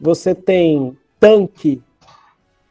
você 0.00 0.36
tem 0.36 0.96
tanque 1.18 1.82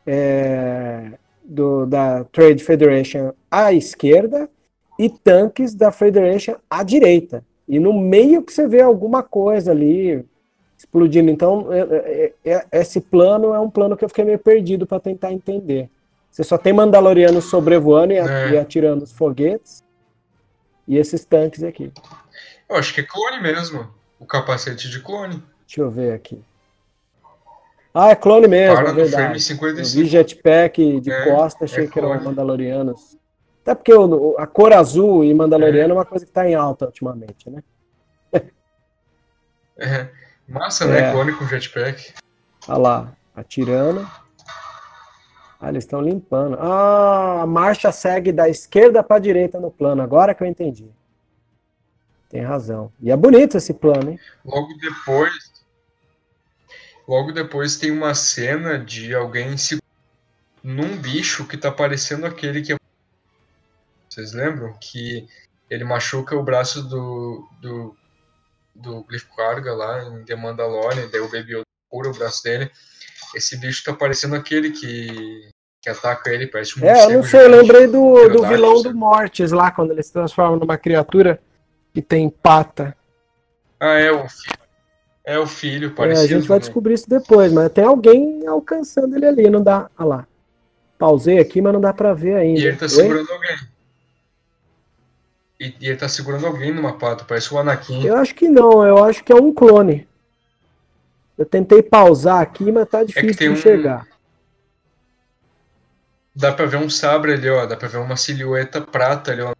é, 0.07 1.17
do, 1.48 1.86
da 1.86 2.24
Trade 2.26 2.64
Federation 2.64 3.34
à 3.50 3.74
esquerda 3.74 4.50
e 4.98 5.10
tanques 5.10 5.74
da 5.74 5.91
Federation 5.91 6.56
à 6.70 6.84
direita. 6.84 7.43
E 7.68 7.80
no 7.80 7.93
meio 7.93 8.43
que 8.43 8.54
você 8.54 8.68
vê 8.68 8.82
alguma 8.82 9.24
coisa 9.24 9.72
ali 9.72 10.26
explodindo. 10.78 11.32
Então, 11.32 11.72
é, 11.72 12.34
é, 12.46 12.54
é, 12.54 12.68
esse 12.80 13.02
plano 13.02 13.54
é 13.54 13.60
um 13.60 13.70
plano 13.70 13.98
que 13.98 14.04
eu 14.04 14.10
fiquei 14.10 14.26
meio 14.26 14.39
perdido 14.39 14.86
para 14.86 15.00
tentar 15.00 15.32
entender. 15.32 15.89
Você 16.32 16.43
só 16.43 16.58
tem 16.58 16.74
Mandalorianos 16.74 17.46
sobrevoando 17.46 18.14
e, 18.14 18.18
é. 18.18 18.52
e 18.52 18.58
atirando 18.58 19.04
os 19.04 19.12
foguetes. 19.12 19.84
E 20.88 20.98
esses 20.98 21.26
tanques 21.26 21.64
aqui. 21.64 21.91
Eu 22.70 22.76
acho 22.76 22.93
que 22.93 23.02
é 23.02 23.04
clone 23.04 23.41
mesmo. 23.41 23.88
O 24.20 24.26
capacete 24.26 24.89
de 24.89 25.00
clone. 25.02 25.41
Deixa 25.66 25.82
eu 25.82 25.89
ver 25.89 26.14
aqui. 26.14 26.39
Ah, 27.98 28.10
é 28.10 28.16
clone 28.16 28.46
mesmo, 28.46 28.76
Para 28.76 28.89
é 28.89 28.93
verdade. 28.93 29.24
Frame 29.24 29.39
55. 29.39 29.98
Eu 29.98 30.04
vi 30.04 30.10
jetpack 30.10 31.00
de 31.00 31.10
é, 31.10 31.24
costa, 31.24 31.64
achei 31.64 31.86
é 31.86 31.88
que 31.88 31.98
eram 31.98 32.22
Mandalorianos. 32.22 33.18
Até 33.62 33.74
porque 33.74 33.93
o, 33.93 34.36
a 34.38 34.46
cor 34.46 34.74
azul 34.74 35.24
e 35.24 35.34
Mandaloriano 35.34 35.93
é, 35.93 35.96
uma 35.96 36.04
coisa 36.04 36.26
que 36.26 36.30
está 36.30 36.46
em 36.46 36.54
alta 36.54 36.88
ultimamente, 36.88 37.50
né? 37.50 37.64
É. 39.78 40.10
Massa, 40.48 40.86
né? 40.86 41.10
É. 41.10 41.12
Clone 41.12 41.34
com 41.34 41.46
jetpack. 41.48 42.14
Olha 42.68 42.78
lá, 42.78 43.14
atirando. 43.36 44.08
Ah, 45.60 45.70
eles 45.70 45.84
estão 45.84 46.02
limpando. 46.02 46.58
Ah, 46.60 47.41
a 47.41 47.46
marcha 47.46 47.91
segue 47.91 48.32
da 48.32 48.48
esquerda 48.48 49.04
para 49.04 49.18
a 49.18 49.20
direita 49.20 49.60
no 49.60 49.72
plano. 49.72 50.02
Agora 50.02 50.34
que 50.34 50.43
eu 50.43 50.48
entendi. 50.48 50.89
Tem 52.30 52.41
razão. 52.41 52.91
E 53.02 53.12
é 53.12 53.18
bonito 53.18 53.58
esse 53.58 53.74
plano, 53.74 54.12
hein? 54.12 54.20
Logo 54.46 54.68
depois, 54.80 55.34
Logo 57.08 57.32
depois 57.32 57.78
tem 57.78 57.91
uma 57.91 58.16
cena 58.16 58.80
de 58.80 59.14
alguém 59.14 59.58
se 59.58 59.78
num 60.64 60.97
bicho 60.97 61.45
que 61.45 61.56
tá 61.56 61.72
parecendo 61.72 62.26
aquele 62.26 62.62
que 62.62 62.76
vocês 64.10 64.34
lembram 64.34 64.74
que 64.82 65.28
ele 65.70 65.84
machuca 65.84 66.36
o 66.36 66.43
braço 66.43 66.82
do 66.82 67.47
do 67.62 67.95
do 68.74 69.03
Glyph 69.03 69.28
Carga 69.36 69.74
lá 69.74 70.03
em 70.03 70.24
The 70.26 70.36
Mandalorian, 70.36 71.08
daí 71.10 71.22
o 71.22 71.30
Baby 71.30 71.53
Yoda 71.53 71.64
cura 71.89 72.10
o 72.10 72.14
braço 72.14 72.43
dele. 72.43 72.70
Esse 73.34 73.58
bicho 73.58 73.84
tá 73.84 73.93
parecendo 73.93 74.36
aquele 74.36 74.72
que 74.72 75.49
que 75.82 75.89
ataca 75.91 76.32
ele, 76.32 76.47
parece 76.47 76.80
um 76.80 76.84
É, 76.84 77.06
eu 77.06 77.18
não 77.18 77.24
sei, 77.24 77.41
eu 77.41 77.49
lembrei 77.49 77.86
do, 77.86 78.28
do 78.30 78.47
vilão 78.47 78.82
do 78.82 78.91
Mortis 78.95 79.51
lá, 79.51 79.70
quando 79.70 79.91
ele 79.91 80.01
se 80.01 80.12
transforma 80.12 80.58
numa 80.58 80.80
criatura 80.80 81.39
que 81.93 82.01
tem 82.01 82.28
pata. 82.28 82.97
Ah, 83.80 83.99
é, 83.99 84.12
o 84.12 84.28
filho 84.28 84.64
é 85.26 85.39
o 85.39 85.47
filho, 85.47 85.91
parecido. 85.91 86.21
É, 86.21 86.23
a 86.23 86.39
gente 86.39 86.47
vai 86.47 86.59
descobrir 86.59 86.93
isso 86.93 87.09
depois, 87.09 87.51
mas 87.51 87.71
tem 87.71 87.84
alguém 87.84 88.45
alcançando 88.45 89.15
ele 89.15 89.26
ali, 89.26 89.49
não 89.49 89.63
dá. 89.63 89.89
Olha 89.97 90.07
lá. 90.07 90.28
Pausei 90.99 91.39
aqui, 91.39 91.61
mas 91.61 91.73
não 91.73 91.82
dá 91.82 91.91
pra 91.91 92.13
ver 92.13 92.36
ainda. 92.36 92.59
E 92.59 92.65
ele 92.67 92.78
tá 92.78 92.86
Oi? 92.86 92.89
segurando 92.89 93.32
alguém. 93.32 93.57
E, 95.59 95.76
e, 95.80 95.88
ele 95.88 95.97
tá 95.97 96.07
segurando 96.07 96.45
alguém 96.45 96.71
numa 96.71 96.97
pata, 96.97 97.26
parece 97.26 97.53
o 97.53 97.57
Anakin. 97.57 98.05
Eu 98.05 98.17
acho 98.17 98.36
que 98.36 98.47
não, 98.47 98.86
eu 98.86 99.03
acho 99.03 99.23
que 99.23 99.32
é 99.32 99.36
um 99.36 99.53
clone. 99.53 100.07
Eu 101.38 101.45
tentei 101.45 101.82
pausar 101.82 102.41
aqui, 102.41 102.71
mas 102.71 102.88
tá 102.88 103.01
é 103.01 103.05
difícil 103.05 103.47
é 103.47 103.49
de 103.49 103.59
enxergar. 103.59 104.03
Um... 104.03 104.15
Dá 106.36 106.51
pra 106.51 106.65
ver 106.65 106.78
um 106.78 106.89
sabre 106.89 107.34
ali, 107.34 107.49
ó. 107.49 107.65
Dá 107.65 107.76
pra 107.76 107.88
ver 107.88 107.97
uma 107.97 108.15
silhueta 108.15 108.80
prata 108.80 109.32
ali, 109.32 109.41
ó. 109.41 109.53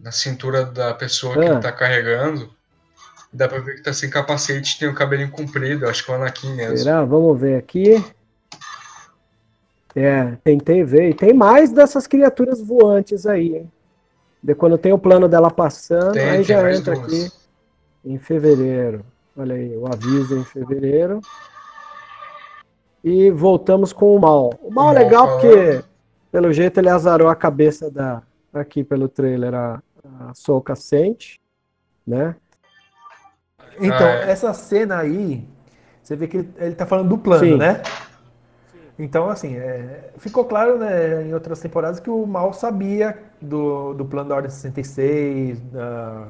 Na 0.00 0.10
cintura 0.10 0.64
da 0.64 0.92
pessoa 0.94 1.34
ah. 1.34 1.38
que 1.38 1.44
ele 1.44 1.60
tá 1.60 1.72
carregando. 1.72 2.52
Dá 3.34 3.48
pra 3.48 3.58
ver 3.58 3.74
que 3.74 3.82
tá 3.82 3.92
sem 3.92 4.08
capacete, 4.08 4.78
tem 4.78 4.88
o 4.88 4.94
cabelinho 4.94 5.28
comprido, 5.28 5.88
acho 5.88 6.04
que 6.04 6.10
é 6.12 6.14
o 6.14 6.16
Anakin 6.16 6.54
mesmo. 6.54 6.78
Será? 6.78 7.04
Vamos 7.04 7.40
ver 7.40 7.56
aqui. 7.56 8.02
É, 9.96 10.36
tentei 10.44 10.84
ver. 10.84 11.10
E 11.10 11.14
tem 11.14 11.34
mais 11.34 11.72
dessas 11.72 12.06
criaturas 12.06 12.60
voantes 12.60 13.26
aí, 13.26 13.56
hein? 13.56 13.72
De 14.40 14.54
quando 14.54 14.78
tem 14.78 14.92
o 14.92 14.98
plano 14.98 15.26
dela 15.28 15.50
passando, 15.50 16.12
tem, 16.12 16.30
aí 16.30 16.44
já 16.44 16.72
entra 16.72 16.94
duas. 16.94 17.06
aqui 17.06 17.32
em 18.04 18.18
fevereiro. 18.18 19.04
Olha 19.36 19.56
aí, 19.56 19.76
o 19.76 19.86
aviso 19.86 20.38
em 20.38 20.44
fevereiro. 20.44 21.20
E 23.02 23.32
voltamos 23.32 23.92
com 23.92 24.14
o 24.14 24.20
mal. 24.20 24.54
O 24.62 24.70
mal 24.70 24.92
é 24.92 25.00
legal 25.00 25.26
porque, 25.26 25.82
pelo 26.30 26.52
jeito, 26.52 26.78
ele 26.78 26.88
azarou 26.88 27.28
a 27.28 27.34
cabeça 27.34 27.90
da. 27.90 28.22
Aqui 28.52 28.84
pelo 28.84 29.08
trailer, 29.08 29.52
a, 29.52 29.82
a 30.20 30.34
Soul 30.34 30.62
Sente, 30.76 31.40
né? 32.06 32.36
Então, 33.80 34.06
ah, 34.06 34.26
é. 34.26 34.30
essa 34.30 34.52
cena 34.52 34.98
aí, 34.98 35.46
você 36.02 36.16
vê 36.16 36.28
que 36.28 36.38
ele, 36.38 36.54
ele 36.58 36.74
tá 36.74 36.86
falando 36.86 37.08
do 37.08 37.18
plano, 37.18 37.44
Sim. 37.44 37.56
né? 37.56 37.82
Então, 38.98 39.28
assim, 39.28 39.56
é, 39.56 40.10
ficou 40.18 40.44
claro 40.44 40.78
né, 40.78 41.24
em 41.24 41.34
outras 41.34 41.58
temporadas 41.60 41.98
que 41.98 42.08
o 42.08 42.26
Mal 42.26 42.52
sabia 42.52 43.18
do, 43.40 43.92
do 43.94 44.04
plano 44.04 44.28
da 44.28 44.36
Ordem 44.36 44.50
66, 44.50 45.60
da, 45.60 46.28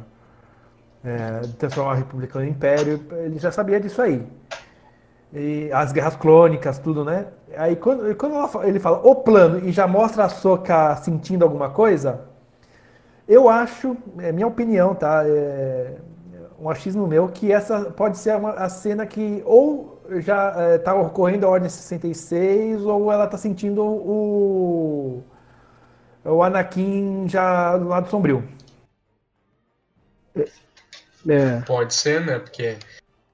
é, 1.04 1.40
de 1.40 1.52
transformar 1.54 1.92
a 1.92 1.96
República 1.96 2.38
no 2.38 2.44
Império, 2.46 3.00
ele 3.12 3.38
já 3.38 3.52
sabia 3.52 3.78
disso 3.78 4.00
aí. 4.00 4.26
E 5.32 5.70
as 5.72 5.92
guerras 5.92 6.16
clônicas, 6.16 6.78
tudo, 6.78 7.04
né? 7.04 7.26
Aí 7.56 7.76
quando, 7.76 8.14
quando 8.16 8.64
ele 8.64 8.78
fala 8.78 9.00
o 9.04 9.16
plano 9.16 9.58
e 9.68 9.72
já 9.72 9.86
mostra 9.86 10.24
a 10.24 10.28
Soca 10.28 10.96
sentindo 10.96 11.42
alguma 11.42 11.68
coisa, 11.70 12.20
eu 13.28 13.48
acho, 13.48 13.96
é 14.18 14.32
minha 14.32 14.46
opinião, 14.46 14.94
tá? 14.94 15.22
É, 15.26 15.96
um 16.58 16.68
achismo 16.70 17.06
meu, 17.06 17.28
que 17.28 17.52
essa 17.52 17.90
pode 17.90 18.18
ser 18.18 18.36
uma, 18.36 18.50
a 18.50 18.68
cena 18.68 19.06
que 19.06 19.42
ou 19.44 20.02
já 20.20 20.76
está 20.76 20.92
é, 20.92 20.94
ocorrendo 20.94 21.46
a 21.46 21.50
Ordem 21.50 21.68
66, 21.68 22.82
ou 22.82 23.10
ela 23.10 23.24
está 23.24 23.38
sentindo 23.38 23.82
o, 23.82 25.22
o 26.24 26.42
Anakin 26.42 27.28
já 27.28 27.76
do 27.76 27.88
lado 27.88 28.08
sombrio. 28.08 28.46
É. 31.26 31.60
Pode 31.66 31.94
ser, 31.94 32.24
né? 32.24 32.38
Porque 32.38 32.76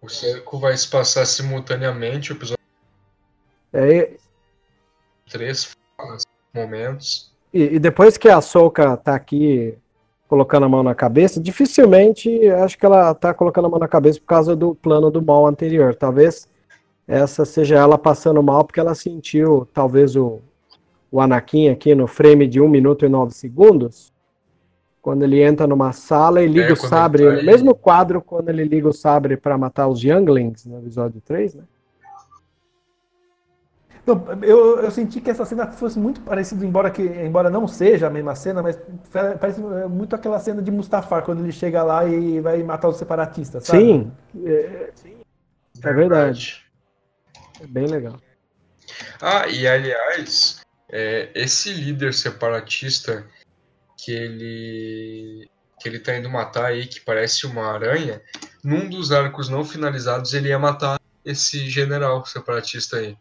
o 0.00 0.08
cerco 0.08 0.58
vai 0.58 0.76
se 0.76 0.88
passar 0.88 1.26
simultaneamente, 1.26 2.32
o 2.32 2.36
episódio 2.36 2.62
É, 3.72 4.12
3 5.30 5.76
momentos. 6.54 7.32
E, 7.52 7.74
e 7.74 7.78
depois 7.78 8.16
que 8.16 8.28
a 8.28 8.40
Soka 8.40 8.96
tá 8.96 9.14
aqui 9.14 9.76
colocando 10.30 10.64
a 10.64 10.68
mão 10.68 10.84
na 10.84 10.94
cabeça, 10.94 11.40
dificilmente 11.40 12.48
acho 12.50 12.78
que 12.78 12.86
ela 12.86 13.12
tá 13.12 13.34
colocando 13.34 13.64
a 13.64 13.68
mão 13.68 13.80
na 13.80 13.88
cabeça 13.88 14.20
por 14.20 14.26
causa 14.26 14.54
do 14.54 14.76
plano 14.76 15.10
do 15.10 15.20
mal 15.20 15.44
anterior. 15.44 15.92
Talvez 15.92 16.46
essa 17.04 17.44
seja 17.44 17.74
ela 17.74 17.98
passando 17.98 18.40
mal 18.40 18.64
porque 18.64 18.78
ela 18.78 18.94
sentiu, 18.94 19.66
talvez, 19.74 20.14
o, 20.14 20.38
o 21.10 21.20
Anakin 21.20 21.68
aqui 21.70 21.96
no 21.96 22.06
frame 22.06 22.46
de 22.46 22.60
1 22.60 22.68
minuto 22.68 23.04
e 23.04 23.08
9 23.08 23.34
segundos. 23.34 24.12
Quando 25.02 25.24
ele 25.24 25.42
entra 25.42 25.66
numa 25.66 25.90
sala 25.90 26.40
e 26.44 26.46
liga 26.46 26.68
É, 26.68 26.72
o 26.74 26.76
sabre, 26.76 27.24
tá 27.24 27.32
no 27.32 27.38
aí. 27.38 27.44
mesmo 27.44 27.74
quadro 27.74 28.22
quando 28.22 28.50
ele 28.50 28.62
liga 28.62 28.88
o 28.88 28.92
sabre 28.92 29.36
para 29.36 29.58
matar 29.58 29.88
os 29.88 30.00
Younglings 30.00 30.64
no 30.64 30.78
episódio 30.78 31.20
3, 31.24 31.56
né? 31.56 31.64
Não, 34.06 34.24
eu, 34.42 34.80
eu 34.80 34.90
senti 34.90 35.20
que 35.20 35.30
essa 35.30 35.44
cena 35.44 35.66
fosse 35.72 35.98
muito 35.98 36.20
parecida, 36.22 36.64
embora, 36.64 36.90
que, 36.90 37.02
embora 37.02 37.50
não 37.50 37.68
seja 37.68 38.06
a 38.06 38.10
mesma 38.10 38.34
cena, 38.34 38.62
mas 38.62 38.78
parece 39.12 39.60
muito 39.60 40.16
aquela 40.16 40.38
cena 40.38 40.62
de 40.62 40.70
Mustafar, 40.70 41.22
quando 41.22 41.40
ele 41.40 41.52
chega 41.52 41.82
lá 41.82 42.04
e 42.06 42.40
vai 42.40 42.62
matar 42.62 42.88
os 42.88 42.96
separatistas, 42.96 43.64
sabe? 43.64 43.78
Sim, 43.78 44.12
é, 44.44 44.90
é 45.82 45.92
verdade. 45.92 46.64
É 47.60 47.66
bem 47.66 47.86
legal. 47.86 48.18
Ah, 49.20 49.46
e 49.46 49.66
aliás, 49.66 50.60
é, 50.90 51.30
esse 51.34 51.72
líder 51.72 52.14
separatista 52.14 53.26
que 53.96 54.12
ele 54.12 55.50
que 55.80 55.88
ele 55.88 55.98
tá 55.98 56.14
indo 56.14 56.28
matar 56.28 56.66
aí, 56.66 56.86
que 56.86 57.00
parece 57.00 57.46
uma 57.46 57.72
aranha, 57.72 58.20
num 58.62 58.86
dos 58.86 59.12
arcos 59.12 59.48
não 59.48 59.64
finalizados 59.64 60.34
ele 60.34 60.50
ia 60.50 60.58
matar 60.58 61.00
esse 61.24 61.70
general 61.70 62.24
separatista 62.26 62.98
aí, 62.98 63.16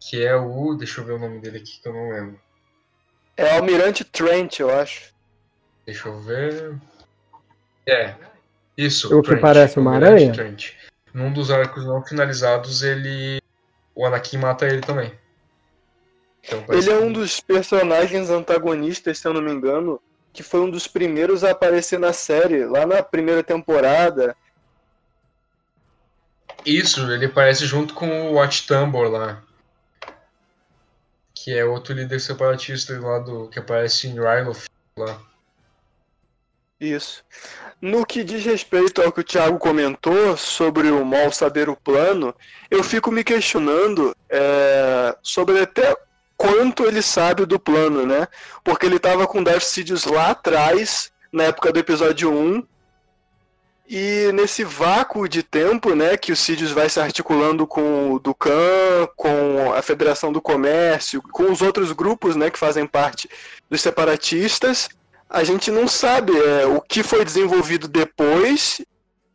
que 0.00 0.24
é 0.24 0.34
o, 0.34 0.74
deixa 0.74 1.00
eu 1.00 1.04
ver 1.04 1.12
o 1.12 1.18
nome 1.18 1.40
dele 1.40 1.58
aqui 1.58 1.80
que 1.80 1.88
eu 1.88 1.92
não 1.92 2.10
lembro. 2.10 2.40
É 3.36 3.56
Almirante 3.56 4.04
Trent, 4.04 4.60
eu 4.60 4.70
acho. 4.70 5.12
Deixa 5.86 6.08
eu 6.08 6.20
ver. 6.20 6.74
É, 7.86 8.14
isso. 8.76 9.16
O 9.16 9.22
que 9.22 9.36
parece 9.36 9.78
uma 9.78 9.94
Almirante 9.94 10.14
aranha? 10.14 10.32
Trent. 10.32 10.72
Num 11.14 11.32
dos 11.32 11.50
arcos 11.50 11.84
não 11.84 12.04
finalizados 12.04 12.82
ele, 12.82 13.40
o 13.94 14.04
Anakin 14.04 14.38
mata 14.38 14.66
ele 14.66 14.80
também. 14.80 15.12
Então, 16.44 16.64
Ele 16.68 16.90
é 16.90 16.96
um 16.98 17.12
dos 17.12 17.40
personagens 17.40 18.30
antagonistas, 18.30 19.18
se 19.18 19.28
eu 19.28 19.34
não 19.34 19.42
me 19.42 19.52
engano, 19.52 20.00
que 20.32 20.42
foi 20.42 20.60
um 20.60 20.70
dos 20.70 20.86
primeiros 20.86 21.44
a 21.44 21.50
aparecer 21.50 21.98
na 21.98 22.12
série, 22.12 22.64
lá 22.64 22.86
na 22.86 23.02
primeira 23.02 23.42
temporada. 23.42 24.36
Isso, 26.64 27.10
ele 27.10 27.26
aparece 27.26 27.66
junto 27.66 27.94
com 27.94 28.30
o 28.30 28.34
Watch 28.34 28.66
Tambor 28.66 29.08
lá. 29.10 29.42
Que 31.44 31.56
é 31.56 31.64
outro 31.64 31.94
líder 31.94 32.20
separatista 32.20 32.98
lá 33.00 33.18
do. 33.18 33.48
que 33.48 33.58
aparece 33.58 34.08
em 34.08 34.14
Ryloth 34.14 34.64
lá. 34.96 35.20
Isso. 36.80 37.24
No 37.80 38.04
que 38.04 38.24
diz 38.24 38.44
respeito 38.44 39.00
ao 39.00 39.12
que 39.12 39.20
o 39.20 39.24
Thiago 39.24 39.58
comentou 39.58 40.36
sobre 40.36 40.90
o 40.90 41.04
Maul 41.04 41.32
saber 41.32 41.68
o 41.68 41.76
plano, 41.76 42.34
eu 42.70 42.82
fico 42.82 43.10
me 43.10 43.22
questionando 43.22 44.16
é, 44.28 45.16
sobre 45.22 45.60
até 45.60 45.96
quanto 46.36 46.84
ele 46.84 47.02
sabe 47.02 47.46
do 47.46 47.58
plano, 47.58 48.04
né? 48.04 48.26
Porque 48.64 48.86
ele 48.86 48.96
estava 48.96 49.26
com 49.26 49.42
Sidious 49.60 50.04
lá 50.04 50.30
atrás, 50.30 51.12
na 51.32 51.44
época 51.44 51.72
do 51.72 51.78
episódio 51.78 52.32
1, 52.32 52.66
e 53.88 54.30
nesse 54.32 54.62
vácuo 54.64 55.28
de 55.28 55.42
tempo, 55.42 55.94
né, 55.94 56.16
que 56.16 56.30
o 56.30 56.36
Sidious 56.36 56.72
vai 56.72 56.88
se 56.88 57.00
articulando 57.00 57.66
com 57.66 58.12
o 58.12 58.18
Dukan, 58.18 59.08
com 59.16 59.72
a 59.72 59.80
Federação 59.80 60.30
do 60.30 60.42
Comércio, 60.42 61.22
com 61.32 61.50
os 61.50 61.62
outros 61.62 61.92
grupos, 61.92 62.36
né, 62.36 62.50
que 62.50 62.58
fazem 62.58 62.86
parte 62.86 63.30
dos 63.70 63.80
separatistas, 63.80 64.88
a 65.30 65.42
gente 65.44 65.70
não 65.70 65.86
sabe 65.88 66.32
é, 66.36 66.66
o 66.66 66.80
que 66.80 67.02
foi 67.02 67.24
desenvolvido 67.24 67.86
depois 67.88 68.80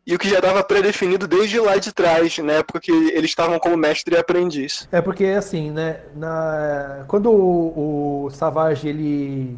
e 0.06 0.14
o 0.14 0.18
que 0.18 0.28
já 0.28 0.36
estava 0.36 0.62
pré-definido 0.62 1.26
desde 1.26 1.58
lá 1.58 1.76
de 1.76 1.92
trás, 1.92 2.36
na 2.38 2.54
época 2.54 2.80
que 2.80 2.92
eles 2.92 3.30
estavam 3.30 3.58
como 3.58 3.76
mestre 3.76 4.14
e 4.14 4.18
aprendiz. 4.18 4.86
É 4.92 5.00
porque 5.00 5.24
assim, 5.24 5.70
né? 5.70 6.00
Na... 6.14 7.04
Quando 7.08 7.30
o, 7.30 8.24
o 8.26 8.30
Savage 8.30 8.86
ele 8.86 9.56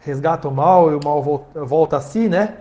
resgata 0.00 0.48
o 0.48 0.52
mal 0.52 0.92
e 0.92 0.94
o 0.94 1.00
mal 1.02 1.22
volta, 1.22 1.64
volta 1.64 1.96
a 1.96 2.00
si, 2.00 2.28
né? 2.28 2.58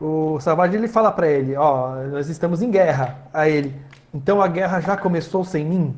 O 0.00 0.40
Savage 0.40 0.76
ele 0.76 0.88
fala 0.88 1.12
pra 1.12 1.28
ele, 1.28 1.54
ó, 1.56 1.94
nós 2.06 2.28
estamos 2.30 2.62
em 2.62 2.70
guerra. 2.70 3.28
A 3.32 3.48
ele, 3.48 3.74
então 4.14 4.40
a 4.40 4.48
guerra 4.48 4.80
já 4.80 4.96
começou 4.96 5.44
sem 5.44 5.64
mim? 5.64 5.96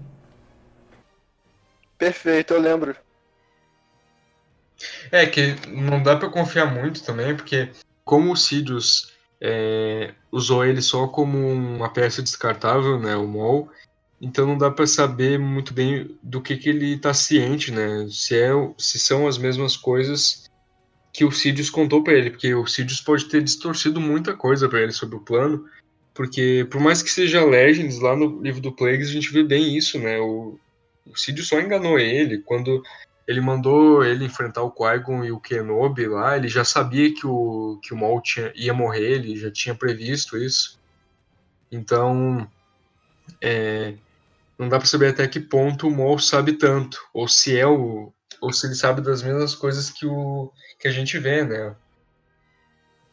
Perfeito, 1.96 2.52
eu 2.52 2.60
lembro. 2.60 2.96
É 5.12 5.24
que 5.24 5.54
não 5.68 6.02
dá 6.02 6.16
pra 6.16 6.28
confiar 6.28 6.66
muito 6.66 7.04
também, 7.04 7.36
porque 7.36 7.70
como 8.04 8.32
o 8.32 8.36
Sidious 8.36 9.12
é, 9.40 10.12
usou 10.32 10.64
ele 10.64 10.82
só 10.82 11.06
como 11.06 11.38
uma 11.38 11.88
peça 11.88 12.20
descartável, 12.20 12.98
né, 12.98 13.14
o 13.14 13.28
Maul, 13.28 13.70
então 14.20 14.46
não 14.46 14.58
dá 14.58 14.68
pra 14.70 14.86
saber 14.86 15.38
muito 15.38 15.72
bem 15.72 16.18
do 16.20 16.40
que, 16.40 16.56
que 16.56 16.68
ele 16.68 16.98
tá 16.98 17.14
ciente, 17.14 17.70
né, 17.70 18.08
se, 18.10 18.36
é, 18.36 18.50
se 18.76 18.98
são 18.98 19.28
as 19.28 19.38
mesmas 19.38 19.76
coisas 19.76 20.50
que 21.12 21.24
o 21.24 21.30
Sidious 21.30 21.68
contou 21.68 22.02
pra 22.02 22.14
ele, 22.14 22.30
porque 22.30 22.54
o 22.54 22.66
Sidious 22.66 23.00
pode 23.00 23.26
ter 23.26 23.42
distorcido 23.42 24.00
muita 24.00 24.34
coisa 24.34 24.68
pra 24.68 24.80
ele 24.80 24.92
sobre 24.92 25.16
o 25.16 25.20
plano, 25.20 25.66
porque 26.14 26.66
por 26.70 26.80
mais 26.80 27.02
que 27.02 27.10
seja 27.10 27.44
Legends, 27.44 28.00
lá 28.00 28.16
no 28.16 28.40
livro 28.40 28.60
do 28.60 28.72
Plagueis 28.72 29.08
a 29.08 29.12
gente 29.12 29.32
vê 29.32 29.42
bem 29.42 29.76
isso, 29.76 29.98
né, 29.98 30.18
o, 30.18 30.58
o 31.06 31.16
Sidious 31.16 31.48
só 31.48 31.60
enganou 31.60 31.98
ele 31.98 32.38
quando 32.38 32.82
ele 33.26 33.40
mandou 33.40 34.04
ele 34.04 34.24
enfrentar 34.24 34.62
o 34.62 34.70
Qui-Gon 34.70 35.24
e 35.24 35.32
o 35.32 35.40
Kenobi 35.40 36.06
lá, 36.06 36.36
ele 36.36 36.48
já 36.48 36.64
sabia 36.64 37.12
que 37.14 37.26
o, 37.26 37.78
que 37.82 37.94
o 37.94 37.96
Maul 37.96 38.20
tinha, 38.20 38.52
ia 38.54 38.74
morrer, 38.74 39.12
ele 39.12 39.36
já 39.36 39.50
tinha 39.50 39.74
previsto 39.74 40.36
isso. 40.36 40.80
Então, 41.70 42.48
é, 43.40 43.94
não 44.58 44.68
dá 44.68 44.78
pra 44.78 44.86
saber 44.86 45.08
até 45.08 45.26
que 45.28 45.40
ponto 45.40 45.86
o 45.86 45.90
Maul 45.90 46.18
sabe 46.18 46.54
tanto, 46.54 46.98
ou 47.14 47.28
se 47.28 47.56
é 47.56 47.66
o, 47.66 48.12
ou 48.40 48.52
se 48.52 48.66
ele 48.66 48.74
sabe 48.74 49.00
das 49.00 49.22
mesmas 49.22 49.54
coisas 49.54 49.88
que 49.88 50.04
o 50.04 50.52
que 50.82 50.88
a 50.88 50.90
gente 50.90 51.16
vê, 51.16 51.44
né? 51.44 51.76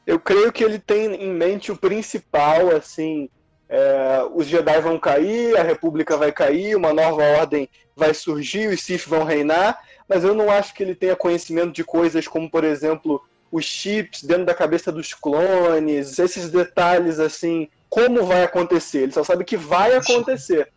Eu 0.06 0.20
creio 0.20 0.52
que 0.52 0.64
ele 0.64 0.80
tem 0.80 1.14
em 1.14 1.32
mente 1.32 1.72
o 1.72 1.78
principal, 1.78 2.76
assim, 2.76 3.30
é, 3.70 4.24
os 4.34 4.48
Jedi 4.48 4.82
vão 4.82 4.98
cair, 4.98 5.56
a 5.56 5.62
República 5.62 6.18
vai 6.18 6.32
cair, 6.32 6.76
uma 6.76 6.92
nova 6.92 7.22
ordem 7.22 7.70
vai 7.96 8.12
surgir, 8.16 8.70
os 8.70 8.82
Sith 8.82 9.06
vão 9.06 9.24
reinar, 9.24 9.78
mas 10.08 10.24
eu 10.24 10.34
não 10.34 10.50
acho 10.50 10.74
que 10.74 10.82
ele 10.82 10.96
tenha 10.96 11.16
conhecimento 11.16 11.72
de 11.72 11.84
coisas 11.84 12.28
como, 12.28 12.50
por 12.50 12.64
exemplo, 12.64 13.24
os 13.52 13.66
chips 13.66 14.24
dentro 14.24 14.46
da 14.46 14.56
cabeça 14.56 14.92
dos 14.92 15.14
clones, 15.14 16.18
esses 16.18 16.50
detalhes, 16.50 17.20
assim, 17.20 17.70
como 17.88 18.26
vai 18.26 18.44
acontecer. 18.44 19.04
Ele 19.04 19.12
só 19.12 19.24
sabe 19.24 19.44
que 19.44 19.56
vai 19.56 19.96
acontecer. 19.96 20.70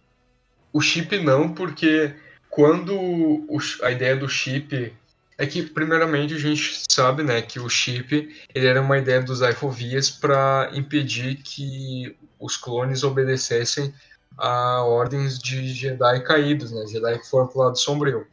O 0.70 0.80
chip 0.82 1.18
não, 1.18 1.54
porque 1.54 2.14
quando 2.50 3.46
a 3.82 3.90
ideia 3.90 4.14
do 4.14 4.28
chip 4.28 4.92
é 5.38 5.46
que 5.46 5.62
primeiramente 5.62 6.34
a 6.34 6.38
gente 6.38 6.82
sabe, 6.90 7.22
né, 7.22 7.40
que 7.42 7.58
o 7.58 7.68
chip 7.68 8.34
ele 8.54 8.66
era 8.66 8.80
uma 8.80 8.98
ideia 8.98 9.20
dos 9.20 9.40
Ifovias 9.40 10.10
para 10.10 10.70
impedir 10.72 11.36
que 11.36 12.16
os 12.38 12.56
clones 12.56 13.02
obedecessem 13.02 13.94
a 14.36 14.82
ordens 14.82 15.38
de 15.38 15.72
Jedi 15.72 16.20
caídos, 16.24 16.72
né, 16.72 16.86
Jedi 16.86 17.18
que 17.18 17.28
foram 17.28 17.46
pro 17.46 17.60
lado 17.60 17.78
sombrio. 17.78 18.26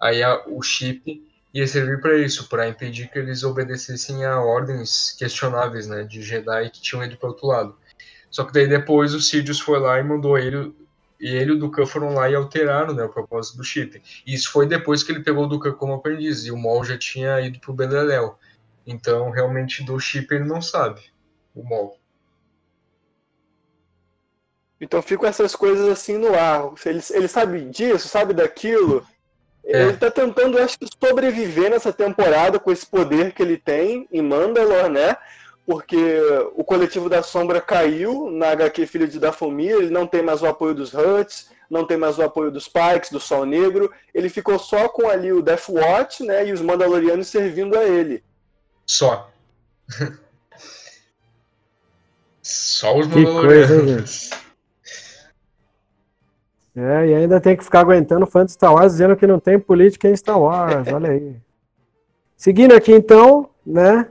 Aí 0.00 0.22
a, 0.22 0.42
o 0.46 0.62
chip 0.62 1.22
ia 1.52 1.66
servir 1.66 2.00
para 2.00 2.18
isso, 2.18 2.48
para 2.48 2.68
impedir 2.68 3.10
que 3.10 3.18
eles 3.18 3.42
obedecessem 3.42 4.24
a 4.24 4.40
ordens 4.40 5.14
questionáveis, 5.18 5.86
né, 5.86 6.04
de 6.04 6.22
Jedi 6.22 6.70
que 6.70 6.80
tinham 6.80 7.04
ido 7.04 7.16
para 7.16 7.28
outro 7.28 7.46
lado. 7.46 7.76
Só 8.30 8.44
que 8.44 8.52
daí 8.52 8.68
depois 8.68 9.14
o 9.14 9.20
Sidious 9.20 9.60
foi 9.60 9.78
lá 9.78 9.98
e 9.98 10.02
mandou 10.02 10.36
ele 10.36 10.74
e 11.20 11.28
ele 11.28 11.52
e 11.52 11.54
o 11.54 11.58
Dukan 11.58 11.86
foram 11.86 12.14
lá 12.14 12.28
e 12.30 12.34
alteraram 12.34 12.94
né, 12.94 13.04
o 13.04 13.08
propósito 13.08 13.56
do 13.56 13.64
chip. 13.64 14.02
E 14.26 14.34
isso 14.34 14.50
foi 14.50 14.66
depois 14.66 15.02
que 15.02 15.12
ele 15.12 15.22
pegou 15.22 15.44
o 15.44 15.48
Dukan 15.48 15.72
como 15.72 15.94
aprendiz, 15.94 16.44
e 16.44 16.50
o 16.50 16.58
Maul 16.58 16.84
já 16.84 16.98
tinha 16.98 17.40
ido 17.40 17.58
pro 17.58 17.72
Beleléu. 17.72 18.38
Então, 18.86 19.30
realmente, 19.30 19.84
do 19.84 19.98
chip 19.98 20.32
ele 20.34 20.44
não 20.44 20.62
sabe, 20.62 21.00
o 21.54 21.62
Maul. 21.62 21.98
Então 24.80 25.00
ficam 25.00 25.28
essas 25.28 25.56
coisas 25.56 25.88
assim 25.88 26.18
no 26.18 26.34
ar. 26.34 26.72
Ele, 26.84 27.02
ele 27.10 27.28
sabe 27.28 27.60
disso, 27.62 28.08
sabe 28.08 28.34
daquilo. 28.34 29.06
É. 29.64 29.82
Ele 29.82 29.96
tá 29.96 30.10
tentando, 30.10 30.58
acho 30.58 30.78
que, 30.78 30.86
sobreviver 30.86 31.70
nessa 31.70 31.92
temporada 31.92 32.58
com 32.58 32.70
esse 32.70 32.86
poder 32.86 33.32
que 33.32 33.42
ele 33.42 33.56
tem 33.56 34.06
em 34.12 34.22
Mandalore, 34.22 34.90
né? 34.90 35.16
Porque 35.66 36.20
o 36.54 36.62
coletivo 36.62 37.08
da 37.08 37.22
Sombra 37.22 37.60
caiu 37.60 38.30
na 38.30 38.50
HQ 38.50 38.86
Filho 38.86 39.08
de 39.08 39.18
Dafomir, 39.18 39.72
ele 39.72 39.90
não 39.90 40.06
tem 40.06 40.22
mais 40.22 40.40
o 40.40 40.46
apoio 40.46 40.72
dos 40.74 40.94
Huts, 40.94 41.50
não 41.68 41.84
tem 41.84 41.96
mais 41.96 42.18
o 42.18 42.22
apoio 42.22 42.52
dos 42.52 42.68
Pikes, 42.68 43.10
do 43.10 43.18
Sol 43.18 43.44
Negro. 43.44 43.92
Ele 44.14 44.28
ficou 44.28 44.58
só 44.58 44.88
com 44.88 45.08
ali 45.08 45.32
o 45.32 45.42
Death 45.42 45.68
Watch, 45.68 46.22
né? 46.22 46.46
E 46.46 46.52
os 46.52 46.62
Mandalorianos 46.62 47.26
servindo 47.26 47.76
a 47.76 47.84
ele. 47.84 48.22
Só. 48.86 49.28
Só 52.40 52.96
os 52.96 53.08
Que 53.08 53.24
coisa, 53.24 53.74
Mandalorianos. 53.74 54.30
É, 56.76 57.08
e 57.08 57.14
ainda 57.14 57.40
tem 57.40 57.56
que 57.56 57.64
ficar 57.64 57.80
aguentando 57.80 58.26
fã 58.26 58.44
de 58.44 58.52
Star 58.52 58.74
Wars 58.74 58.92
dizendo 58.92 59.16
que 59.16 59.26
não 59.26 59.40
tem 59.40 59.58
política 59.58 60.08
em 60.08 60.14
Star 60.14 60.38
Wars, 60.38 60.86
olha 60.92 61.10
aí. 61.10 61.34
Seguindo 62.36 62.74
aqui 62.74 62.92
então, 62.92 63.48
né? 63.64 64.06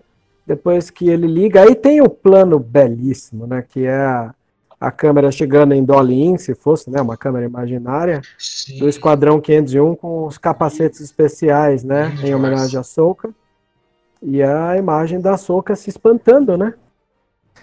Depois 0.46 0.90
que 0.90 1.10
ele 1.10 1.26
liga, 1.26 1.62
aí 1.62 1.74
tem 1.74 2.02
o 2.02 2.10
plano 2.10 2.60
belíssimo, 2.60 3.48
né? 3.48 3.64
Que 3.68 3.86
é 3.86 3.96
a, 3.96 4.34
a 4.80 4.92
câmera 4.92 5.32
chegando 5.32 5.74
em 5.74 5.84
Dolly-In, 5.84 6.38
se 6.38 6.54
fosse, 6.54 6.90
né? 6.90 7.02
Uma 7.02 7.18
câmera 7.18 7.46
imaginária, 7.46 8.22
Sim. 8.38 8.78
do 8.78 8.88
Esquadrão 8.88 9.42
501 9.42 9.96
com 9.96 10.28
os 10.28 10.38
capacetes 10.38 11.02
especiais, 11.02 11.84
né? 11.84 12.10
Lindo 12.10 12.28
Em 12.28 12.36
homenagem 12.36 12.80
à 12.80 12.84
Soca. 12.84 13.34
E 14.22 14.42
a 14.44 14.78
imagem 14.78 15.20
da 15.20 15.36
Soca 15.36 15.76
se 15.76 15.90
espantando, 15.90 16.58
né? 16.58 16.76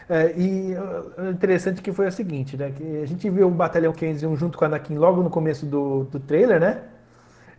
É, 0.09 0.35
e 0.37 0.75
uh, 0.75 1.27
o 1.27 1.31
interessante 1.31 1.81
que 1.81 1.93
foi 1.93 2.09
o 2.09 2.13
seguinte, 2.13 2.57
né? 2.57 2.73
Que 2.73 3.03
a 3.03 3.07
gente 3.07 3.31
viu 3.31 3.47
o 3.47 3.51
Batalhão 3.51 3.93
501 3.93 4.37
junto 4.37 4.59
com 4.59 4.65
a 4.65 4.67
Anakin 4.67 4.97
logo 4.97 5.23
no 5.23 5.31
começo 5.31 5.65
do, 5.65 6.05
do 6.05 6.19
trailer, 6.19 6.61
né? 6.61 6.83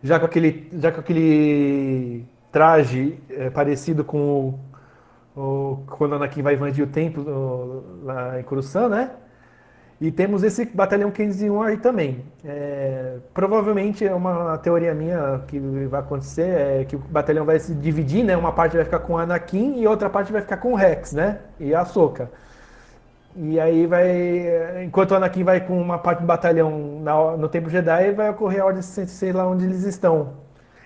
Já 0.02 0.20
com 0.20 0.26
aquele, 0.26 0.68
já 0.74 0.92
com 0.92 1.00
aquele 1.00 2.26
traje 2.52 3.18
é, 3.30 3.48
parecido 3.48 4.04
com 4.04 4.18
o, 4.18 4.58
o- 5.36 5.78
quando 5.98 6.14
Anakin 6.14 6.42
vai 6.42 6.54
invadir 6.54 6.84
o 6.84 6.86
templo 6.86 7.24
lá 8.04 8.40
em 8.40 8.42
Coruscant, 8.44 8.88
né? 8.90 9.10
E 10.00 10.10
temos 10.10 10.42
esse 10.42 10.64
Batalhão 10.66 11.10
501 11.10 11.62
aí 11.62 11.76
também. 11.78 12.24
É, 12.44 13.16
provavelmente 13.32 14.04
é 14.06 14.12
uma 14.14 14.58
teoria 14.58 14.92
minha 14.94 15.42
que 15.46 15.58
vai 15.86 16.00
acontecer 16.00 16.42
é 16.80 16.84
que 16.84 16.96
o 16.96 16.98
batalhão 16.98 17.44
vai 17.44 17.58
se 17.60 17.74
dividir, 17.74 18.24
né? 18.24 18.36
Uma 18.36 18.52
parte 18.52 18.76
vai 18.76 18.84
ficar 18.84 18.98
com 19.00 19.16
Anakin 19.16 19.78
e 19.80 19.86
outra 19.86 20.10
parte 20.10 20.32
vai 20.32 20.42
ficar 20.42 20.56
com 20.58 20.74
Rex, 20.74 21.12
né? 21.12 21.38
E 21.60 21.74
a 21.74 21.80
Ahsoka. 21.82 22.30
E 23.36 23.58
aí 23.58 23.86
vai. 23.86 24.84
Enquanto 24.84 25.10
o 25.12 25.14
Anakin 25.16 25.42
vai 25.44 25.60
com 25.66 25.80
uma 25.80 25.98
parte 25.98 26.20
do 26.20 26.26
batalhão 26.26 27.00
na- 27.02 27.36
no 27.36 27.48
Templo 27.48 27.68
Jedi, 27.70 28.12
vai 28.12 28.30
ocorrer 28.30 28.62
a 28.62 28.66
ordem 28.66 28.80
de 28.80 28.86
sei 28.86 29.32
lá 29.32 29.46
onde 29.48 29.64
eles 29.64 29.84
estão. 29.84 30.43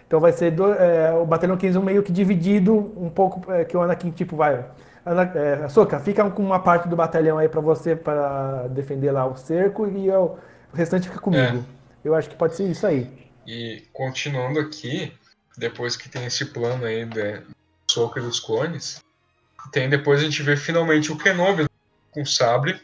Então 0.08 0.18
vai 0.18 0.32
ser 0.32 0.50
do- 0.50 0.72
é, 0.72 1.12
o 1.12 1.26
batalhão 1.26 1.56
15 1.56 1.78
meio 1.80 2.02
que 2.02 2.10
dividido 2.10 2.74
um 2.96 3.10
pouco, 3.10 3.52
é, 3.52 3.62
que 3.64 3.76
o 3.76 3.82
Anakin, 3.82 4.10
tipo, 4.10 4.36
vai. 4.36 4.64
Ana, 5.04 5.22
é, 5.34 5.64
Ahsoka, 5.64 6.00
fica 6.00 6.28
com 6.30 6.42
uma 6.42 6.58
parte 6.60 6.88
do 6.88 6.96
batalhão 6.96 7.36
aí 7.36 7.48
pra 7.48 7.60
você 7.60 7.94
para 7.94 8.68
defender 8.68 9.12
lá 9.12 9.26
o 9.26 9.36
cerco 9.36 9.86
e 9.86 10.10
o, 10.10 10.38
restante 10.72 11.08
fica 11.08 11.20
comigo. 11.20 11.64
Eu 12.02 12.14
acho 12.14 12.28
que 12.28 12.36
pode 12.36 12.56
ser 12.56 12.64
isso 12.70 12.86
aí. 12.86 13.10
E 13.46 13.84
continuando 13.92 14.58
aqui, 14.58 15.12
depois 15.58 15.94
que 15.94 16.08
tem 16.08 16.24
esse 16.24 16.46
plano 16.46 16.86
aí 16.86 17.04
da 17.04 17.42
Soca 17.90 18.20
dos 18.20 18.40
clones, 18.40 19.02
tem 19.72 19.90
depois 19.90 20.20
a 20.20 20.24
gente 20.24 20.42
vê 20.42 20.56
finalmente 20.56 21.12
o 21.12 21.18
Kenobi 21.18 21.66
com 22.10 22.22
o 22.22 22.26
sabre. 22.26 22.80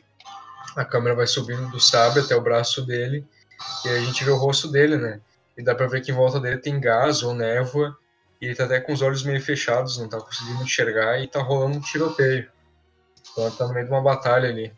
A 0.76 0.84
câmera 0.84 1.14
vai 1.14 1.26
subindo 1.26 1.70
do 1.70 1.80
sabre 1.80 2.20
até 2.20 2.36
o 2.36 2.40
braço 2.40 2.84
dele 2.84 3.24
e 3.84 3.88
aí 3.88 3.96
a 3.98 4.04
gente 4.04 4.24
vê 4.24 4.30
o 4.30 4.36
rosto 4.36 4.68
dele, 4.70 4.96
né? 4.96 5.20
E 5.56 5.62
dá 5.62 5.74
pra 5.74 5.86
ver 5.86 6.00
que 6.00 6.10
em 6.10 6.14
volta 6.14 6.40
dele 6.40 6.58
tem 6.58 6.80
gás 6.80 7.22
ou 7.22 7.34
névoa 7.34 7.96
e 8.40 8.46
ele 8.46 8.54
tá 8.54 8.64
até 8.64 8.80
com 8.80 8.92
os 8.92 9.02
olhos 9.02 9.22
meio 9.22 9.40
fechados, 9.40 9.98
não 9.98 10.08
tá 10.08 10.20
conseguindo 10.20 10.62
enxergar 10.62 11.18
e 11.20 11.28
tá 11.28 11.40
rolando 11.40 11.78
um 11.78 11.80
tiroteio. 11.80 12.48
Então 13.32 13.46
ele 13.46 13.56
tá 13.56 13.66
no 13.66 13.74
meio 13.74 13.86
de 13.86 13.92
uma 13.92 14.02
batalha 14.02 14.48
ali. 14.48 14.72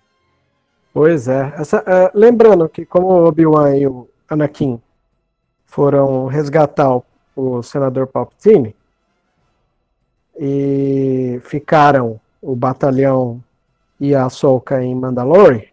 Pois 0.92 1.28
é. 1.28 1.52
Essa, 1.56 1.82
é, 1.86 2.10
lembrando 2.14 2.68
que 2.68 2.86
como 2.86 3.08
o 3.08 3.26
Obi-Wan 3.26 3.76
e 3.76 3.86
o 3.86 4.08
Anakin 4.28 4.80
foram 5.66 6.26
resgatar 6.26 6.94
o, 6.94 7.04
o 7.34 7.62
senador 7.62 8.06
Palpatine 8.06 8.74
e 10.38 11.40
ficaram 11.42 12.20
o 12.40 12.54
batalhão 12.54 13.42
e 13.98 14.14
a 14.14 14.26
Ahsoka 14.26 14.82
em 14.82 14.94
Mandalore, 14.94 15.72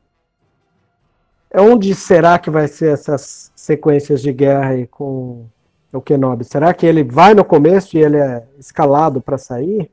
é 1.54 1.62
onde 1.62 1.94
será 1.94 2.40
que 2.40 2.50
vai 2.50 2.68
ser 2.68 2.92
essas 2.92 3.52
sequências 3.56 4.24
de 4.24 4.34
guerra 4.34 4.88
com 4.90 5.46
o 5.94 6.02
Kenobi? 6.02 6.44
Será 6.44 6.74
que 6.74 6.84
ele 6.84 7.04
vai 7.04 7.36
no 7.36 7.46
começo 7.46 7.96
e 7.96 8.02
ele 8.02 8.18
é 8.18 8.44
escalado 8.58 9.22
para 9.22 9.38
sair? 9.38 9.92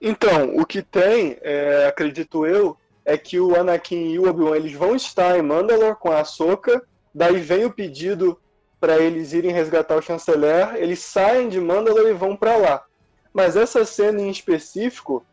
Então, 0.00 0.56
o 0.56 0.64
que 0.64 0.80
tem, 0.80 1.36
é, 1.42 1.86
acredito 1.88 2.46
eu, 2.46 2.76
é 3.04 3.18
que 3.18 3.40
o 3.40 3.56
Anakin 3.56 4.12
e 4.12 4.18
o 4.20 4.28
Obi-Wan 4.28 4.56
eles 4.56 4.72
vão 4.74 4.94
estar 4.94 5.36
em 5.36 5.42
Mandalore 5.42 5.96
com 5.96 6.12
a 6.12 6.20
Ahsoka, 6.20 6.80
daí 7.12 7.40
vem 7.40 7.64
o 7.64 7.72
pedido 7.72 8.38
para 8.78 8.98
eles 8.98 9.32
irem 9.32 9.50
resgatar 9.50 9.96
o 9.96 10.02
chanceler, 10.02 10.76
eles 10.76 11.00
saem 11.00 11.48
de 11.48 11.60
Mandalore 11.60 12.10
e 12.10 12.14
vão 12.14 12.36
para 12.36 12.56
lá. 12.56 12.84
Mas 13.32 13.56
essa 13.56 13.84
cena 13.84 14.20
em 14.20 14.30
específico 14.30 15.24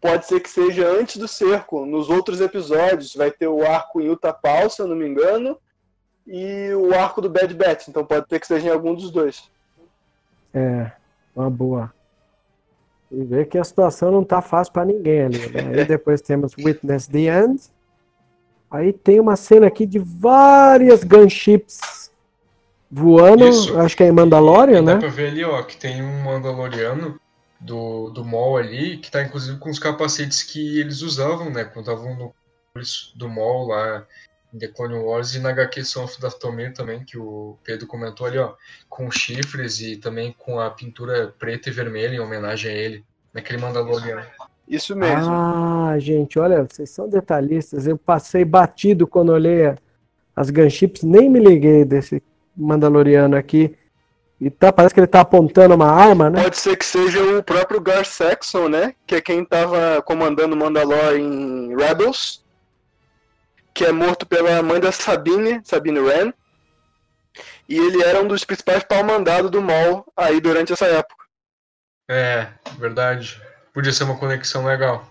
pode 0.00 0.26
ser 0.26 0.40
que 0.40 0.50
seja 0.50 0.86
antes 0.88 1.16
do 1.16 1.26
cerco. 1.28 1.84
Nos 1.86 2.08
outros 2.08 2.40
episódios 2.40 3.14
vai 3.14 3.30
ter 3.30 3.48
o 3.48 3.66
arco 3.66 4.00
em 4.00 4.08
Utapau, 4.08 4.68
se 4.70 4.80
eu 4.80 4.86
não 4.86 4.96
me 4.96 5.06
engano, 5.06 5.58
e 6.26 6.72
o 6.74 6.94
arco 6.94 7.20
do 7.20 7.30
Bad 7.30 7.54
Batch, 7.54 7.88
então 7.88 8.04
pode 8.04 8.26
ter 8.26 8.40
que 8.40 8.46
seja 8.46 8.68
em 8.68 8.72
algum 8.72 8.94
dos 8.94 9.10
dois. 9.10 9.50
É, 10.52 10.90
uma 11.34 11.50
boa. 11.50 11.92
E 13.10 13.22
ver 13.22 13.46
que 13.46 13.56
a 13.58 13.64
situação 13.64 14.10
não 14.10 14.24
tá 14.24 14.42
fácil 14.42 14.72
para 14.72 14.84
ninguém 14.84 15.22
ali, 15.22 15.38
né? 15.50 15.78
Aí 15.78 15.84
depois 15.86 16.20
temos 16.20 16.56
Witness 16.58 17.06
the 17.06 17.26
End. 17.44 17.62
Aí 18.70 18.92
tem 18.92 19.20
uma 19.20 19.36
cena 19.36 19.68
aqui 19.68 19.86
de 19.86 19.98
várias 19.98 21.04
gunships 21.04 22.10
voando, 22.90 23.46
Isso. 23.46 23.78
acho 23.78 23.96
que 23.96 24.02
é 24.02 24.08
em 24.08 24.12
Mandalorian, 24.12 24.80
E 24.80 24.84
dá 24.84 24.94
né? 24.94 25.00
pra 25.00 25.08
ver 25.08 25.28
ali, 25.28 25.44
ó, 25.44 25.62
que 25.62 25.76
tem 25.76 26.02
um 26.02 26.24
Mandaloriano 26.24 27.20
do, 27.66 28.10
do 28.10 28.24
Mall 28.24 28.56
ali, 28.56 28.96
que 28.98 29.10
tá 29.10 29.22
inclusive 29.22 29.58
com 29.58 29.68
os 29.68 29.78
capacetes 29.78 30.42
que 30.42 30.78
eles 30.78 31.02
usavam, 31.02 31.50
né? 31.50 31.64
Quando 31.64 31.90
estavam 31.90 32.16
no 32.16 32.34
do 33.14 33.28
Mall 33.28 33.68
lá 33.68 34.06
em 34.52 34.58
The 34.58 34.68
Clone 34.68 34.98
Wars 34.98 35.34
e 35.34 35.40
na 35.40 35.48
HQ 35.48 35.82
Son 35.82 36.04
of 36.04 36.20
Dathomir 36.20 36.74
também, 36.74 37.02
que 37.02 37.18
o 37.18 37.56
Pedro 37.64 37.86
comentou 37.86 38.26
ali, 38.26 38.38
ó, 38.38 38.54
com 38.88 39.10
chifres 39.10 39.80
e 39.80 39.96
também 39.96 40.34
com 40.38 40.60
a 40.60 40.70
pintura 40.70 41.34
preta 41.38 41.70
e 41.70 41.72
vermelha 41.72 42.16
em 42.16 42.20
homenagem 42.20 42.70
a 42.70 42.74
ele, 42.74 43.04
naquele 43.32 43.58
Mandaloriano. 43.58 44.26
Isso 44.68 44.94
mesmo. 44.94 45.30
Ah, 45.30 45.96
gente, 45.98 46.38
olha, 46.38 46.64
vocês 46.64 46.90
são 46.90 47.08
detalhistas. 47.08 47.86
Eu 47.86 47.96
passei 47.96 48.44
batido 48.44 49.06
quando 49.06 49.30
olhei 49.30 49.74
as 50.34 50.50
gunships, 50.50 51.02
nem 51.02 51.30
me 51.30 51.40
liguei 51.40 51.84
desse 51.84 52.22
Mandaloriano 52.54 53.36
aqui. 53.36 53.74
E 54.40 54.50
tá, 54.50 54.70
parece 54.70 54.92
que 54.94 55.00
ele 55.00 55.06
tá 55.06 55.20
apontando 55.20 55.74
uma 55.74 55.90
arma, 55.90 56.28
né? 56.28 56.42
Pode 56.42 56.58
ser 56.58 56.76
que 56.76 56.84
seja 56.84 57.22
o 57.22 57.42
próprio 57.42 57.80
Gar 57.80 58.04
Saxon, 58.04 58.68
né? 58.68 58.94
Que 59.06 59.16
é 59.16 59.20
quem 59.20 59.44
tava 59.44 60.02
comandando 60.02 60.56
Mandalore 60.56 61.18
em 61.18 61.74
Rebels. 61.74 62.44
Que 63.72 63.86
é 63.86 63.92
morto 63.92 64.26
pela 64.26 64.62
mãe 64.62 64.78
da 64.78 64.92
Sabine, 64.92 65.60
Sabine 65.64 66.00
Wren. 66.00 66.32
E 67.68 67.78
ele 67.78 68.02
era 68.02 68.22
um 68.22 68.28
dos 68.28 68.44
principais 68.44 68.84
pau-mandados 68.84 69.50
do 69.50 69.62
Maul 69.62 70.04
aí 70.16 70.40
durante 70.40 70.72
essa 70.72 70.86
época. 70.86 71.24
É, 72.08 72.48
verdade. 72.78 73.40
Podia 73.72 73.92
ser 73.92 74.04
uma 74.04 74.16
conexão 74.16 74.64
legal. 74.64 75.04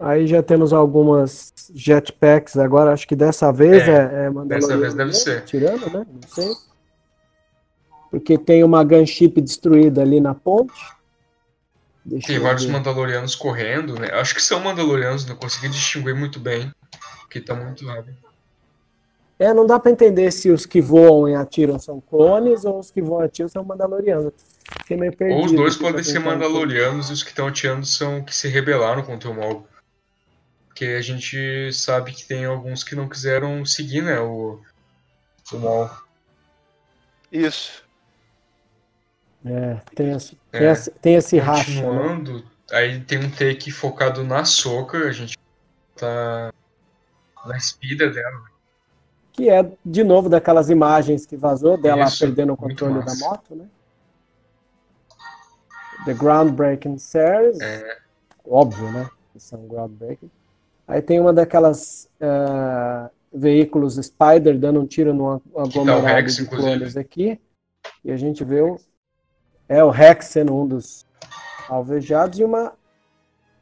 Aí 0.00 0.26
já 0.26 0.42
temos 0.42 0.72
algumas 0.72 1.52
jetpacks 1.72 2.56
agora, 2.56 2.92
acho 2.92 3.06
que 3.06 3.14
dessa 3.14 3.52
vez 3.52 3.86
É, 3.86 3.92
é, 3.92 4.24
é 4.24 4.30
Mandaloriano 4.30 4.48
dessa 4.48 4.76
vez 4.76 4.94
deve 4.94 5.10
mesmo, 5.10 5.22
ser. 5.22 5.44
Tirando, 5.44 5.90
né? 5.90 6.06
Não 6.10 6.28
sei. 6.28 6.71
Porque 8.12 8.36
tem 8.36 8.62
uma 8.62 8.84
gunship 8.84 9.40
destruída 9.40 10.02
ali 10.02 10.20
na 10.20 10.34
ponte. 10.34 10.78
Deixa 12.04 12.26
Tem 12.26 12.38
vários 12.38 12.64
ver. 12.66 12.72
Mandalorianos 12.72 13.34
correndo, 13.34 13.98
né? 13.98 14.10
Acho 14.12 14.34
que 14.34 14.42
são 14.42 14.60
Mandalorianos, 14.60 15.24
não 15.24 15.34
consegui 15.34 15.70
distinguir 15.70 16.14
muito 16.14 16.38
bem, 16.38 16.70
porque 17.22 17.40
tá 17.40 17.54
muito 17.54 17.86
rápido. 17.86 18.14
É, 19.38 19.54
não 19.54 19.66
dá 19.66 19.80
pra 19.80 19.90
entender 19.90 20.30
se 20.30 20.50
os 20.50 20.66
que 20.66 20.78
voam 20.78 21.26
e 21.26 21.34
atiram 21.34 21.78
são 21.78 22.02
clones 22.02 22.66
ou 22.66 22.80
os 22.80 22.90
que 22.90 23.00
voam 23.00 23.22
e 23.22 23.24
atiram 23.24 23.48
são 23.48 23.64
Mandalorianos. 23.64 24.34
Fiquei 24.80 24.98
meio 24.98 25.16
perdido. 25.16 25.38
Ou 25.38 25.46
os 25.46 25.52
dois 25.52 25.76
podem 25.78 26.04
ser. 26.04 26.18
Mandalorianos 26.18 27.08
e 27.08 27.14
os 27.14 27.22
que 27.22 27.30
estão 27.30 27.46
atirando 27.46 27.86
são 27.86 28.22
que 28.22 28.36
se 28.36 28.46
rebelaram 28.46 29.02
contra 29.02 29.30
o 29.30 29.34
mal. 29.34 29.66
Porque 30.68 30.84
a 30.84 31.00
gente 31.00 31.72
sabe 31.72 32.12
que 32.12 32.26
tem 32.26 32.44
alguns 32.44 32.84
que 32.84 32.94
não 32.94 33.08
quiseram 33.08 33.64
seguir, 33.64 34.02
né, 34.02 34.20
o, 34.20 34.60
o 35.50 35.58
mal. 35.58 36.02
Isso. 37.32 37.82
É, 39.44 39.80
tem 39.94 40.12
esse, 40.12 40.38
É. 40.52 40.58
tem 40.58 40.68
esse, 40.68 40.90
tem 40.90 41.14
esse 41.14 41.38
racha, 41.38 41.82
né? 41.82 42.42
Aí 42.70 43.00
tem 43.00 43.18
um 43.18 43.30
take 43.30 43.70
focado 43.70 44.24
na 44.24 44.44
Soca, 44.44 44.98
a 44.98 45.12
gente 45.12 45.36
tá 45.96 46.52
na 47.44 47.58
speeder 47.58 48.12
dela. 48.12 48.42
Que 49.32 49.50
é, 49.50 49.70
de 49.84 50.04
novo, 50.04 50.28
daquelas 50.28 50.70
imagens 50.70 51.26
que 51.26 51.36
vazou 51.36 51.76
dela 51.76 52.04
Isso, 52.04 52.18
perdendo 52.20 52.52
o 52.52 52.56
controle 52.56 53.04
da 53.04 53.14
moto, 53.16 53.54
né? 53.54 53.66
The 56.04 56.14
Groundbreaking 56.14 56.98
Series. 56.98 57.60
É. 57.60 57.98
Óbvio, 58.44 58.90
né? 58.90 59.08
Que 59.32 59.40
são 59.40 59.66
groundbreaking. 59.66 60.30
Aí 60.86 61.00
tem 61.00 61.20
uma 61.20 61.32
daquelas 61.32 62.08
ah, 62.20 63.08
veículos 63.32 63.94
Spider 63.96 64.58
dando 64.58 64.80
um 64.80 64.86
tiro 64.86 65.14
num 65.14 65.40
aglomerado 65.56 66.04
Rex, 66.04 66.36
de 66.36 66.46
clones 66.46 66.96
aqui. 66.96 67.40
E 68.04 68.10
a 68.10 68.16
gente 68.16 68.44
vê 68.44 68.60
o, 68.60 68.78
é, 69.72 69.82
o 69.84 69.90
Rex 69.90 70.26
sendo 70.26 70.54
um 70.56 70.66
dos 70.66 71.06
alvejados 71.68 72.38
e 72.38 72.44
uma, 72.44 72.72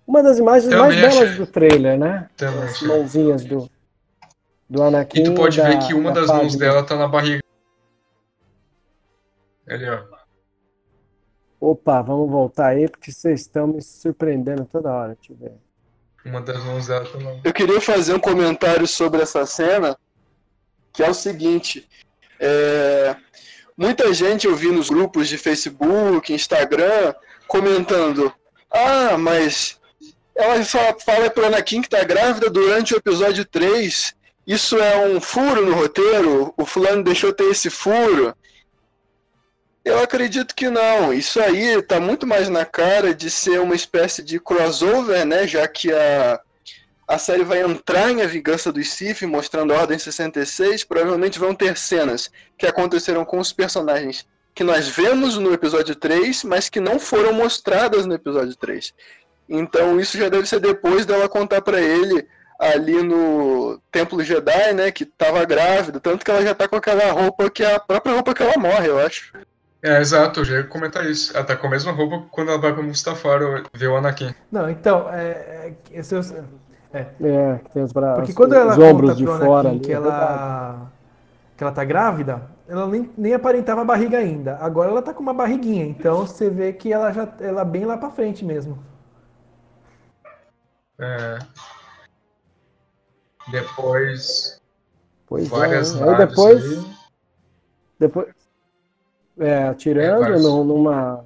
Uma 0.06 0.22
das 0.22 0.38
imagens 0.38 0.70
Também 0.72 1.00
mais 1.00 1.14
belas 1.16 1.36
do 1.36 1.46
trailer, 1.46 1.98
né? 1.98 2.28
Também 2.36 2.62
As 2.64 2.70
achei. 2.72 2.88
mãozinhas 2.88 3.44
do, 3.44 3.70
do 4.68 4.82
Anakin. 4.82 5.20
E 5.20 5.24
tu 5.24 5.34
pode 5.34 5.56
da- 5.58 5.68
ver 5.68 5.78
que 5.86 5.94
uma 5.94 6.10
da 6.12 6.20
das 6.22 6.30
mãos 6.30 6.56
dela 6.56 6.82
tá 6.82 6.96
na 6.96 7.06
barriga. 7.06 7.40
Ali, 9.68 9.88
ó. 9.88 10.02
Opa, 11.60 12.00
vamos 12.02 12.30
voltar 12.30 12.68
aí, 12.68 12.88
porque 12.88 13.12
vocês 13.12 13.42
estão 13.42 13.66
me 13.66 13.82
surpreendendo 13.82 14.64
toda 14.64 14.90
hora. 14.92 15.14
Deixa 15.14 15.32
eu 15.32 15.36
ver. 15.36 15.52
Uma 16.24 16.40
das 16.40 16.62
mãos 16.64 16.86
dela 16.86 17.04
tá 17.06 17.18
na. 17.18 17.38
Eu 17.44 17.52
queria 17.52 17.80
fazer 17.80 18.14
um 18.14 18.18
comentário 18.20 18.86
sobre 18.86 19.22
essa 19.22 19.44
cena, 19.46 19.96
que 20.92 21.02
é 21.02 21.08
o 21.10 21.14
seguinte. 21.14 21.86
é, 22.40 23.14
Muita 23.80 24.12
gente 24.12 24.46
eu 24.46 24.54
vi 24.54 24.70
nos 24.70 24.90
grupos 24.90 25.26
de 25.26 25.38
Facebook, 25.38 26.30
Instagram, 26.34 27.14
comentando: 27.48 28.30
Ah, 28.70 29.16
mas 29.16 29.80
ela 30.36 30.62
fa- 30.62 30.94
fala 31.02 31.30
pro 31.30 31.46
Anakin 31.46 31.80
que 31.80 31.88
tá 31.88 32.04
grávida 32.04 32.50
durante 32.50 32.92
o 32.92 32.98
episódio 32.98 33.42
3. 33.42 34.14
Isso 34.46 34.76
é 34.76 35.06
um 35.06 35.18
furo 35.18 35.64
no 35.64 35.72
roteiro? 35.74 36.52
O 36.58 36.66
fulano 36.66 37.02
deixou 37.02 37.32
ter 37.32 37.44
esse 37.44 37.70
furo? 37.70 38.34
Eu 39.82 39.98
acredito 40.00 40.54
que 40.54 40.68
não. 40.68 41.10
Isso 41.10 41.40
aí 41.40 41.80
tá 41.80 41.98
muito 41.98 42.26
mais 42.26 42.50
na 42.50 42.66
cara 42.66 43.14
de 43.14 43.30
ser 43.30 43.60
uma 43.60 43.74
espécie 43.74 44.22
de 44.22 44.38
crossover, 44.38 45.24
né? 45.24 45.46
Já 45.48 45.66
que 45.66 45.90
a, 45.90 46.38
a 47.10 47.18
série 47.18 47.42
vai 47.42 47.60
entrar 47.60 48.08
em 48.12 48.22
A 48.22 48.26
Vingança 48.26 48.70
dos 48.70 48.92
Sith, 48.92 49.22
mostrando 49.22 49.74
a 49.74 49.78
Ordem 49.78 49.98
66. 49.98 50.84
Provavelmente 50.84 51.40
vão 51.40 51.52
ter 51.52 51.76
cenas 51.76 52.30
que 52.56 52.68
aconteceram 52.68 53.24
com 53.24 53.40
os 53.40 53.52
personagens 53.52 54.24
que 54.54 54.62
nós 54.62 54.88
vemos 54.88 55.36
no 55.36 55.52
episódio 55.52 55.96
3, 55.96 56.44
mas 56.44 56.68
que 56.68 56.78
não 56.78 57.00
foram 57.00 57.32
mostradas 57.32 58.06
no 58.06 58.14
episódio 58.14 58.54
3. 58.54 58.94
Então 59.48 59.98
isso 59.98 60.16
já 60.16 60.28
deve 60.28 60.46
ser 60.46 60.60
depois 60.60 61.04
dela 61.04 61.28
contar 61.28 61.60
pra 61.62 61.80
ele 61.80 62.28
ali 62.60 63.02
no 63.02 63.80
Templo 63.90 64.22
Jedi, 64.22 64.72
né, 64.74 64.92
que 64.92 65.04
tava 65.04 65.44
grávida, 65.44 65.98
tanto 65.98 66.24
que 66.24 66.30
ela 66.30 66.42
já 66.42 66.54
tá 66.54 66.68
com 66.68 66.76
aquela 66.76 67.10
roupa 67.10 67.50
que 67.50 67.64
é 67.64 67.74
a 67.74 67.80
própria 67.80 68.14
roupa 68.14 68.34
que 68.34 68.42
ela 68.42 68.56
morre, 68.56 68.88
eu 68.88 69.00
acho. 69.00 69.32
É, 69.82 69.98
exato, 69.98 70.40
eu 70.40 70.44
já 70.44 70.56
ia 70.56 70.64
comentar 70.64 71.04
isso. 71.06 71.34
Ela 71.34 71.44
tá 71.44 71.56
com 71.56 71.66
a 71.66 71.70
mesma 71.70 71.90
roupa 71.90 72.26
quando 72.30 72.50
ela 72.50 72.60
vai 72.60 72.72
pra 72.72 72.82
Mustafar 72.82 73.40
ver 73.72 73.88
o 73.88 73.96
Anakin. 73.96 74.34
Não, 74.52 74.68
então, 74.68 75.08
é, 75.10 75.30
é, 75.30 75.74
esse 75.90 76.14
é 76.92 77.06
É, 77.20 77.58
que 77.64 77.70
tem 77.70 77.82
os 77.82 77.92
braços, 77.92 78.18
Porque 78.18 78.32
quando 78.32 78.54
ela 78.54 78.72
os 78.72 78.78
ombros 78.78 79.16
de 79.16 79.26
fora 79.26 79.70
ali. 79.70 79.80
que 79.80 79.92
é 79.92 79.94
ela, 79.94 80.90
que 81.56 81.62
ela 81.62 81.72
tá 81.72 81.84
grávida, 81.84 82.42
ela 82.68 82.86
nem, 82.86 83.10
nem 83.16 83.34
aparentava 83.34 83.82
a 83.82 83.84
barriga 83.84 84.18
ainda. 84.18 84.56
Agora 84.60 84.90
ela 84.90 85.02
tá 85.02 85.12
com 85.14 85.22
uma 85.22 85.34
barriguinha, 85.34 85.84
então 85.86 86.26
você 86.26 86.48
vê 86.50 86.72
que 86.72 86.92
ela 86.92 87.12
já 87.12 87.28
ela 87.40 87.62
é 87.62 87.64
bem 87.64 87.84
lá 87.84 87.96
pra 87.96 88.10
frente 88.10 88.44
mesmo. 88.44 88.78
É. 90.98 91.38
Depois. 93.50 94.60
Pois 95.26 95.48
várias 95.48 96.00
é. 96.00 96.08
Aí 96.08 96.16
depois, 96.16 96.64
aí. 96.64 96.94
depois 97.98 98.34
é, 99.38 99.68
atirando 99.68 100.24
É, 100.24 100.38
numa 100.38 101.24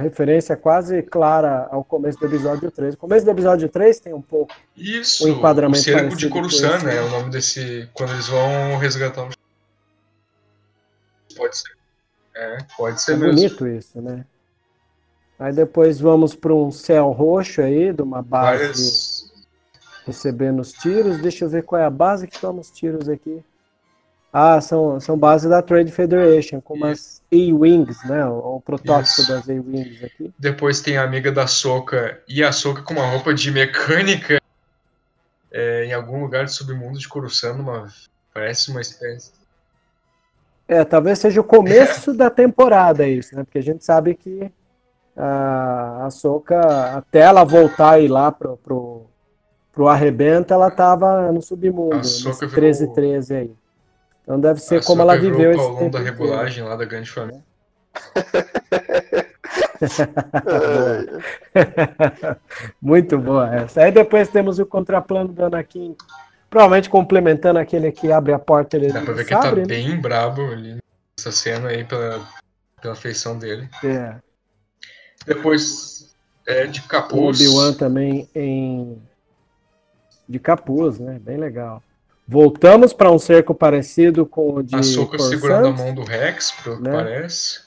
referência 0.00 0.56
quase 0.56 1.02
clara 1.02 1.68
ao 1.70 1.82
começo 1.84 2.18
do 2.18 2.26
episódio 2.26 2.70
3. 2.70 2.94
O 2.94 2.98
começo 2.98 3.24
do 3.24 3.30
episódio 3.30 3.68
3 3.68 3.98
tem 4.00 4.12
um 4.14 4.20
pouco. 4.22 4.54
Isso, 4.76 5.24
o 5.24 5.28
enquadramento 5.28 5.80
o 5.80 5.84
cerco 5.84 6.16
de 6.16 6.28
Coruscant, 6.28 6.82
né? 6.82 6.96
É 6.96 7.02
o 7.02 7.10
nome 7.10 7.30
desse. 7.30 7.88
Quando 7.94 8.12
eles 8.12 8.28
vão 8.28 8.76
resgatar 8.78 9.24
o. 9.24 9.30
Pode 11.36 11.56
ser. 11.58 11.76
É, 12.34 12.58
pode 12.76 13.00
ser 13.00 13.12
É 13.12 13.16
mesmo. 13.16 13.34
bonito 13.34 13.66
isso, 13.66 14.00
né? 14.00 14.24
Aí 15.38 15.52
depois 15.52 15.98
vamos 16.00 16.34
para 16.34 16.54
um 16.54 16.70
céu 16.70 17.10
roxo 17.10 17.60
aí, 17.60 17.92
de 17.92 18.02
uma 18.02 18.22
base 18.22 18.58
Várias. 18.62 19.32
recebendo 20.06 20.60
os 20.60 20.72
tiros. 20.72 21.18
Deixa 21.20 21.44
eu 21.44 21.48
ver 21.48 21.62
qual 21.62 21.80
é 21.80 21.84
a 21.84 21.90
base 21.90 22.26
que 22.26 22.38
toma 22.40 22.60
os 22.60 22.70
tiros 22.70 23.08
aqui. 23.08 23.42
Ah, 24.32 24.60
são, 24.60 25.00
são 25.00 25.16
bases 25.16 25.48
da 25.48 25.62
Trade 25.62 25.90
Federation, 25.90 26.60
como 26.60 26.84
as 26.84 27.22
A-Wings, 27.32 28.04
né? 28.04 28.26
O, 28.26 28.56
o 28.56 28.60
protótipo 28.60 29.22
Isso. 29.22 29.28
das 29.28 29.48
A-Wings 29.48 30.04
aqui. 30.04 30.32
Depois 30.38 30.80
tem 30.80 30.98
a 30.98 31.02
amiga 31.04 31.32
da 31.32 31.46
Soca 31.46 32.20
e 32.28 32.44
a 32.44 32.52
Soca 32.52 32.82
com 32.82 32.94
uma 32.94 33.06
roupa 33.06 33.32
de 33.32 33.50
mecânica 33.50 34.40
é, 35.50 35.86
em 35.86 35.92
algum 35.94 36.20
lugar 36.20 36.44
do 36.44 36.50
submundo 36.50 36.98
de 36.98 37.08
Coruscant, 37.08 37.58
uma, 37.58 37.86
parece 38.34 38.70
uma 38.70 38.80
espécie. 38.82 39.32
É, 40.68 40.84
talvez 40.84 41.18
seja 41.18 41.40
o 41.40 41.44
começo 41.44 42.12
da 42.14 42.28
temporada 42.28 43.08
isso, 43.08 43.34
né? 43.34 43.42
Porque 43.42 43.58
a 43.58 43.62
gente 43.62 43.84
sabe 43.84 44.14
que 44.14 44.50
a, 45.16 46.04
a 46.06 46.10
Soca, 46.10 46.96
até 46.96 47.20
ela 47.20 47.42
voltar 47.42 47.92
aí 47.92 48.06
lá 48.06 48.30
pro, 48.30 48.58
pro, 48.58 49.06
pro 49.72 49.88
arrebento, 49.88 50.52
ela 50.52 50.70
tava 50.70 51.32
no 51.32 51.40
submundo, 51.40 51.96
nesse 51.96 52.28
Ahsoka 52.28 52.48
virou- 52.48 52.70
13-13 52.70 53.34
aí. 53.34 53.50
Então 54.26 54.40
deve 54.40 54.60
ser 54.60 54.80
a 54.80 54.82
como 54.82 55.02
ela 55.02 55.16
viveu 55.16 55.50
o 55.50 55.54
esse 55.54 55.78
tempo 55.78 55.92
da 55.92 56.00
regulagem 56.00 56.64
lá 56.64 56.74
da 56.74 56.84
grande 56.84 57.08
família. 57.08 57.44
Muito 62.82 63.16
boa 63.18 63.54
essa. 63.54 63.82
Aí 63.82 63.92
depois 63.92 64.28
temos 64.28 64.58
o 64.58 64.66
contraplano 64.66 65.32
do 65.32 65.44
Anakin, 65.44 65.94
provavelmente 66.50 66.90
complementando 66.90 67.60
aquele 67.60 67.92
que 67.92 68.10
abre 68.10 68.32
a 68.32 68.38
porta 68.38 68.76
ele 68.76 68.92
Dá 68.92 69.02
pra 69.02 69.14
ver 69.14 69.24
que 69.24 69.32
sabre, 69.32 69.60
ele 69.60 69.68
tá 69.68 69.74
né? 69.74 69.82
bem 69.82 70.00
brabo 70.00 70.42
ali 70.50 70.78
nessa 71.16 71.30
cena 71.30 71.68
aí 71.68 71.84
pela, 71.84 72.26
pela 72.82 72.96
feição 72.96 73.38
dele. 73.38 73.68
É. 73.84 74.16
Depois 75.24 76.12
é 76.44 76.66
de 76.66 76.80
O 76.80 76.88
capuz. 76.88 77.40
Obi-Wan 77.40 77.72
também 77.74 78.28
em 78.34 79.00
de 80.28 80.40
capuz, 80.40 80.98
né? 80.98 81.20
Bem 81.20 81.36
legal. 81.36 81.80
Voltamos 82.28 82.92
para 82.92 83.10
um 83.10 83.18
cerco 83.18 83.54
parecido 83.54 84.26
com 84.26 84.54
o 84.54 84.62
de 84.62 84.74
A 84.74 84.82
Soca 84.82 85.18
segurando 85.18 85.68
a 85.68 85.72
mão 85.72 85.94
do 85.94 86.02
Rex, 86.02 86.50
pelo 86.62 86.76
que 86.76 86.82
né? 86.82 86.92
parece. 86.92 87.66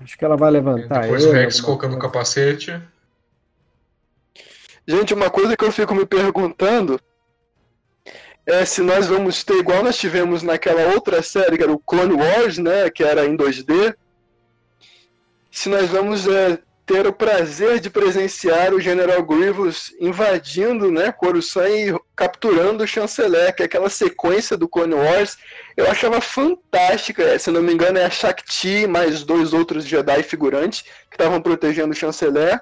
Acho 0.00 0.16
que 0.16 0.24
ela 0.24 0.36
vai 0.36 0.50
levantar 0.50 1.02
Depois 1.02 1.22
ele, 1.22 1.32
o 1.32 1.34
Rex 1.34 1.60
colocando 1.60 1.96
o 1.96 1.98
capacete. 1.98 2.80
Gente, 4.86 5.14
uma 5.14 5.30
coisa 5.30 5.56
que 5.56 5.64
eu 5.64 5.72
fico 5.72 5.94
me 5.94 6.06
perguntando 6.06 7.00
é 8.46 8.64
se 8.64 8.80
nós 8.82 9.06
vamos 9.06 9.44
ter, 9.44 9.54
igual 9.54 9.82
nós 9.82 9.96
tivemos 9.96 10.42
naquela 10.42 10.94
outra 10.94 11.22
série, 11.22 11.56
que 11.56 11.62
era 11.62 11.72
o 11.72 11.78
Clone 11.78 12.14
Wars, 12.14 12.58
né, 12.58 12.90
que 12.90 13.04
era 13.04 13.26
em 13.26 13.36
2D, 13.36 13.94
se 15.50 15.68
nós 15.68 15.88
vamos 15.90 16.26
é, 16.26 16.58
ter 16.90 17.06
o 17.06 17.12
prazer 17.12 17.78
de 17.78 17.88
presenciar 17.88 18.74
o 18.74 18.80
General 18.80 19.22
Grievous 19.22 19.94
invadindo, 20.00 20.90
né, 20.90 21.12
Coruscant 21.12 21.70
e 21.70 21.94
capturando 22.16 22.82
o 22.82 22.86
Chanceler, 22.86 23.54
que 23.54 23.62
é 23.62 23.66
aquela 23.66 23.88
sequência 23.88 24.56
do 24.56 24.68
Clone 24.68 24.94
Wars, 24.94 25.38
eu 25.76 25.88
achava 25.88 26.20
fantástica, 26.20 27.38
se 27.38 27.48
não 27.48 27.62
me 27.62 27.72
engano 27.72 27.96
é 27.96 28.04
a 28.04 28.10
Shakti 28.10 28.88
mais 28.88 29.22
dois 29.22 29.52
outros 29.52 29.84
Jedi 29.84 30.24
figurantes 30.24 30.82
que 30.82 31.14
estavam 31.14 31.40
protegendo 31.40 31.92
o 31.92 31.96
Chanceler, 31.96 32.60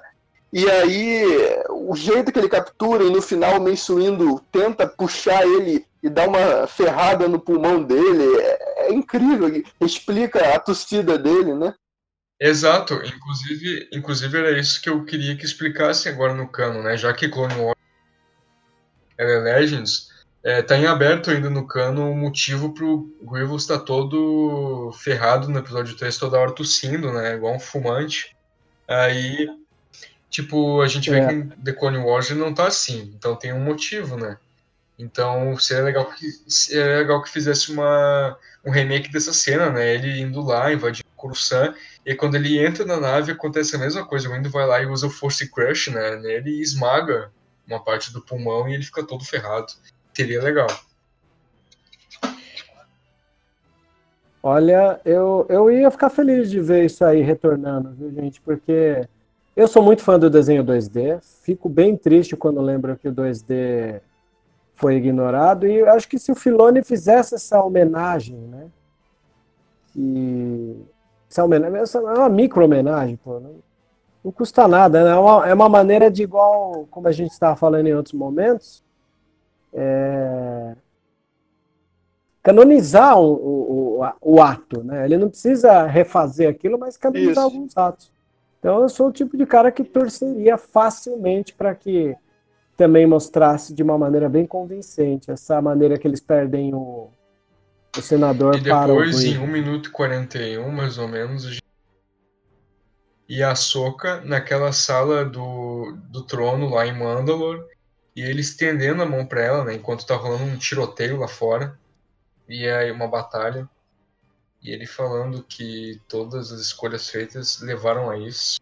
e 0.53 0.69
aí, 0.69 1.25
o 1.71 1.95
jeito 1.95 2.31
que 2.31 2.37
ele 2.37 2.49
captura 2.49 3.03
e 3.03 3.09
no 3.09 3.23
final 3.23 3.59
o 3.59 3.95
Windu 3.95 4.41
tenta 4.51 4.85
puxar 4.85 5.43
ele 5.43 5.87
e 6.03 6.09
dar 6.09 6.27
uma 6.27 6.67
ferrada 6.67 7.27
no 7.27 7.39
pulmão 7.39 7.81
dele, 7.81 8.25
é, 8.37 8.87
é 8.87 8.93
incrível. 8.93 9.47
Explica 9.81 10.55
a 10.55 10.59
tossida 10.59 11.17
dele, 11.17 11.53
né? 11.53 11.73
Exato, 12.39 13.01
inclusive, 13.03 13.89
inclusive 13.91 14.37
era 14.37 14.57
isso 14.57 14.81
que 14.81 14.89
eu 14.89 15.03
queria 15.03 15.35
que 15.35 15.43
explicassem 15.43 16.11
agora 16.11 16.33
no 16.33 16.47
cano, 16.47 16.81
né? 16.81 16.95
Já 16.95 17.13
que 17.13 17.27
Clone 17.27 17.53
Wars 17.55 17.77
ela 19.17 19.31
é 19.31 19.39
Legends, 19.55 20.07
é, 20.41 20.61
tá 20.61 20.77
em 20.77 20.85
aberto 20.85 21.29
ainda 21.29 21.49
no 21.49 21.67
cano 21.67 22.09
o 22.09 22.15
motivo 22.15 22.73
pro 22.73 23.13
Grievous 23.21 23.63
estar 23.63 23.79
todo 23.79 24.91
ferrado 24.93 25.49
no 25.49 25.59
episódio 25.59 25.97
3, 25.97 26.17
toda 26.17 26.39
hora 26.39 26.53
tossindo, 26.55 27.11
né? 27.11 27.35
Igual 27.35 27.55
um 27.55 27.59
fumante. 27.59 28.33
Aí, 28.87 29.49
tipo, 30.29 30.81
a 30.81 30.87
gente 30.87 31.09
vê 31.09 31.17
É. 31.17 31.27
que 31.27 31.33
em 31.33 31.49
The 31.49 31.73
Clone 31.73 31.97
Wars 31.97 32.29
não 32.31 32.53
tá 32.53 32.67
assim, 32.67 33.13
então 33.17 33.35
tem 33.35 33.51
um 33.51 33.59
motivo, 33.59 34.15
né? 34.15 34.37
Então 34.97 35.57
seria 35.57 35.83
legal 35.83 36.05
que, 36.11 36.25
seria 36.47 36.97
legal 36.99 37.21
que 37.21 37.29
fizesse 37.29 37.71
uma, 37.71 38.37
um 38.65 38.71
remake 38.71 39.11
dessa 39.11 39.33
cena, 39.33 39.69
né? 39.69 39.93
Ele 39.93 40.21
indo 40.21 40.41
lá, 40.41 40.71
invadindo 40.71 41.08
Coruscant, 41.19 41.75
e 42.05 42.15
quando 42.15 42.35
ele 42.35 42.57
entra 42.57 42.85
na 42.85 42.99
nave 42.99 43.31
acontece 43.31 43.75
a 43.75 43.79
mesma 43.79 44.05
coisa. 44.05 44.29
O 44.29 44.33
Windu 44.33 44.49
vai 44.49 44.65
lá 44.65 44.81
e 44.81 44.85
usa 44.85 45.07
o 45.07 45.09
Force 45.11 45.49
Crush, 45.51 45.91
né? 45.91 46.15
Nele 46.15 46.51
e 46.51 46.61
esmaga 46.61 47.31
uma 47.67 47.83
parte 47.83 48.11
do 48.11 48.21
pulmão 48.21 48.67
e 48.67 48.73
ele 48.73 48.83
fica 48.83 49.03
todo 49.03 49.23
ferrado. 49.23 49.71
Seria 50.13 50.41
legal. 50.41 50.67
Olha, 54.41 54.99
eu, 55.03 55.45
eu 55.49 55.69
ia 55.69 55.91
ficar 55.91 56.09
feliz 56.09 56.49
de 56.49 56.61
ver 56.61 56.85
isso 56.85 57.03
aí 57.03 57.21
retornando, 57.21 57.91
viu, 57.91 58.11
gente? 58.11 58.39
Porque 58.39 59.05
eu 59.55 59.67
sou 59.67 59.83
muito 59.83 60.01
fã 60.01 60.17
do 60.17 60.29
desenho 60.29 60.63
2D, 60.63 61.19
fico 61.43 61.67
bem 61.67 61.97
triste 61.97 62.37
quando 62.37 62.61
lembro 62.61 62.95
que 62.95 63.09
o 63.09 63.13
2D 63.13 63.99
foi 64.73 64.95
ignorado, 64.95 65.67
e 65.67 65.83
acho 65.83 66.07
que 66.07 66.17
se 66.17 66.31
o 66.31 66.35
Filoni 66.35 66.81
fizesse 66.81 67.35
essa 67.35 67.61
homenagem, 67.61 68.37
né? 68.37 68.67
Que 69.91 70.85
essa 71.29 71.43
homenagem, 71.43 71.79
essa 71.79 71.97
é 71.99 72.01
uma 72.01 72.29
micro 72.29 72.65
homenagem, 72.65 73.15
pô. 73.17 73.39
Não, 73.39 73.55
não 74.23 74.31
custa 74.31 74.67
nada, 74.67 75.03
né? 75.03 75.11
É 75.11 75.15
uma, 75.15 75.49
é 75.49 75.53
uma 75.53 75.69
maneira 75.69 76.09
de 76.09 76.23
igual, 76.23 76.87
como 76.89 77.07
a 77.07 77.11
gente 77.11 77.31
estava 77.31 77.55
falando 77.55 77.87
em 77.87 77.93
outros 77.93 78.13
momentos, 78.13 78.83
é, 79.71 80.75
canonizar 82.41 83.19
o, 83.19 83.33
o, 83.33 84.01
o, 84.01 84.33
o 84.33 84.41
ato, 84.41 84.83
né? 84.83 85.05
Ele 85.05 85.17
não 85.17 85.29
precisa 85.29 85.85
refazer 85.85 86.49
aquilo, 86.49 86.79
mas 86.79 86.97
canonizar 86.97 87.31
Isso. 87.31 87.41
alguns 87.41 87.77
atos. 87.77 88.11
Então 88.59 88.81
eu 88.81 88.89
sou 88.89 89.07
o 89.07 89.11
tipo 89.11 89.37
de 89.37 89.45
cara 89.45 89.71
que 89.71 89.83
torceria 89.83 90.57
facilmente 90.57 91.53
para 91.53 91.73
que 91.75 92.15
também 92.75 93.05
mostrasse 93.05 93.73
de 93.73 93.83
uma 93.83 93.97
maneira 93.97 94.27
bem 94.27 94.45
convincente 94.45 95.29
essa 95.29 95.61
maneira 95.61 95.97
que 95.97 96.07
eles 96.07 96.21
perdem 96.21 96.73
o, 96.73 97.09
o 97.99 98.01
senador 98.01 98.55
E 98.55 98.61
para 98.61 98.87
depois, 98.87 99.23
em 99.23 99.33
Green. 99.33 99.43
1 99.43 99.47
minuto 99.47 99.89
e 99.89 99.91
41, 99.91 100.69
mais 100.71 100.97
ou 100.97 101.07
menos, 101.07 101.45
a 101.45 101.49
gente- 101.51 101.63
e 103.27 103.43
a 103.43 103.53
Soca 103.53 104.21
naquela 104.21 104.71
sala 104.71 105.23
do, 105.23 105.95
do 106.09 106.23
trono 106.23 106.69
lá 106.69 106.85
em 106.87 106.97
Mandalore, 106.97 107.63
e 108.15 108.21
ele 108.21 108.41
estendendo 108.41 109.03
a 109.03 109.05
mão 109.05 109.25
pra 109.25 109.41
ela, 109.43 109.63
né, 109.63 109.75
enquanto 109.75 110.05
tá 110.05 110.15
rolando 110.15 110.43
um 110.45 110.57
tiroteio 110.57 111.17
lá 111.17 111.27
fora, 111.27 111.77
e 112.47 112.67
aí 112.67 112.91
uma 112.91 113.07
batalha, 113.07 113.69
e 114.61 114.71
ele 114.71 114.85
falando 114.85 115.43
que 115.43 116.01
todas 116.07 116.51
as 116.51 116.59
escolhas 116.59 117.07
feitas 117.07 117.61
levaram 117.61 118.09
a 118.09 118.17
isso 118.17 118.59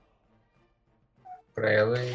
pra 1.56 1.72
ela 1.72 1.98
e 2.04 2.14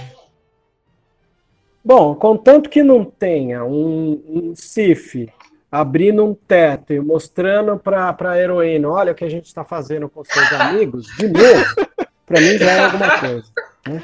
Bom, 1.85 2.15
contanto 2.15 2.71
que 2.71 2.81
não 2.81 3.05
tenha 3.05 3.65
um, 3.65 4.23
um 4.25 4.55
Sif 4.55 5.29
abrindo 5.73 6.23
um 6.23 6.35
teto 6.35 6.93
e 6.93 7.01
mostrando 7.01 7.79
para 7.79 8.15
a 8.31 8.39
heroína, 8.39 8.89
olha 8.91 9.13
o 9.13 9.15
que 9.15 9.25
a 9.25 9.31
gente 9.31 9.47
está 9.47 9.65
fazendo 9.65 10.07
com 10.09 10.23
seus 10.23 10.53
amigos, 10.53 11.07
de 11.17 11.27
novo, 11.29 11.65
para 12.27 12.41
mim 12.41 12.59
já 12.59 12.71
é 12.71 12.85
alguma 12.85 13.19
coisa. 13.19 13.47
né? 13.89 14.03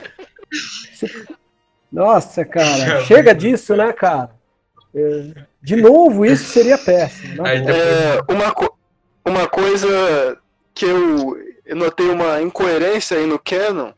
Nossa, 1.92 2.44
cara, 2.44 2.66
Já 2.78 3.00
chega 3.02 3.32
vi. 3.34 3.40
disso, 3.40 3.74
né, 3.76 3.92
cara? 3.92 4.30
É, 4.94 5.24
De 5.62 5.76
novo, 5.76 6.24
isso 6.24 6.44
seria 6.44 6.76
péssimo. 6.78 7.42
né? 7.42 7.56
É, 7.56 8.32
uma, 8.32 8.52
co- 8.52 8.76
uma 9.24 9.46
coisa 9.48 10.38
que 10.74 10.84
eu 10.86 11.36
notei 11.74 12.08
uma 12.08 12.40
incoerência 12.42 13.16
aí 13.18 13.26
no 13.26 13.38
canon 13.38 13.92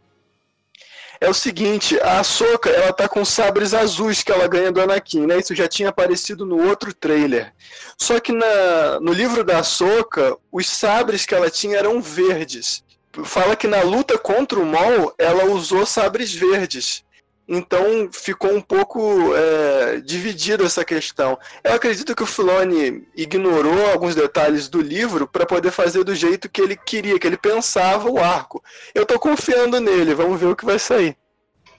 é 1.20 1.28
o 1.28 1.34
seguinte, 1.34 2.00
a 2.00 2.20
Ahsoka, 2.20 2.70
ela 2.70 2.92
tá 2.94 3.06
com 3.06 3.24
sabres 3.26 3.74
azuis 3.74 4.22
que 4.22 4.32
ela 4.32 4.48
ganha 4.48 4.72
do 4.72 4.80
Anakin, 4.80 5.26
né? 5.26 5.38
Isso 5.38 5.54
já 5.54 5.68
tinha 5.68 5.90
aparecido 5.90 6.46
no 6.46 6.66
outro 6.66 6.94
trailer. 6.94 7.52
Só 7.98 8.18
que 8.18 8.32
na, 8.32 8.98
no 9.00 9.12
livro 9.12 9.44
da 9.44 9.58
Ahsoka, 9.58 10.34
os 10.50 10.66
sabres 10.66 11.26
que 11.26 11.34
ela 11.34 11.50
tinha 11.50 11.76
eram 11.76 12.00
verdes. 12.00 12.82
Fala 13.24 13.54
que 13.54 13.66
na 13.66 13.82
luta 13.82 14.16
contra 14.16 14.58
o 14.58 14.64
Maul, 14.64 15.12
ela 15.18 15.44
usou 15.44 15.84
sabres 15.84 16.32
verdes. 16.32 17.04
Então 17.52 18.08
ficou 18.12 18.54
um 18.54 18.60
pouco 18.60 19.34
é, 19.34 20.00
dividida 20.00 20.62
essa 20.62 20.84
questão. 20.84 21.36
Eu 21.64 21.74
acredito 21.74 22.14
que 22.14 22.22
o 22.22 22.26
Filoni 22.26 23.04
ignorou 23.16 23.90
alguns 23.90 24.14
detalhes 24.14 24.68
do 24.68 24.80
livro 24.80 25.26
para 25.26 25.44
poder 25.44 25.72
fazer 25.72 26.04
do 26.04 26.14
jeito 26.14 26.48
que 26.48 26.60
ele 26.60 26.76
queria, 26.76 27.18
que 27.18 27.26
ele 27.26 27.36
pensava 27.36 28.08
o 28.08 28.20
arco. 28.20 28.62
Eu 28.94 29.04
tô 29.04 29.18
confiando 29.18 29.80
nele, 29.80 30.14
vamos 30.14 30.38
ver 30.40 30.46
o 30.46 30.54
que 30.54 30.64
vai 30.64 30.78
sair. 30.78 31.16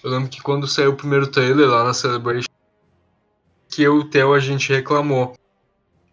Eu 0.04 0.12
lembro 0.12 0.28
que 0.30 0.42
quando 0.42 0.68
saiu 0.68 0.92
o 0.92 0.98
primeiro 0.98 1.28
trailer 1.28 1.70
lá 1.70 1.86
na 1.86 1.94
Celebration, 1.94 2.50
que 3.70 3.88
o 3.88 4.04
Theo 4.10 4.34
a 4.34 4.40
gente 4.40 4.74
reclamou. 4.74 5.34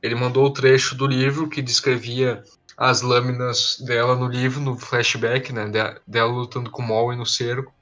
Ele 0.01 0.15
mandou 0.15 0.45
o 0.47 0.53
trecho 0.53 0.95
do 0.95 1.05
livro 1.05 1.49
que 1.49 1.61
descrevia 1.61 2.45
as 2.77 3.03
lâminas 3.03 3.77
dela 3.81 4.15
no 4.15 4.29
livro, 4.29 4.61
no 4.61 4.79
flashback, 4.79 5.53
né? 5.53 5.67
de- 5.69 6.01
Dela 6.07 6.31
lutando 6.31 6.71
com 6.71 6.81
o 6.81 6.87
Maul 6.87 7.13
e 7.13 7.17
no 7.17 7.27
cerco. 7.27 7.75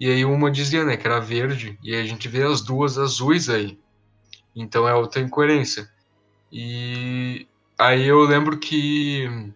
E 0.00 0.10
aí 0.10 0.24
uma 0.24 0.50
dizia, 0.50 0.84
né, 0.84 0.96
que 0.96 1.06
era 1.06 1.20
verde, 1.20 1.78
e 1.82 1.94
a 1.94 2.04
gente 2.04 2.28
vê 2.28 2.42
as 2.42 2.60
duas 2.60 2.98
azuis 2.98 3.48
aí. 3.48 3.78
Então 4.54 4.88
é 4.88 4.94
outra 4.94 5.20
incoerência. 5.20 5.90
E 6.52 7.46
aí 7.76 8.06
eu 8.06 8.20
lembro 8.20 8.58
que 8.58 9.52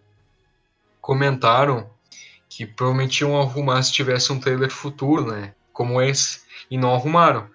comentaram 1.01 1.89
que 2.49 2.65
provavelmente 2.65 3.21
iam 3.21 3.39
arrumar 3.39 3.81
se 3.81 3.91
tivesse 3.91 4.31
um 4.31 4.39
trailer 4.39 4.69
futuro, 4.69 5.25
né? 5.25 5.53
Como 5.71 6.01
esse, 6.01 6.41
e 6.69 6.77
não 6.77 6.93
arrumaram. 6.93 7.49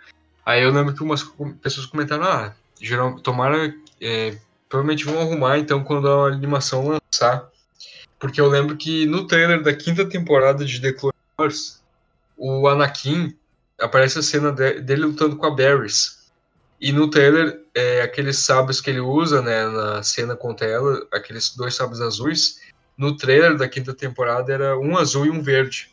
Aí 0.45 0.63
eu 0.63 0.73
lembro 0.73 0.95
que 0.95 1.03
umas 1.03 1.23
pessoas 1.63 1.87
comentaram, 1.87 2.25
ah, 2.25 2.55
geral, 2.81 3.21
tomara, 3.21 3.73
é, 4.01 4.37
provavelmente 4.69 5.05
vão 5.05 5.21
arrumar 5.21 5.59
então 5.59 5.85
quando 5.85 6.09
a 6.09 6.29
animação 6.29 6.89
lançar. 6.89 7.49
Porque 8.19 8.41
eu 8.41 8.49
lembro 8.49 8.77
que 8.77 9.07
no 9.07 9.27
trailer 9.27 9.63
da 9.63 9.73
quinta 9.73 10.05
temporada 10.05 10.65
de 10.65 10.81
The 10.81 10.93
Clone 10.93 11.15
Wars, 11.39 11.83
o 12.39 12.69
Anakin 12.69 13.37
aparece 13.81 14.19
a 14.21 14.23
cena 14.23 14.53
de- 14.53 14.81
dele 14.81 15.03
lutando 15.07 15.37
com 15.37 15.47
a 15.47 15.51
Barris. 15.55 16.19
E 16.81 16.93
no 16.93 17.11
trailer, 17.11 17.61
é, 17.75 18.03
aqueles 18.03 18.39
sabres 18.39 18.81
que 18.81 18.89
ele 18.91 19.01
usa, 19.01 19.43
né, 19.43 19.67
na 19.67 20.03
cena 20.03 20.37
contra 20.37 20.67
ela, 20.67 21.05
aqueles 21.13 21.55
dois 21.57 21.75
sabres 21.75 22.01
azuis, 22.01 22.61
no 22.97 23.17
trailer 23.17 23.57
da 23.57 23.69
quinta 23.69 23.93
temporada 23.93 24.53
era 24.53 24.79
um 24.79 24.97
azul 24.97 25.27
e 25.27 25.31
um 25.31 25.43
verde, 25.43 25.93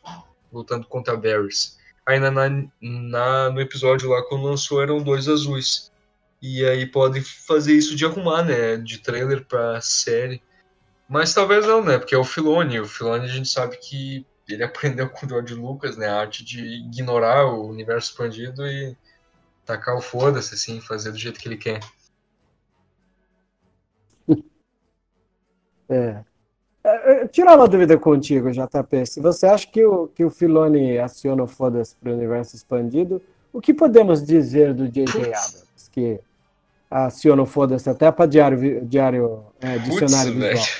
lutando 0.53 0.85
contra 0.87 1.13
a 1.15 1.17
Barris. 1.17 1.77
Aí 2.05 2.19
na, 2.19 2.29
na- 2.31 3.49
no 3.49 3.59
episódio 3.59 4.09
lá, 4.09 4.21
quando 4.29 4.43
lançou, 4.43 4.81
eram 4.81 5.01
dois 5.01 5.27
azuis. 5.27 5.91
E 6.39 6.63
aí 6.63 6.85
podem 6.85 7.23
fazer 7.23 7.73
isso 7.73 7.95
de 7.95 8.05
arrumar, 8.05 8.43
né, 8.43 8.77
de 8.77 8.99
trailer 8.99 9.43
pra 9.45 9.81
série. 9.81 10.41
Mas 11.09 11.33
talvez 11.33 11.65
não, 11.65 11.83
né, 11.83 11.97
porque 11.97 12.13
é 12.13 12.17
o 12.17 12.23
Filoni. 12.23 12.79
O 12.79 12.87
Filoni 12.87 13.25
a 13.25 13.29
gente 13.29 13.49
sabe 13.49 13.77
que 13.77 14.23
ele 14.47 14.63
aprendeu 14.63 15.09
com 15.09 15.25
o 15.25 15.29
George 15.29 15.53
Lucas, 15.53 15.97
né, 15.97 16.07
a 16.07 16.19
arte 16.19 16.43
de 16.43 16.59
ignorar 16.63 17.45
o 17.45 17.67
universo 17.67 18.11
expandido 18.11 18.65
e 18.65 18.95
tacar 19.65 19.95
o 19.95 20.01
foda-se, 20.01 20.53
assim, 20.53 20.79
fazer 20.79 21.11
do 21.11 21.17
jeito 21.17 21.39
que 21.39 21.47
ele 21.47 21.57
quer. 21.57 21.79
É. 25.89 26.23
É, 26.83 27.11
é, 27.11 27.27
Tirar 27.27 27.55
uma 27.55 27.67
dúvida 27.67 27.97
contigo, 27.97 28.51
JP. 28.51 29.05
Se 29.05 29.19
você 29.19 29.47
acha 29.47 29.67
que 29.67 29.83
o, 29.83 30.07
que 30.07 30.23
o 30.23 30.29
Filoni 30.29 30.99
aciona 30.99 31.43
o 31.43 31.47
foda-se 31.47 31.95
para 31.95 32.11
o 32.11 32.15
universo 32.15 32.55
expandido, 32.55 33.21
o 33.51 33.59
que 33.59 33.73
podemos 33.73 34.23
dizer 34.23 34.73
do 34.73 34.87
J.J. 34.87 35.33
Abrams? 35.33 35.65
Que 35.91 36.19
aciona 36.91 37.41
o 37.41 37.45
foda-se 37.45 37.89
até 37.89 38.11
para 38.11 38.25
diário, 38.25 38.85
diário 38.85 39.45
é, 39.61 39.77
dicionário 39.79 40.37
velho. 40.37 40.57
visual. 40.57 40.77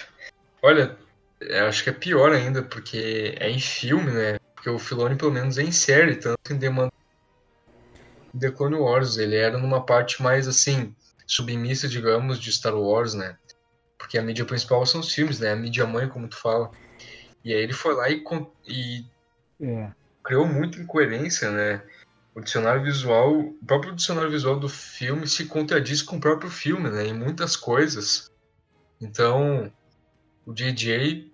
Olha, 0.62 0.98
eu 1.40 1.66
acho 1.68 1.84
que 1.84 1.90
é 1.90 1.94
pior 1.94 2.32
ainda, 2.32 2.64
porque 2.64 3.36
é 3.40 3.50
em 3.50 3.60
filme, 3.60 4.12
né? 4.12 4.38
Porque 4.56 4.70
o 4.70 4.80
Filoni, 4.80 5.16
pelo 5.16 5.32
menos, 5.32 5.58
é 5.58 5.64
em 5.64 5.72
série, 5.72 6.16
tanto 6.16 6.38
em 6.52 6.58
The, 6.58 6.70
Man- 6.70 6.90
The 8.40 8.52
Clone 8.52 8.76
Wars. 8.76 9.18
Ele 9.18 9.36
era 9.36 9.58
numa 9.58 9.86
parte 9.86 10.22
mais, 10.22 10.48
assim, 10.48 10.96
submissa, 11.28 11.88
digamos, 11.88 12.40
de 12.40 12.52
Star 12.52 12.76
Wars, 12.76 13.14
né? 13.14 13.38
Porque 13.98 14.18
a 14.18 14.22
mídia 14.22 14.46
principal 14.46 14.86
são 14.86 15.02
os 15.02 15.14
filmes, 15.14 15.40
né? 15.40 15.52
A 15.52 15.56
mídia 15.56 15.86
mãe, 15.86 16.08
como 16.08 16.28
tu 16.28 16.38
fala. 16.38 16.72
E 17.44 17.54
aí 17.54 17.62
ele 17.62 17.74
foi 17.74 17.94
lá 17.94 18.10
e, 18.10 18.24
e 18.68 19.06
É. 19.62 19.92
criou 20.24 20.48
muita 20.48 20.80
incoerência, 20.80 21.52
né? 21.52 21.84
O 22.34 22.42
dicionário 22.42 22.84
visual, 22.84 23.40
o 23.40 23.66
próprio 23.66 23.96
dicionário 23.96 24.30
visual 24.30 24.60
do 24.60 24.68
filme 24.68 25.28
se 25.28 25.46
contradiz 25.46 26.02
com 26.02 26.18
o 26.18 26.20
próprio 26.20 26.50
filme, 26.50 26.90
né? 26.90 27.06
Em 27.06 27.14
muitas 27.14 27.56
coisas. 27.56 28.30
Então, 29.00 29.72
o 30.46 30.54
JJ, 30.54 31.32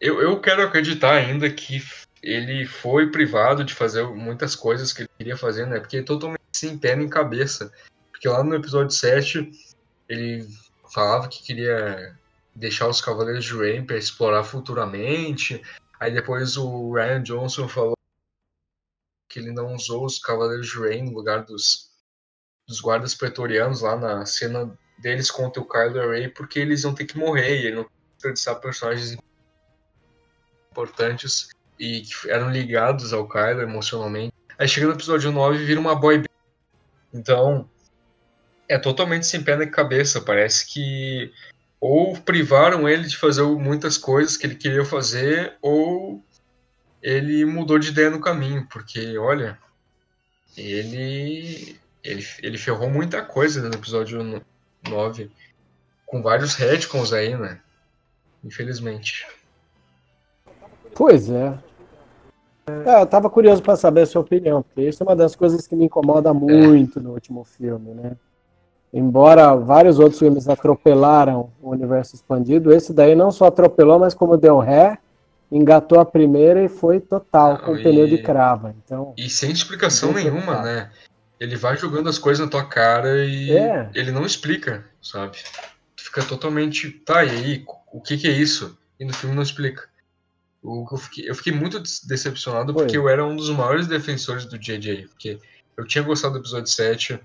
eu, 0.00 0.20
eu 0.20 0.40
quero 0.40 0.62
acreditar 0.62 1.14
ainda 1.14 1.48
que 1.50 1.82
ele 2.22 2.66
foi 2.66 3.10
privado 3.10 3.64
de 3.64 3.74
fazer 3.74 4.06
muitas 4.08 4.54
coisas 4.54 4.92
que 4.92 5.02
ele 5.02 5.10
queria 5.18 5.36
fazer, 5.36 5.66
né? 5.66 5.80
Porque 5.80 5.98
é 5.98 6.02
totalmente 6.02 6.42
sem 6.52 6.78
pé 6.78 6.96
nem 6.96 7.08
cabeça. 7.08 7.72
Porque 8.10 8.28
lá 8.28 8.42
no 8.44 8.54
episódio 8.54 8.90
7, 8.90 9.50
ele 10.08 10.48
falava 10.92 11.28
que 11.28 11.42
queria 11.42 12.16
deixar 12.54 12.88
os 12.88 13.00
Cavaleiros 13.00 13.44
de 13.44 13.56
Rain 13.56 13.84
para 13.84 13.96
explorar 13.96 14.44
futuramente. 14.44 15.62
Aí 15.98 16.12
depois 16.12 16.56
o 16.56 16.92
Ryan 16.92 17.22
Johnson 17.22 17.68
falou 17.68 17.96
que 19.28 19.38
ele 19.38 19.50
não 19.50 19.74
usou 19.74 20.04
os 20.04 20.18
Cavaleiros 20.18 20.68
de 20.68 20.78
Rain 20.78 21.04
no 21.04 21.14
lugar 21.14 21.44
dos, 21.44 21.90
dos 22.68 22.80
guardas 22.80 23.14
pretorianos 23.14 23.80
lá 23.80 23.96
na 23.96 24.26
cena 24.26 24.76
deles 24.98 25.30
contra 25.30 25.60
o 25.60 25.68
Kylo 25.68 26.10
Ren, 26.10 26.30
porque 26.30 26.58
eles 26.58 26.84
iam 26.84 26.94
ter 26.94 27.06
que 27.06 27.18
morrer 27.18 27.60
e 27.60 27.66
ele 27.66 27.76
não 27.76 27.86
desperdiçar 28.22 28.60
personagens 28.60 29.16
importantes 30.70 31.48
e 31.78 32.02
que 32.02 32.30
eram 32.30 32.50
ligados 32.50 33.12
ao 33.12 33.28
Kylo 33.28 33.62
emocionalmente. 33.62 34.32
Aí 34.58 34.68
chega 34.68 34.86
no 34.86 34.92
episódio 34.92 35.32
9 35.32 35.58
e 35.58 35.64
vira 35.64 35.80
uma 35.80 35.94
boy 35.94 36.18
band. 36.18 36.26
Então, 37.12 37.68
é 38.68 38.78
totalmente 38.78 39.26
sem 39.26 39.42
pé 39.42 39.56
nem 39.56 39.68
cabeça. 39.68 40.20
Parece 40.20 40.66
que 40.66 41.32
ou 41.80 42.16
privaram 42.16 42.88
ele 42.88 43.08
de 43.08 43.16
fazer 43.16 43.42
muitas 43.42 43.98
coisas 43.98 44.36
que 44.36 44.46
ele 44.46 44.54
queria 44.54 44.84
fazer, 44.84 45.56
ou 45.60 46.22
ele 47.02 47.44
mudou 47.44 47.76
de 47.76 47.88
ideia 47.88 48.08
no 48.08 48.20
caminho, 48.20 48.66
porque 48.70 49.18
olha, 49.18 49.58
ele 50.56 51.76
ele, 52.04 52.24
ele 52.40 52.58
ferrou 52.58 52.88
muita 52.88 53.22
coisa 53.22 53.68
no 53.68 53.74
episódio 53.74 54.42
9, 54.88 55.30
com 56.06 56.22
vários 56.22 56.54
retcons 56.54 57.12
aí, 57.12 57.36
né? 57.36 57.60
Infelizmente. 58.44 59.26
Pois 60.94 61.30
é. 61.30 61.54
É, 62.86 63.00
eu 63.02 63.06
tava 63.06 63.28
curioso 63.28 63.62
para 63.62 63.76
saber 63.76 64.02
a 64.02 64.06
sua 64.06 64.20
opinião, 64.20 64.62
porque 64.62 64.82
isso 64.88 65.02
é 65.02 65.06
uma 65.06 65.16
das 65.16 65.34
coisas 65.34 65.66
que 65.66 65.74
me 65.74 65.86
incomoda 65.86 66.32
muito 66.32 67.00
no 67.00 67.10
último 67.12 67.44
filme, 67.44 67.92
né? 67.92 68.12
Embora 68.92 69.56
vários 69.56 69.98
outros 69.98 70.18
filmes 70.18 70.48
atropelaram 70.48 71.50
o 71.62 71.70
universo 71.70 72.14
expandido, 72.14 72.72
esse 72.72 72.92
daí 72.92 73.14
não 73.14 73.30
só 73.32 73.46
atropelou, 73.46 73.98
mas 73.98 74.14
como 74.14 74.36
deu 74.36 74.58
ré, 74.58 74.98
engatou 75.50 75.98
a 75.98 76.04
primeira 76.04 76.62
e 76.62 76.68
foi 76.68 77.00
total, 77.00 77.58
com 77.58 77.72
Não, 77.72 77.78
o 77.80 77.82
pneu 77.82 78.06
e- 78.06 78.10
de 78.10 78.18
crava. 78.18 78.74
Então, 78.84 79.14
E 79.16 79.28
sem 79.30 79.50
explicação 79.50 80.12
nenhuma, 80.12 80.62
né? 80.62 80.90
Ele 81.40 81.56
vai 81.56 81.76
jogando 81.76 82.08
as 82.08 82.18
coisas 82.18 82.44
na 82.44 82.50
tua 82.50 82.64
cara 82.64 83.24
e 83.24 83.50
É. 83.50 83.90
ele 83.94 84.12
não 84.12 84.24
explica, 84.24 84.84
sabe? 85.00 85.38
Fica 86.12 86.22
totalmente. 86.26 86.90
Tá, 86.90 87.24
e 87.24 87.30
aí? 87.30 87.64
O 87.90 87.98
que 87.98 88.18
que 88.18 88.28
é 88.28 88.32
isso? 88.32 88.78
E 89.00 89.04
no 89.04 89.14
filme 89.14 89.34
não 89.34 89.42
explica. 89.42 89.88
O 90.62 90.86
eu, 90.92 90.98
fiquei, 90.98 91.30
eu 91.30 91.34
fiquei 91.34 91.52
muito 91.54 91.82
decepcionado 92.06 92.74
porque 92.74 92.90
Foi. 92.90 92.98
eu 92.98 93.08
era 93.08 93.24
um 93.24 93.34
dos 93.34 93.48
maiores 93.48 93.86
defensores 93.86 94.44
do 94.44 94.58
JJ. 94.58 95.08
Porque 95.08 95.40
eu 95.74 95.86
tinha 95.86 96.04
gostado 96.04 96.34
do 96.34 96.40
episódio 96.40 96.70
7. 96.70 97.18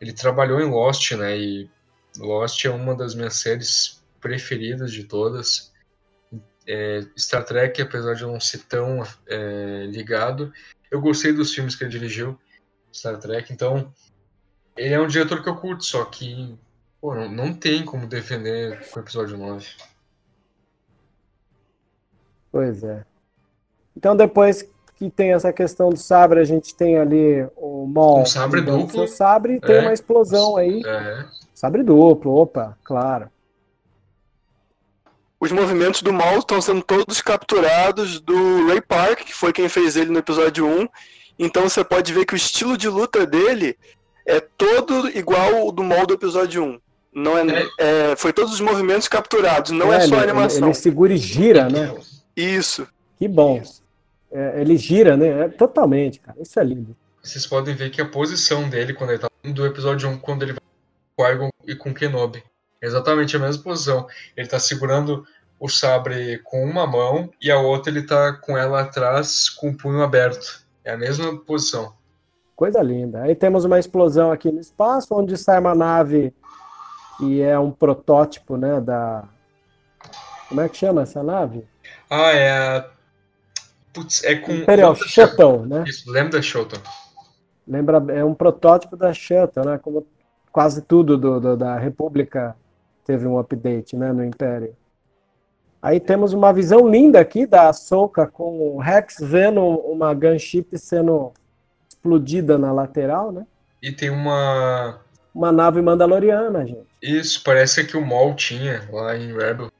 Ele 0.00 0.12
trabalhou 0.14 0.58
em 0.58 0.70
Lost, 0.70 1.12
né? 1.12 1.38
E 1.38 1.70
Lost 2.16 2.64
é 2.64 2.70
uma 2.70 2.94
das 2.94 3.14
minhas 3.14 3.34
séries 3.34 4.02
preferidas 4.22 4.90
de 4.90 5.04
todas. 5.04 5.70
É, 6.66 7.06
Star 7.18 7.44
Trek, 7.44 7.82
apesar 7.82 8.14
de 8.14 8.22
eu 8.22 8.32
não 8.32 8.40
ser 8.40 8.60
tão 8.60 9.02
é, 9.26 9.84
ligado, 9.90 10.50
eu 10.90 10.98
gostei 10.98 11.30
dos 11.30 11.54
filmes 11.54 11.76
que 11.76 11.84
ele 11.84 11.90
dirigiu, 11.90 12.40
Star 12.90 13.18
Trek, 13.18 13.52
então 13.52 13.92
ele 14.74 14.94
é 14.94 14.98
um 14.98 15.06
diretor 15.06 15.42
que 15.42 15.48
eu 15.50 15.56
curto, 15.56 15.84
só 15.84 16.06
que 16.06 16.58
pô, 17.04 17.14
não, 17.14 17.28
não 17.30 17.52
tem 17.52 17.84
como 17.84 18.06
defender 18.06 18.80
com 18.88 18.98
o 18.98 19.02
episódio 19.02 19.36
9. 19.36 19.66
pois 22.50 22.82
é. 22.82 23.04
Então, 23.94 24.16
depois 24.16 24.66
que 24.96 25.10
tem 25.10 25.34
essa 25.34 25.52
questão 25.52 25.90
do 25.90 25.98
sabre, 25.98 26.40
a 26.40 26.44
gente 26.44 26.74
tem 26.74 26.96
ali 26.98 27.46
o 27.56 27.86
Maul 27.86 28.20
Um 28.20 28.26
sabre 28.26 28.62
duplo. 28.62 29.06
sabre 29.06 29.56
e 29.56 29.60
tem 29.60 29.76
É. 29.76 29.80
uma 29.80 29.92
explosão 29.92 30.56
aí. 30.56 30.80
É, 30.86 31.26
Sabre 31.52 31.82
duplo, 31.82 32.34
opa, 32.34 32.78
claro. 32.82 33.30
Os 35.38 35.52
movimentos 35.52 36.00
do 36.00 36.10
mal 36.12 36.38
estão 36.38 36.58
sendo 36.62 36.82
todos 36.82 37.20
capturados 37.20 38.18
do 38.18 38.66
Ray 38.66 38.80
Park, 38.80 39.24
que 39.24 39.34
foi 39.34 39.52
quem 39.52 39.68
fez 39.68 39.94
ele 39.94 40.10
no 40.10 40.20
episódio 40.20 40.66
1. 40.66 40.88
Então 41.38 41.68
você 41.68 41.84
pode 41.84 42.14
ver 42.14 42.24
que 42.24 42.32
o 42.32 42.36
estilo 42.36 42.78
de 42.78 42.88
luta 42.88 43.26
dele 43.26 43.76
é 44.24 44.40
todo 44.40 45.10
igual 45.10 45.54
ao 45.56 45.70
do 45.72 45.84
mal 45.84 46.06
do 46.06 46.14
episódio 46.14 46.64
1. 46.64 46.80
Não 47.14 47.38
é, 47.38 47.68
é, 47.78 48.16
foi 48.16 48.32
todos 48.32 48.52
os 48.52 48.60
movimentos 48.60 49.06
capturados, 49.06 49.70
não 49.70 49.92
é, 49.92 50.00
só 50.00 50.16
a 50.16 50.22
ele, 50.22 50.30
animação. 50.30 50.66
ele 50.66 50.74
segura 50.74 51.12
e 51.12 51.16
gira, 51.16 51.68
né? 51.68 51.94
Isso. 52.36 52.88
Que 53.16 53.28
bom. 53.28 53.62
É, 54.32 54.60
ele 54.60 54.76
gira, 54.76 55.16
né? 55.16 55.44
É, 55.44 55.48
totalmente, 55.48 56.18
cara. 56.18 56.36
Isso 56.40 56.58
é 56.58 56.64
lindo. 56.64 56.96
vocês 57.22 57.46
podem 57.46 57.72
ver 57.74 57.90
que 57.90 58.02
a 58.02 58.04
posição 58.04 58.68
dele 58.68 58.92
quando 58.92 59.10
ele 59.10 59.20
tá 59.20 59.28
do 59.44 59.64
episódio 59.64 60.08
1, 60.08 60.18
quando 60.18 60.42
ele 60.42 60.54
vai 60.54 61.36
com 61.38 61.48
Qui-Gon 61.48 61.50
e 61.68 61.76
com 61.76 61.94
Kenobi, 61.94 62.42
é 62.82 62.86
exatamente 62.86 63.36
a 63.36 63.38
mesma 63.38 63.62
posição. 63.62 64.08
Ele 64.36 64.48
tá 64.48 64.58
segurando 64.58 65.24
o 65.60 65.68
sabre 65.68 66.38
com 66.42 66.64
uma 66.64 66.84
mão 66.84 67.30
e 67.40 67.50
a 67.50 67.58
outra 67.58 67.92
ele 67.92 68.02
tá 68.02 68.32
com 68.32 68.58
ela 68.58 68.80
atrás 68.80 69.48
com 69.48 69.70
o 69.70 69.76
punho 69.76 70.02
aberto. 70.02 70.64
É 70.84 70.92
a 70.92 70.96
mesma 70.96 71.36
posição. 71.38 71.92
Coisa 72.56 72.82
linda. 72.82 73.22
Aí 73.22 73.34
temos 73.34 73.64
uma 73.64 73.78
explosão 73.78 74.32
aqui 74.32 74.50
no 74.50 74.60
espaço, 74.60 75.14
onde 75.14 75.36
sai 75.36 75.60
uma 75.60 75.74
nave 75.74 76.32
que 77.18 77.40
é 77.42 77.58
um 77.58 77.70
protótipo, 77.70 78.56
né? 78.56 78.80
Da. 78.80 79.24
Como 80.48 80.60
é 80.60 80.68
que 80.68 80.76
chama 80.76 81.02
essa 81.02 81.22
nave? 81.22 81.64
Ah, 82.10 82.32
é 82.32 82.50
a. 82.50 82.88
Putz, 83.92 84.24
é 84.24 84.34
com. 84.36 84.52
Imperial 84.52 84.94
Shuttle, 84.94 85.66
né? 85.66 85.84
Isso, 85.86 86.10
Lambda 86.10 86.40
Shuttle. 86.42 86.80
Lembra, 87.66 88.02
é 88.12 88.24
um 88.24 88.34
protótipo 88.34 88.96
da 88.96 89.12
Shuttle, 89.12 89.64
né? 89.64 89.78
Como 89.78 90.06
quase 90.52 90.82
tudo 90.82 91.16
do, 91.16 91.40
do- 91.40 91.56
da 91.56 91.78
República 91.78 92.56
teve 93.04 93.26
um 93.26 93.38
update, 93.38 93.96
né? 93.96 94.12
No 94.12 94.24
Império. 94.24 94.76
Aí 95.80 96.00
temos 96.00 96.32
uma 96.32 96.52
visão 96.52 96.88
linda 96.88 97.20
aqui 97.20 97.46
da 97.46 97.68
Ahsoka 97.68 98.26
com 98.26 98.74
o 98.74 98.78
Rex 98.78 99.16
vendo 99.20 99.60
uma 99.62 100.14
gunship 100.14 100.76
sendo 100.78 101.32
explodida 101.88 102.56
na 102.56 102.72
lateral, 102.72 103.30
né? 103.30 103.46
E 103.82 103.92
tem 103.92 104.08
uma. 104.10 105.00
Uma 105.34 105.50
nave 105.50 105.82
mandaloriana, 105.82 106.64
gente. 106.66 106.86
Isso, 107.02 107.42
parece 107.42 107.84
que 107.84 107.96
o 107.96 108.06
Maul 108.06 108.34
tinha 108.34 108.88
lá 108.92 109.16
em 109.16 109.32
Rebel. 109.36 109.70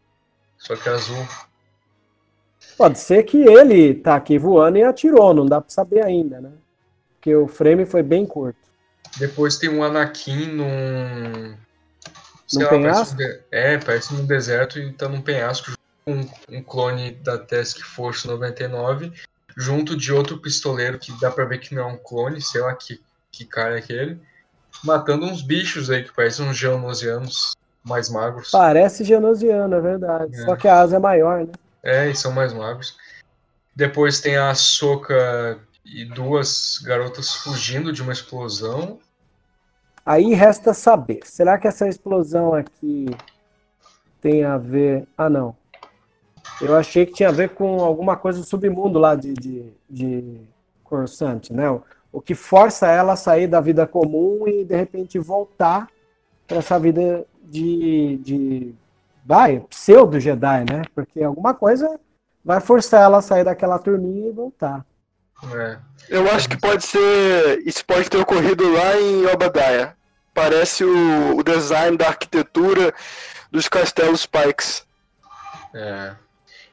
Só 0.59 0.75
que 0.75 0.89
azul. 0.89 1.27
Pode 2.77 2.99
ser 2.99 3.23
que 3.23 3.37
ele 3.37 3.95
tá 3.95 4.17
aqui 4.17 4.37
voando 4.39 4.79
e 4.79 4.83
atirou, 4.83 5.33
não 5.33 5.47
dá 5.47 5.61
pra 5.61 5.71
saber 5.71 6.03
ainda, 6.03 6.41
né? 6.41 6.51
Porque 7.15 7.35
o 7.35 7.47
frame 7.47 7.87
foi 7.87 8.03
bem 8.03 8.27
curto. 8.27 8.59
Depois 9.19 9.57
tem 9.59 9.69
um 9.71 9.85
Anakin 9.85 10.47
num. 10.47 11.55
Num 12.53 12.61
parece 12.61 12.69
penhasco? 12.71 13.15
um 13.15 13.17
de- 13.17 13.41
É, 13.53 13.79
parece 13.79 14.15
num 14.15 14.27
deserto 14.27 14.79
e 14.79 14.93
tá 14.93 15.09
num 15.09 15.23
penhasco 15.23 15.73
com 16.05 16.27
um 16.49 16.63
clone 16.63 17.13
da 17.13 17.39
Task 17.39 17.79
Force 17.81 18.27
99, 18.27 19.13
junto 19.57 19.97
de 19.97 20.13
outro 20.13 20.39
pistoleiro 20.39 20.99
que 20.99 21.13
dá 21.21 21.31
pra 21.31 21.45
ver 21.45 21.59
que 21.59 21.75
não 21.75 21.83
é 21.83 21.93
um 21.93 21.97
clone, 21.97 22.41
sei 22.43 22.61
lá 22.61 22.75
que, 22.75 23.01
que 23.31 23.45
cara 23.47 23.77
é 23.77 23.79
aquele, 23.79 24.21
matando 24.83 25.27
uns 25.27 25.43
bichos 25.43 25.91
aí 25.91 26.03
que 26.03 26.13
parecem 26.13 26.47
uns 26.49 26.57
geonosianos 26.57 27.53
mais 27.85 28.09
magros. 28.09 28.51
Parece 28.51 29.05
genosiano, 29.05 29.75
é 29.75 29.81
verdade. 29.81 30.35
É. 30.35 30.45
Só 30.45 30.57
que 30.57 30.67
a 30.67 30.81
asa 30.81 30.97
é 30.97 30.99
maior, 30.99 31.45
né? 31.47 31.53
É, 31.83 32.09
e 32.09 32.15
são 32.15 32.33
mais 32.33 32.53
magros. 32.53 32.97
Depois 33.77 34.21
tem 34.21 34.37
a 34.37 34.55
Soca 34.55 35.59
e 35.85 36.05
duas 36.07 36.79
garotas 36.85 37.35
fugindo 37.35 37.93
de 37.93 38.01
uma 38.03 38.13
explosão. 38.13 38.99
Aí 40.07 40.33
resta 40.35 40.73
saber, 40.75 41.21
será 41.25 41.59
que 41.59 41.67
essa 41.67 41.89
explosão 41.89 42.55
aqui 42.55 43.07
tem 44.21 44.45
a 44.45 44.57
ver. 44.57 45.07
Ah, 45.19 45.29
não. 45.29 45.55
Eu 46.61 46.77
achei 46.77 47.05
que 47.05 47.13
tinha 47.15 47.29
a 47.29 47.33
ver 47.33 47.51
com 47.51 47.81
alguma 47.81 48.17
coisa 48.17 48.39
do 48.39 48.47
submundo 48.47 48.99
lá 48.99 49.15
de, 49.15 49.35
de, 49.35 49.73
de 49.91 50.41
Coruscant, 50.85 51.51
né? 51.51 51.69
O- 51.69 51.83
O 52.15 52.21
que 52.21 52.33
força 52.33 52.87
ela 52.87 53.15
a 53.15 53.17
sair 53.17 53.49
da 53.49 53.61
vida 53.61 53.89
comum 53.89 54.47
e 54.47 54.65
de 54.65 54.77
repente 54.77 55.19
voltar 55.19 55.89
para 56.47 56.59
essa 56.59 56.79
vida 56.79 57.25
de, 57.43 58.19
de 58.19 58.75
vai, 59.25 59.59
pseudo 59.69 60.21
Jedi, 60.21 60.61
né? 60.61 60.83
Porque 60.95 61.25
alguma 61.25 61.53
coisa 61.53 61.99
vai 62.45 62.61
forçar 62.61 63.03
ela 63.03 63.19
a 63.19 63.23
sair 63.23 63.43
daquela 63.43 63.81
turminha 63.81 64.29
e 64.29 64.33
voltar. 64.33 64.87
É. 65.57 65.79
Eu 66.09 66.31
acho 66.31 66.49
que 66.49 66.57
pode 66.57 66.85
ser. 66.85 67.67
Isso 67.67 67.85
pode 67.85 68.09
ter 68.09 68.19
ocorrido 68.19 68.73
lá 68.73 68.97
em 68.97 69.27
Obadiah. 69.27 69.95
Parece 70.33 70.85
o, 70.85 71.37
o 71.37 71.43
design 71.43 71.97
da 71.97 72.07
arquitetura 72.07 72.95
dos 73.51 73.69
castelos 73.69 74.25
Pikes. 74.25 74.87
É. 75.75 76.15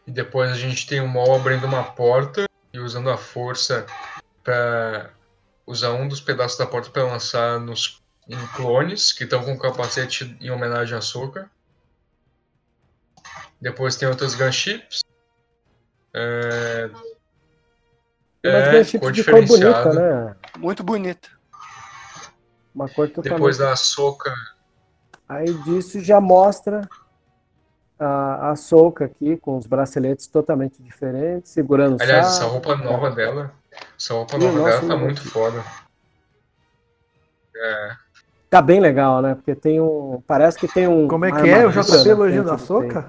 E 0.06 0.12
depois 0.12 0.52
a 0.52 0.56
gente 0.56 0.86
tem 0.86 1.02
o 1.02 1.08
Maul 1.08 1.36
abrindo 1.36 1.66
uma 1.66 1.84
porta 1.84 2.46
e 2.72 2.78
usando 2.78 3.10
a 3.10 3.18
força 3.18 3.88
para 4.44 5.10
usar 5.66 5.94
um 5.94 6.08
dos 6.08 6.22
pedaços 6.22 6.58
da 6.58 6.66
porta 6.66 6.90
para 6.90 7.04
lançar 7.04 7.60
nos 7.60 8.02
em 8.28 8.48
clones 8.56 9.12
que 9.12 9.24
estão 9.24 9.44
com 9.44 9.54
o 9.54 9.60
capacete 9.60 10.38
em 10.40 10.50
homenagem 10.50 10.98
a 10.98 11.02
Soka. 11.02 11.50
Depois 13.60 13.96
tem 13.96 14.08
outras 14.08 14.36
gunships. 14.36 15.02
É... 16.14 16.90
Mas 18.44 18.54
É, 18.54 18.78
gunship 18.78 19.00
cor 19.00 19.12
de 19.12 19.24
cor 19.24 19.46
bonita, 19.46 19.94
né? 19.94 20.36
Muito 20.58 20.84
bonita. 20.84 21.30
Uma 22.74 22.88
cor 22.88 23.08
totalmente 23.08 23.34
Depois 23.34 23.58
da 23.58 23.76
Soka 23.76 24.34
Aí 25.32 25.54
disso 25.64 26.02
já 26.02 26.20
mostra 26.20 26.90
a, 27.98 28.52
a 28.52 28.56
Soca 28.58 29.06
aqui, 29.06 29.38
com 29.38 29.56
os 29.56 29.66
braceletes 29.66 30.28
totalmente 30.28 30.84
diferentes, 30.84 31.52
segurando 31.52 31.98
o 31.98 32.04
Aliás, 32.04 32.28
essa 32.28 32.44
roupa 32.44 32.76
nova 32.76 33.12
dela, 33.12 33.54
essa 34.02 34.14
roupa 34.14 34.38
nova 34.38 34.58
nossa, 34.58 34.82
dela 34.82 34.88
tá 34.88 34.98
muito 34.98 35.30
foda. 35.30 35.64
É, 37.56 37.92
Tá 38.52 38.62
bem 38.62 38.82
legal, 38.82 39.22
né? 39.22 39.34
Porque 39.34 39.56
tem 39.56 39.80
um. 39.80 40.22
Parece 40.28 40.58
que 40.58 40.68
tem 40.68 40.86
um. 40.86 41.08
Como 41.08 41.24
é 41.24 41.32
que 41.32 41.50
é? 41.50 41.66
O 41.66 41.72
JP 41.72 41.90
na 41.90 42.12
elogiando 42.12 42.52
a 42.52 42.56
do 42.56 42.62
Soca? 42.62 43.00
né? 43.00 43.06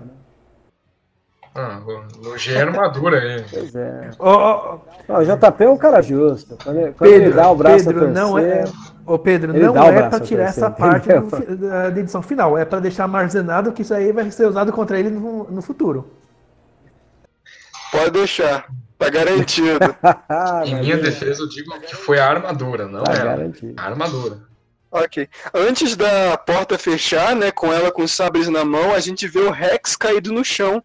ah, 1.53 1.81
elogiei 2.23 2.59
a 2.59 2.67
armadura 2.67 3.19
aí. 3.19 3.45
Pois 3.51 3.75
é. 3.75 4.11
Ó, 4.21 4.33
ó, 4.33 4.79
Ó, 5.09 5.19
o 5.19 5.25
JP 5.25 5.65
é 5.65 5.69
um 5.69 5.77
cara 5.77 6.01
justo. 6.01 6.57
Quando 6.63 6.79
ele, 6.79 6.93
quando 6.93 7.11
ele 7.11 7.25
Pedro, 7.25 7.37
dá 7.37 7.51
o 7.51 7.57
braço 7.57 7.85
Pedro, 7.87 7.91
a 7.91 8.05
torcer, 8.05 8.23
não 8.23 8.39
é. 8.39 8.65
Ô 9.05 9.19
Pedro, 9.19 9.57
Ele 9.57 9.67
não 9.67 9.77
é 9.77 9.93
braço 9.93 10.09
pra 10.11 10.19
a 10.19 10.21
tirar 10.21 10.45
essa 10.45 10.71
parte 10.71 11.09
do 11.09 11.57
da 11.57 11.91
da 11.91 12.01
edição 12.01 12.23
final. 12.23 12.57
É 12.57 12.65
pra 12.65 12.79
deixar 12.79 13.03
armazenado 13.03 13.73
que 13.73 13.83
isso 13.83 13.93
aí 13.93 14.13
vai 14.13 14.31
ser 14.31 14.47
usado 14.47 14.73
contra 14.73 14.97
ele 14.97 15.11
no, 15.11 15.51
no 15.51 15.61
futuro. 15.61 16.09
Pode 17.91 18.13
deixar. 18.13 18.67
Tá 19.05 19.11
garantido. 19.11 19.79
Ah, 20.29 20.63
Em 20.67 20.75
minha 20.81 20.97
defesa, 20.97 21.43
eu 21.43 21.49
digo 21.49 21.79
que 21.81 21.95
foi 21.97 22.19
a 22.19 22.29
armadura, 22.29 22.87
não 22.87 23.03
Tá 23.05 23.13
ela. 23.13 23.25
garantido. 23.25 23.75
A 23.77 23.85
armadura. 23.85 24.39
ok. 24.91 25.29
Antes 25.55 25.97
da 25.97 26.37
porta 26.37 26.79
fechar, 26.79 27.35
né, 27.35 27.51
com 27.51 27.73
ela 27.73 27.91
com 27.91 28.03
os 28.03 28.13
sabres 28.13 28.49
na 28.49 28.65
mão, 28.65 28.93
a 28.95 29.01
gente 29.01 29.27
vê 29.27 29.41
o 29.41 29.51
Rex 29.51 29.97
caído 29.97 30.33
no 30.33 30.45
chão. 30.45 30.83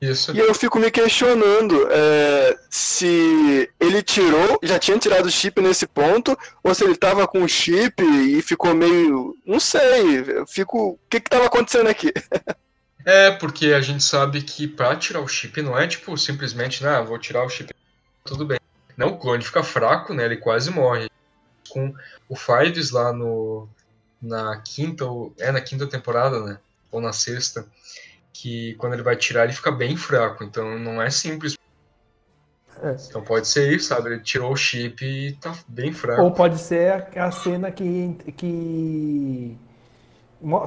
Isso. 0.00 0.34
E 0.34 0.38
eu 0.40 0.52
fico 0.52 0.80
me 0.80 0.90
questionando 0.90 1.86
é, 1.88 2.56
se 2.68 3.70
ele 3.78 4.02
tirou, 4.02 4.58
já 4.60 4.76
tinha 4.76 4.98
tirado 4.98 5.26
o 5.26 5.30
chip 5.30 5.60
nesse 5.60 5.86
ponto, 5.86 6.36
ou 6.64 6.74
se 6.74 6.82
ele 6.82 6.96
tava 6.96 7.24
com 7.28 7.44
o 7.44 7.48
chip 7.48 8.02
e 8.02 8.42
ficou 8.42 8.74
meio. 8.74 9.32
Não 9.46 9.60
sei. 9.60 10.24
Eu 10.26 10.44
fico. 10.46 10.88
O 10.94 10.98
que 11.08 11.20
que 11.20 11.30
tava 11.30 11.46
acontecendo 11.46 11.88
aqui? 11.88 12.12
É, 13.04 13.30
porque 13.30 13.66
a 13.66 13.80
gente 13.80 14.02
sabe 14.02 14.42
que 14.42 14.66
pra 14.66 14.96
tirar 14.96 15.20
o 15.20 15.28
chip 15.28 15.60
não 15.60 15.78
é 15.78 15.86
tipo 15.86 16.16
simplesmente, 16.16 16.82
né, 16.82 17.00
vou 17.02 17.18
tirar 17.18 17.44
o 17.44 17.48
chip, 17.48 17.74
tudo 18.24 18.46
bem. 18.46 18.58
Não, 18.96 19.08
o 19.08 19.18
clone 19.18 19.42
fica 19.42 19.62
fraco, 19.62 20.14
né, 20.14 20.24
ele 20.24 20.36
quase 20.36 20.70
morre. 20.70 21.08
Com 21.68 21.94
o 22.28 22.36
Fives 22.36 22.90
lá 22.90 23.12
no 23.12 23.68
na 24.20 24.56
quinta 24.58 25.04
ou 25.04 25.34
é 25.38 25.50
na 25.50 25.60
quinta 25.60 25.86
temporada, 25.86 26.40
né, 26.44 26.58
ou 26.90 27.00
na 27.00 27.12
sexta, 27.12 27.66
que 28.32 28.74
quando 28.74 28.92
ele 28.92 29.02
vai 29.02 29.16
tirar 29.16 29.44
ele 29.44 29.52
fica 29.52 29.72
bem 29.72 29.96
fraco, 29.96 30.44
então 30.44 30.78
não 30.78 31.00
é 31.02 31.10
simples. 31.10 31.56
É. 32.82 32.96
Então 33.08 33.22
pode 33.22 33.46
ser 33.46 33.72
isso, 33.72 33.88
sabe? 33.88 34.10
Ele 34.10 34.20
tirou 34.20 34.52
o 34.52 34.56
chip 34.56 35.04
e 35.04 35.32
tá 35.34 35.54
bem 35.68 35.92
fraco. 35.92 36.22
Ou 36.22 36.32
pode 36.32 36.58
ser 36.58 37.10
a, 37.16 37.26
a 37.26 37.30
cena 37.30 37.70
que, 37.70 38.14
que 38.36 39.56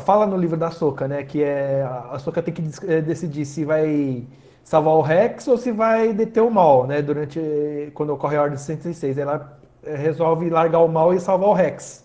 fala 0.02 0.26
no 0.26 0.38
livro 0.38 0.58
da 0.58 0.72
Soca, 0.72 1.08
né? 1.08 1.24
Que 1.24 1.44
é 1.44 1.84
a 2.12 2.18
Soca 2.20 2.42
tem 2.42 2.54
que 2.54 2.64
eh, 2.88 3.02
decidir 3.02 3.46
se 3.46 3.64
vai 3.66 4.26
salvar 4.64 4.94
o 4.96 5.02
Rex 5.02 5.48
ou 5.48 5.58
se 5.58 5.72
vai 5.72 6.14
deter 6.14 6.42
o 6.44 6.50
mal, 6.50 6.88
né? 6.88 7.02
Durante 7.02 7.92
quando 7.94 8.12
ocorre 8.14 8.38
a 8.38 8.42
Ordem 8.44 8.58
66, 8.58 9.18
ela 9.18 9.60
eh, 9.84 9.96
resolve 9.96 10.50
largar 10.50 10.80
o 10.80 10.88
mal 10.88 11.14
e 11.14 11.20
salvar 11.20 11.50
o 11.50 11.54
Rex. 11.54 12.04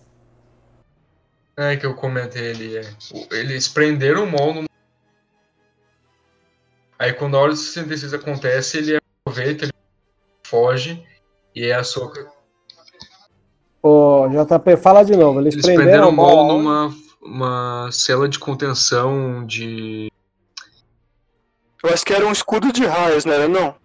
É 1.57 1.75
que 1.75 1.85
eu 1.85 1.95
comentei 1.95 2.43
ele. 2.47 2.77
É. 2.77 2.81
O- 3.13 3.35
Eles 3.35 3.67
prenderam 3.67 4.23
o 4.23 4.27
Mol 4.31 4.53
no. 4.53 4.65
Aí 6.99 7.13
quando 7.13 7.35
a 7.35 7.39
Ordem 7.41 7.55
66 7.57 8.13
acontece, 8.13 8.77
ele 8.77 8.97
aproveita, 9.25 9.65
ele 9.65 9.73
foge, 10.45 11.03
e 11.55 11.65
é 11.65 11.73
a 11.75 11.83
Soca. 11.83 12.27
Ô, 13.83 14.27
JP, 14.27 14.77
fala 14.77 15.03
de 15.03 15.15
novo. 15.15 15.39
Eles, 15.39 15.55
Eles 15.55 15.65
prenderam 15.65 16.09
o 16.09 16.11
Maul 16.11 16.35
Mol 16.45 16.57
numa 16.59 16.95
uma 17.21 17.89
cela 17.91 18.27
de 18.27 18.39
contenção 18.39 19.45
de. 19.45 20.11
Eu 21.83 21.89
acho 21.93 22.05
que 22.05 22.13
era 22.13 22.25
um 22.25 22.31
escudo 22.31 22.71
de 22.71 22.85
raios, 22.85 23.25
não 23.25 23.33
era 23.33 23.47
não? 23.47 23.75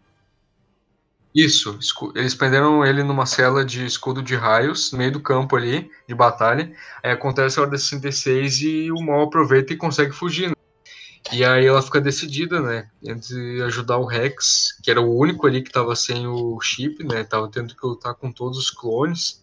Isso, 1.34 1.78
eles 2.14 2.34
prenderam 2.34 2.82
ele 2.82 3.02
numa 3.02 3.26
cela 3.26 3.62
de 3.62 3.84
escudo 3.84 4.22
de 4.22 4.34
raios, 4.34 4.90
no 4.90 4.96
meio 4.96 5.12
do 5.12 5.20
campo 5.20 5.54
ali, 5.54 5.90
de 6.08 6.14
batalha. 6.14 6.74
Aí 7.02 7.10
acontece 7.10 7.58
a 7.58 7.62
Ordem 7.62 7.78
66 7.78 8.60
e 8.62 8.90
o 8.90 9.02
Maul 9.02 9.24
aproveita 9.24 9.74
e 9.74 9.76
consegue 9.76 10.12
fugir. 10.12 10.48
né? 10.48 10.54
E 11.30 11.44
aí 11.44 11.66
ela 11.66 11.82
fica 11.82 12.00
decidida, 12.00 12.62
né? 12.62 12.88
Entre 13.02 13.62
ajudar 13.64 13.98
o 13.98 14.06
Rex, 14.06 14.78
que 14.82 14.90
era 14.90 15.00
o 15.00 15.14
único 15.14 15.46
ali 15.46 15.62
que 15.62 15.70
tava 15.70 15.94
sem 15.94 16.26
o 16.26 16.58
chip, 16.60 17.04
né? 17.04 17.22
Tava 17.22 17.50
tendo 17.50 17.74
que 17.74 17.86
lutar 17.86 18.14
com 18.14 18.32
todos 18.32 18.56
os 18.56 18.70
clones 18.70 19.42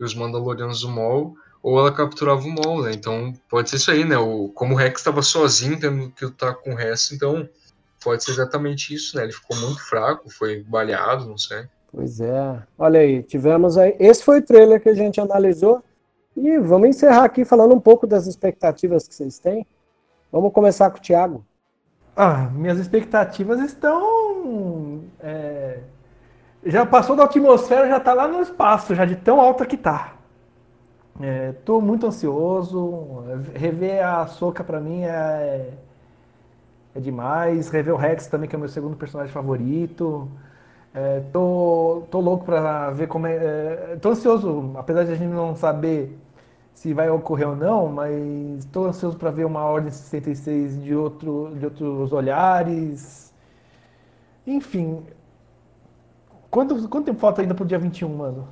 e 0.00 0.04
os 0.04 0.14
Mandalorianos 0.14 0.80
do 0.80 0.88
Maul, 0.88 1.36
ou 1.62 1.78
ela 1.78 1.92
capturava 1.92 2.42
o 2.42 2.50
Maul, 2.50 2.82
né? 2.82 2.92
Então 2.92 3.32
pode 3.48 3.70
ser 3.70 3.76
isso 3.76 3.90
aí, 3.90 4.04
né? 4.04 4.16
O, 4.16 4.48
como 4.48 4.74
o 4.74 4.76
Rex 4.76 5.02
tava 5.02 5.22
sozinho 5.22 5.78
tendo 5.78 6.10
que 6.10 6.24
lutar 6.24 6.54
com 6.54 6.72
o 6.72 6.76
resto, 6.76 7.14
então 7.14 7.48
pode 8.02 8.24
ser 8.24 8.32
exatamente 8.32 8.94
isso, 8.94 9.16
né? 9.16 9.24
Ele 9.24 9.32
ficou 9.32 9.56
muito 9.56 9.82
fraco, 9.86 10.30
foi 10.30 10.62
baleado, 10.62 11.26
não 11.26 11.36
sei. 11.36 11.64
Pois 11.92 12.20
é. 12.20 12.62
Olha 12.78 13.00
aí, 13.00 13.22
tivemos 13.22 13.76
aí. 13.76 13.96
Esse 13.98 14.24
foi 14.24 14.38
o 14.38 14.42
trailer 14.42 14.80
que 14.80 14.88
a 14.88 14.94
gente 14.94 15.20
analisou. 15.20 15.82
E 16.36 16.58
vamos 16.58 16.88
encerrar 16.88 17.24
aqui 17.24 17.44
falando 17.44 17.74
um 17.74 17.80
pouco 17.80 18.06
das 18.06 18.26
expectativas 18.26 19.06
que 19.06 19.14
vocês 19.14 19.38
têm. 19.38 19.66
Vamos 20.30 20.52
começar 20.52 20.88
com 20.90 20.98
o 20.98 21.00
Thiago. 21.00 21.44
Ah, 22.16 22.48
minhas 22.52 22.78
expectativas 22.78 23.60
estão. 23.60 25.02
é, 25.20 25.80
já 26.64 26.86
passou 26.86 27.16
da 27.16 27.24
atmosfera, 27.24 27.88
já 27.88 27.98
tá 27.98 28.12
lá 28.12 28.28
no 28.28 28.40
espaço, 28.40 28.94
já 28.94 29.04
de 29.04 29.16
tão 29.16 29.40
alta 29.40 29.66
que 29.66 29.76
tá. 31.20 31.72
É, 31.72 31.80
muito 31.80 32.06
ansioso. 32.06 33.24
Rever 33.54 34.06
a 34.06 34.26
Soca 34.26 34.64
pra 34.64 34.80
mim 34.80 35.02
é, 35.02 35.70
é 36.94 37.00
demais. 37.00 37.68
Rever 37.70 37.94
o 37.94 37.96
Rex 37.96 38.26
também, 38.26 38.48
que 38.48 38.54
é 38.54 38.58
o 38.58 38.60
meu 38.60 38.68
segundo 38.68 38.96
personagem 38.96 39.32
favorito. 39.32 40.28
É, 40.94 41.20
tô, 41.32 42.04
tô 42.10 42.20
louco 42.20 42.44
pra 42.44 42.90
ver 42.90 43.06
como 43.08 43.26
é, 43.26 43.36
é. 43.92 43.98
Tô 44.00 44.10
ansioso, 44.10 44.72
apesar 44.76 45.04
de 45.04 45.12
a 45.12 45.14
gente 45.14 45.30
não 45.32 45.54
saber 45.54 46.18
se 46.74 46.92
vai 46.94 47.10
ocorrer 47.10 47.48
ou 47.48 47.56
não, 47.56 47.88
mas 47.88 48.64
estou 48.64 48.86
ansioso 48.86 49.16
para 49.18 49.30
ver 49.30 49.44
uma 49.44 49.64
Ordem 49.64 49.90
66 49.90 50.82
de, 50.82 50.94
outro, 50.94 51.52
de 51.56 51.64
outros 51.66 52.12
olhares. 52.12 53.32
Enfim. 54.46 55.04
Quanto, 56.50 56.88
quanto 56.88 57.06
tempo 57.06 57.20
falta 57.20 57.42
ainda 57.42 57.54
pro 57.54 57.64
dia 57.64 57.78
21, 57.78 58.08
mano? 58.08 58.48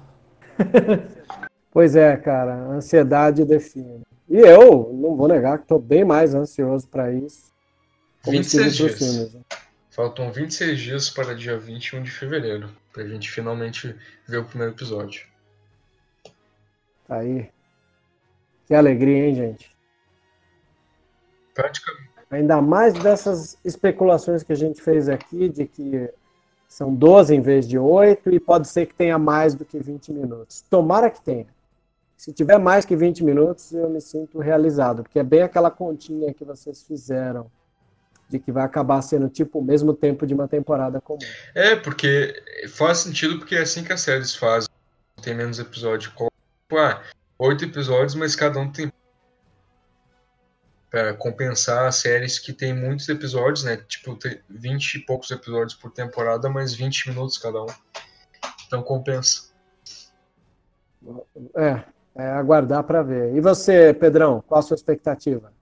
Pois 1.71 1.95
é, 1.95 2.17
cara, 2.17 2.55
a 2.55 2.73
ansiedade 2.73 3.45
define. 3.45 4.03
E 4.29 4.37
eu 4.37 4.93
não 4.93 5.17
vou 5.17 5.29
negar 5.29 5.59
que 5.59 5.65
estou 5.65 5.79
bem 5.79 6.05
mais 6.05 6.35
ansioso 6.35 6.87
para 6.89 7.13
isso. 7.13 7.53
como 8.23 8.37
26 8.37 8.67
estive 8.67 8.89
pros 8.89 8.99
dias. 8.99 9.13
filmes, 9.13 9.35
né? 9.35 9.41
Faltam 9.91 10.31
26 10.31 10.79
dias 10.79 11.11
para 11.11 11.35
dia 11.35 11.59
21 11.59 12.03
de 12.03 12.11
fevereiro, 12.11 12.71
pra 12.93 13.07
gente 13.07 13.31
finalmente 13.31 13.97
ver 14.27 14.39
o 14.39 14.45
primeiro 14.45 14.73
episódio. 14.73 15.27
Tá 17.07 17.17
aí. 17.17 17.51
Que 18.67 18.75
alegria, 18.75 19.27
hein, 19.27 19.35
gente? 19.35 19.75
Praticamente. 21.55 22.09
Ainda 22.31 22.61
mais 22.61 22.95
dessas 22.95 23.59
especulações 23.65 24.43
que 24.43 24.53
a 24.53 24.57
gente 24.57 24.83
fez 24.83 25.09
aqui, 25.09 25.49
de 25.49 25.67
que 25.67 26.11
são 26.69 26.95
12 26.95 27.35
em 27.35 27.41
vez 27.41 27.67
de 27.67 27.79
8 27.79 28.31
e 28.31 28.39
pode 28.39 28.69
ser 28.69 28.87
que 28.87 28.95
tenha 28.95 29.19
mais 29.19 29.55
do 29.55 29.65
que 29.65 29.81
20 29.81 30.13
minutos. 30.13 30.63
Tomara 30.69 31.11
que 31.11 31.23
tenha. 31.23 31.47
Se 32.19 32.33
tiver 32.33 32.59
mais 32.59 32.85
que 32.85 32.97
20 32.97 33.23
minutos, 33.23 33.73
eu 33.73 33.89
me 33.89 34.01
sinto 34.01 34.41
realizado, 34.41 35.05
porque 35.05 35.21
é 35.21 35.23
bem 35.23 35.43
aquela 35.43 35.71
continha 35.71 36.35
que 36.35 36.45
vocês 36.45 36.83
fizeram, 36.83 37.49
de 38.29 38.41
que 38.41 38.51
vai 38.51 38.65
acabar 38.65 39.01
sendo 39.03 39.29
tipo 39.29 39.61
o 39.61 39.65
mesmo 39.65 39.95
tempo 39.95 40.27
de 40.27 40.35
uma 40.35 40.49
temporada 40.49 41.01
comum. 41.01 41.21
É, 41.55 41.77
porque 41.77 42.35
faz 42.71 42.99
sentido 42.99 43.39
porque 43.39 43.55
é 43.55 43.61
assim 43.61 43.85
que 43.85 43.93
as 43.93 44.01
séries 44.01 44.35
fazem. 44.35 44.69
Tem 45.23 45.33
menos 45.33 45.61
episódio. 45.61 46.11
Tipo, 46.11 46.29
ah, 46.77 47.05
oito 47.39 47.65
episódios, 47.65 48.17
mas 48.17 48.35
cada 48.35 48.59
um 48.59 48.71
tem. 48.71 48.93
Pra 50.91 51.15
compensar 51.15 51.93
séries 51.93 52.37
que 52.37 52.53
tem 52.53 52.75
muitos 52.75 53.09
episódios, 53.09 53.63
né? 53.63 53.77
Tipo, 53.77 54.17
tem 54.17 54.41
20 54.51 54.95
e 54.95 55.07
poucos 55.07 55.31
episódios 55.31 55.75
por 55.75 55.93
temporada, 55.93 56.49
mas 56.49 56.75
20 56.75 57.11
minutos 57.11 57.39
cada 57.39 57.63
um. 57.63 57.69
Então 58.67 58.83
compensa. 58.83 59.53
É, 61.55 61.85
é 62.15 62.27
aguardar 62.31 62.83
para 62.85 63.03
ver. 63.03 63.35
E 63.35 63.41
você, 63.41 63.95
Pedrão, 63.95 64.43
qual 64.47 64.61
a 64.61 64.63
sua 64.63 64.75
expectativa? 64.75 65.53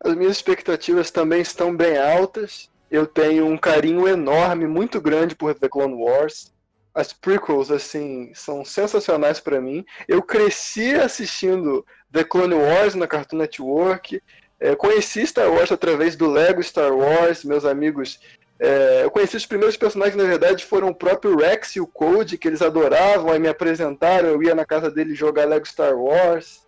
As 0.00 0.14
minhas 0.14 0.36
expectativas 0.36 1.10
também 1.10 1.40
estão 1.40 1.74
bem 1.74 1.98
altas. 1.98 2.70
Eu 2.90 3.06
tenho 3.06 3.46
um 3.46 3.56
carinho 3.56 4.06
enorme, 4.06 4.66
muito 4.66 5.00
grande 5.00 5.34
por 5.34 5.54
The 5.54 5.68
Clone 5.68 5.94
Wars. 5.94 6.52
As 6.94 7.12
prequels, 7.12 7.70
assim, 7.70 8.30
são 8.34 8.64
sensacionais 8.64 9.40
para 9.40 9.60
mim. 9.60 9.84
Eu 10.06 10.22
cresci 10.22 10.94
assistindo 10.94 11.84
The 12.12 12.24
Clone 12.24 12.54
Wars 12.54 12.94
na 12.94 13.06
Cartoon 13.06 13.38
Network. 13.38 14.22
É, 14.58 14.74
conheci 14.74 15.26
Star 15.26 15.50
Wars 15.50 15.70
através 15.72 16.16
do 16.16 16.30
Lego 16.30 16.62
Star 16.62 16.94
Wars. 16.94 17.44
Meus 17.44 17.64
amigos 17.64 18.20
é, 18.58 19.04
eu 19.04 19.10
conheci 19.10 19.36
os 19.36 19.46
primeiros 19.46 19.76
personagens, 19.76 20.16
na 20.16 20.28
verdade, 20.28 20.64
foram 20.64 20.88
o 20.88 20.94
próprio 20.94 21.36
Rex 21.36 21.76
e 21.76 21.80
o 21.80 21.86
Code, 21.86 22.38
que 22.38 22.48
eles 22.48 22.62
adoravam, 22.62 23.30
aí 23.30 23.38
me 23.38 23.48
apresentaram, 23.48 24.28
eu 24.28 24.42
ia 24.42 24.54
na 24.54 24.64
casa 24.64 24.90
deles 24.90 25.18
jogar 25.18 25.44
Lego 25.44 25.66
Star 25.66 25.94
Wars. 25.94 26.64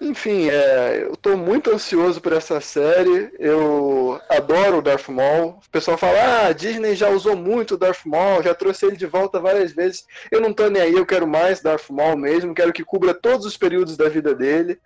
Enfim, 0.00 0.48
é, 0.50 1.04
eu 1.04 1.14
estou 1.14 1.36
muito 1.36 1.70
ansioso 1.70 2.20
por 2.20 2.32
essa 2.32 2.60
série. 2.60 3.32
Eu 3.38 4.20
adoro 4.28 4.78
o 4.78 4.82
Darth 4.82 5.08
Maul. 5.08 5.58
O 5.66 5.70
pessoal 5.70 5.96
fala: 5.96 6.18
ah, 6.18 6.46
a 6.48 6.52
Disney 6.52 6.94
já 6.94 7.08
usou 7.08 7.34
muito 7.34 7.74
o 7.74 7.78
Darth 7.78 8.04
Maul, 8.04 8.42
já 8.42 8.54
trouxe 8.54 8.86
ele 8.86 8.96
de 8.96 9.06
volta 9.06 9.40
várias 9.40 9.72
vezes. 9.72 10.06
Eu 10.30 10.40
não 10.40 10.52
tô 10.52 10.68
nem 10.68 10.82
aí, 10.82 10.94
eu 10.94 11.06
quero 11.06 11.26
mais 11.26 11.62
Darth 11.62 11.88
Maul 11.88 12.16
mesmo, 12.16 12.54
quero 12.54 12.74
que 12.74 12.84
cubra 12.84 13.14
todos 13.14 13.46
os 13.46 13.56
períodos 13.56 13.96
da 13.96 14.08
vida 14.08 14.34
dele. 14.34 14.78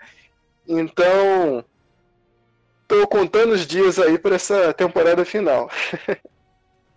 Então, 0.69 1.65
tô 2.87 3.07
contando 3.09 3.53
os 3.53 3.67
dias 3.67 3.99
aí 3.99 4.17
para 4.17 4.37
essa 4.37 4.73
temporada 4.73 5.25
final. 5.25 5.69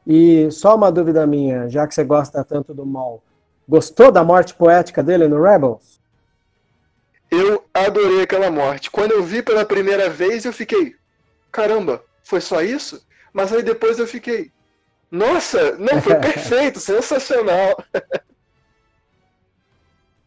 E 0.05 0.51
só 0.51 0.75
uma 0.75 0.91
dúvida 0.91 1.25
minha, 1.25 1.69
já 1.69 1.87
que 1.87 1.95
você 1.95 2.03
gosta 2.03 2.43
tanto 2.43 2.73
do 2.73 2.85
mal, 2.85 3.23
gostou 3.67 4.11
da 4.11 4.23
morte 4.23 4.53
poética 4.53 5.01
dele 5.01 5.27
no 5.27 5.41
Rebels? 5.41 6.01
Eu 7.31 7.63
adorei 7.73 8.21
aquela 8.21 8.51
morte. 8.51 8.91
Quando 8.91 9.11
eu 9.11 9.23
vi 9.23 9.41
pela 9.41 9.65
primeira 9.65 10.09
vez, 10.09 10.45
eu 10.45 10.53
fiquei, 10.53 10.95
caramba, 11.51 12.03
foi 12.23 12.41
só 12.41 12.61
isso? 12.61 13.05
Mas 13.31 13.51
aí 13.51 13.63
depois 13.63 13.97
eu 13.97 14.05
fiquei, 14.05 14.51
nossa, 15.09 15.77
não, 15.77 16.01
foi 16.01 16.15
perfeito, 16.21 16.79
sensacional. 16.79 17.75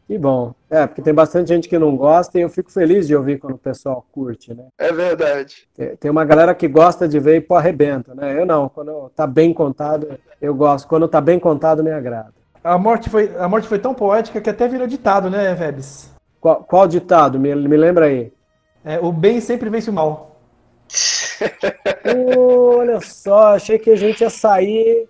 Que 0.06 0.16
bom. 0.16 0.54
É, 0.70 0.86
porque 0.86 1.02
tem 1.02 1.12
bastante 1.12 1.48
gente 1.48 1.68
que 1.68 1.78
não 1.78 1.96
gosta 1.96 2.38
e 2.38 2.42
eu 2.42 2.48
fico 2.48 2.70
feliz 2.70 3.08
de 3.08 3.16
ouvir 3.16 3.38
quando 3.38 3.54
o 3.54 3.58
pessoal 3.58 4.06
curte, 4.12 4.54
né? 4.54 4.66
É 4.78 4.92
verdade. 4.92 5.68
Tem, 5.98 6.10
uma 6.10 6.24
galera 6.24 6.54
que 6.54 6.68
gosta 6.68 7.08
de 7.08 7.18
ver 7.18 7.36
e 7.36 7.40
pô, 7.40 7.56
arrebenta, 7.56 8.14
né? 8.14 8.40
Eu 8.40 8.46
não, 8.46 8.68
quando 8.68 9.10
tá 9.16 9.26
bem 9.26 9.52
contado, 9.52 10.16
eu 10.40 10.54
gosto. 10.54 10.86
Quando 10.86 11.08
tá 11.08 11.20
bem 11.20 11.40
contado, 11.40 11.82
me 11.82 11.90
agrada. 11.90 12.32
A 12.62 12.78
morte 12.78 13.10
foi, 13.10 13.34
a 13.36 13.48
morte 13.48 13.66
foi 13.66 13.80
tão 13.80 13.94
poética 13.94 14.40
que 14.40 14.50
até 14.50 14.68
virou 14.68 14.86
ditado, 14.86 15.28
né, 15.28 15.52
Vebs? 15.54 16.14
Qual, 16.40 16.62
qual 16.62 16.86
ditado? 16.86 17.40
Me, 17.40 17.52
me 17.54 17.76
lembra 17.76 18.06
aí. 18.06 18.32
É, 18.84 19.00
o 19.00 19.10
bem 19.10 19.40
sempre 19.40 19.68
vence 19.68 19.90
o 19.90 19.92
mal. 19.92 20.36
Pô, 22.34 22.78
olha 22.78 23.00
só, 23.00 23.54
achei 23.54 23.76
que 23.76 23.90
a 23.90 23.96
gente 23.96 24.20
ia 24.20 24.30
sair 24.30 25.08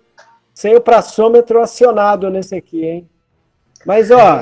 sem 0.55 0.75
o 0.75 0.81
praçômetro 0.81 1.61
acionado 1.61 2.31
nesse 2.31 2.55
aqui, 2.55 2.83
hein? 2.83 3.09
Mas, 3.87 4.11
ó, 4.11 4.41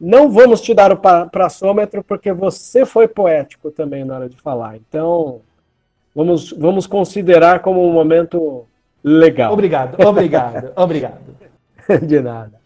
não 0.00 0.28
vamos 0.28 0.60
te 0.60 0.74
dar 0.74 0.90
o 0.90 1.00
praçômetro 1.30 2.02
porque 2.02 2.32
você 2.32 2.84
foi 2.84 3.06
poético 3.06 3.70
também 3.70 4.04
na 4.04 4.16
hora 4.16 4.28
de 4.28 4.36
falar. 4.36 4.76
Então, 4.76 5.42
vamos, 6.12 6.50
vamos 6.50 6.84
considerar 6.84 7.60
como 7.60 7.88
um 7.88 7.92
momento 7.92 8.66
legal. 9.02 9.52
Obrigado, 9.52 10.04
obrigado, 10.04 10.72
obrigado. 10.74 11.20
De 12.02 12.20
nada. 12.20 12.60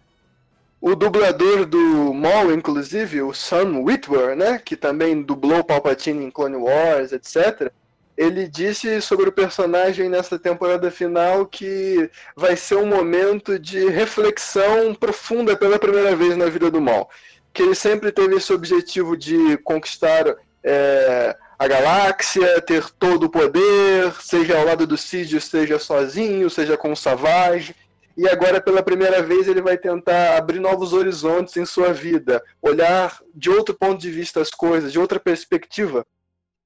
O 0.81 0.95
dublador 0.95 1.67
do 1.67 2.15
Maul, 2.15 2.55
inclusive, 2.55 3.21
o 3.21 3.35
Sam 3.35 3.81
Witwer, 3.83 4.35
né, 4.35 4.59
que 4.65 4.77
também 4.77 5.21
dublou 5.21 5.63
Palpatine 5.63 6.25
em 6.25 6.31
Clone 6.31 6.57
Wars, 6.57 7.13
etc., 7.13 7.71
ele 8.19 8.49
disse 8.49 9.01
sobre 9.01 9.29
o 9.29 9.33
personagem 9.33 10.09
nessa 10.09 10.37
temporada 10.37 10.91
final 10.91 11.47
que 11.47 12.11
vai 12.35 12.57
ser 12.57 12.75
um 12.75 12.85
momento 12.85 13.61
de 13.61 13.89
reflexão 13.89 14.93
profunda 14.93 15.57
pela 15.57 15.79
primeira 15.79 16.17
vez 16.17 16.37
na 16.37 16.47
vida 16.47 16.69
do 16.69 16.81
Maul. 16.81 17.09
Que 17.55 17.63
ele 17.63 17.77
sempre 17.77 18.11
teve 18.11 18.35
esse 18.35 18.53
objetivo 18.53 19.17
de 19.17 19.57
conquistar 19.59 20.35
é, 20.65 21.37
a 21.57 21.69
galáxia, 21.69 22.61
ter 22.61 22.91
todo 22.99 23.27
o 23.27 23.31
poder, 23.31 24.13
seja 24.21 24.59
ao 24.59 24.65
lado 24.65 24.85
do 24.85 24.99
Sidious, 24.99 25.45
seja 25.45 25.79
sozinho, 25.79 26.51
seja 26.51 26.77
com 26.77 26.91
o 26.91 26.97
Savage. 26.97 27.73
E 28.17 28.29
agora, 28.29 28.61
pela 28.61 28.83
primeira 28.83 29.23
vez, 29.23 29.47
ele 29.47 29.63
vai 29.63 29.79
tentar 29.79 30.37
abrir 30.37 30.59
novos 30.59 30.93
horizontes 30.93 31.57
em 31.57 31.65
sua 31.65 31.93
vida, 31.93 32.43
olhar 32.61 33.21
de 33.33 33.49
outro 33.49 33.77
ponto 33.77 34.01
de 34.01 34.11
vista 34.11 34.41
as 34.41 34.51
coisas, 34.51 34.91
de 34.91 34.99
outra 34.99 35.21
perspectiva. 35.21 36.05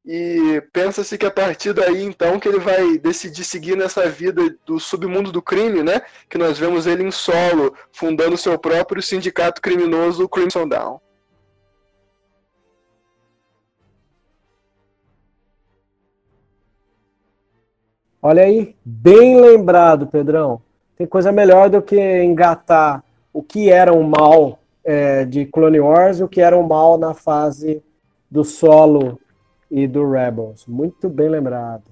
E 0.05 0.61
pensa-se 0.73 1.17
que 1.17 1.27
a 1.27 1.31
partir 1.31 1.73
daí, 1.73 2.03
então, 2.03 2.41
que 2.41 2.49
ele 2.49 2.59
vai 2.59 2.99
decidir 2.99 3.45
seguir 3.45 3.77
nessa 3.77 4.09
vida 4.09 4.43
do 4.67 4.81
submundo 4.81 5.31
do 5.31 5.41
crime, 5.41 5.83
né? 5.83 6.03
Que 6.29 6.37
nós 6.37 6.59
vemos 6.59 6.89
ele 6.89 7.05
em 7.05 7.11
solo, 7.13 7.73
fundando 7.93 8.37
seu 8.37 8.59
próprio 8.59 9.01
sindicato 9.01 9.63
criminoso, 9.63 10.25
o 10.25 10.29
Crimson 10.29 10.67
Dawn. 10.67 10.99
Olha 18.21 18.43
aí, 18.43 18.77
bem 18.85 19.41
lembrado, 19.41 20.09
Pedrão. 20.09 20.63
Tem 20.97 21.07
coisa 21.07 21.31
melhor 21.31 21.71
do 21.71 21.81
que 21.81 21.97
engatar 22.23 23.05
o 23.33 23.43
que 23.43 23.71
era 23.71 23.93
um 23.93 24.03
mal 24.03 24.59
é, 24.85 25.25
de 25.25 25.47
Clone 25.47 25.81
Wars 25.81 26.19
e 26.19 26.25
o 26.25 26.29
que 26.29 26.41
era 26.41 26.57
um 26.57 26.63
mal 26.63 26.99
na 26.99 27.15
fase 27.15 27.83
do 28.31 28.45
solo 28.45 29.19
e 29.73 29.87
do 29.89 30.09
Rebels. 30.09 30.67
Muito 30.67 31.09
bem 31.09 31.31
lembrado. 31.31 31.85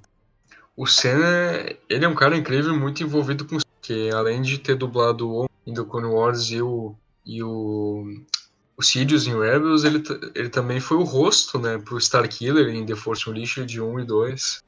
O 0.77 0.86
Senna, 0.86 1.74
ele 1.89 2.05
é 2.05 2.09
um 2.09 2.15
cara 2.15 2.36
incrível, 2.36 2.78
muito 2.78 3.02
envolvido 3.02 3.44
com 3.47 3.57
que 3.81 4.11
além 4.11 4.43
de 4.43 4.59
ter 4.59 4.77
dublado 4.77 5.28
o 5.28 5.51
do 5.66 5.86
Clone 5.86 6.07
Wars 6.07 6.51
e 6.51 6.61
o 6.61 6.94
e 7.24 7.43
o, 7.43 8.05
o 8.77 8.82
Sidious 8.82 9.27
em 9.27 9.39
Rebels, 9.39 9.85
ele, 9.85 10.02
ele 10.35 10.48
também 10.48 10.81
foi 10.81 10.97
o 10.97 11.05
rosto, 11.05 11.59
né, 11.59 11.78
pro 11.78 11.98
Starkiller 11.98 12.69
em 12.74 12.85
The 12.85 12.97
Force 12.97 13.28
Unleashed 13.28 13.81
1 13.81 14.01
e 14.01 14.05
2. 14.05 14.62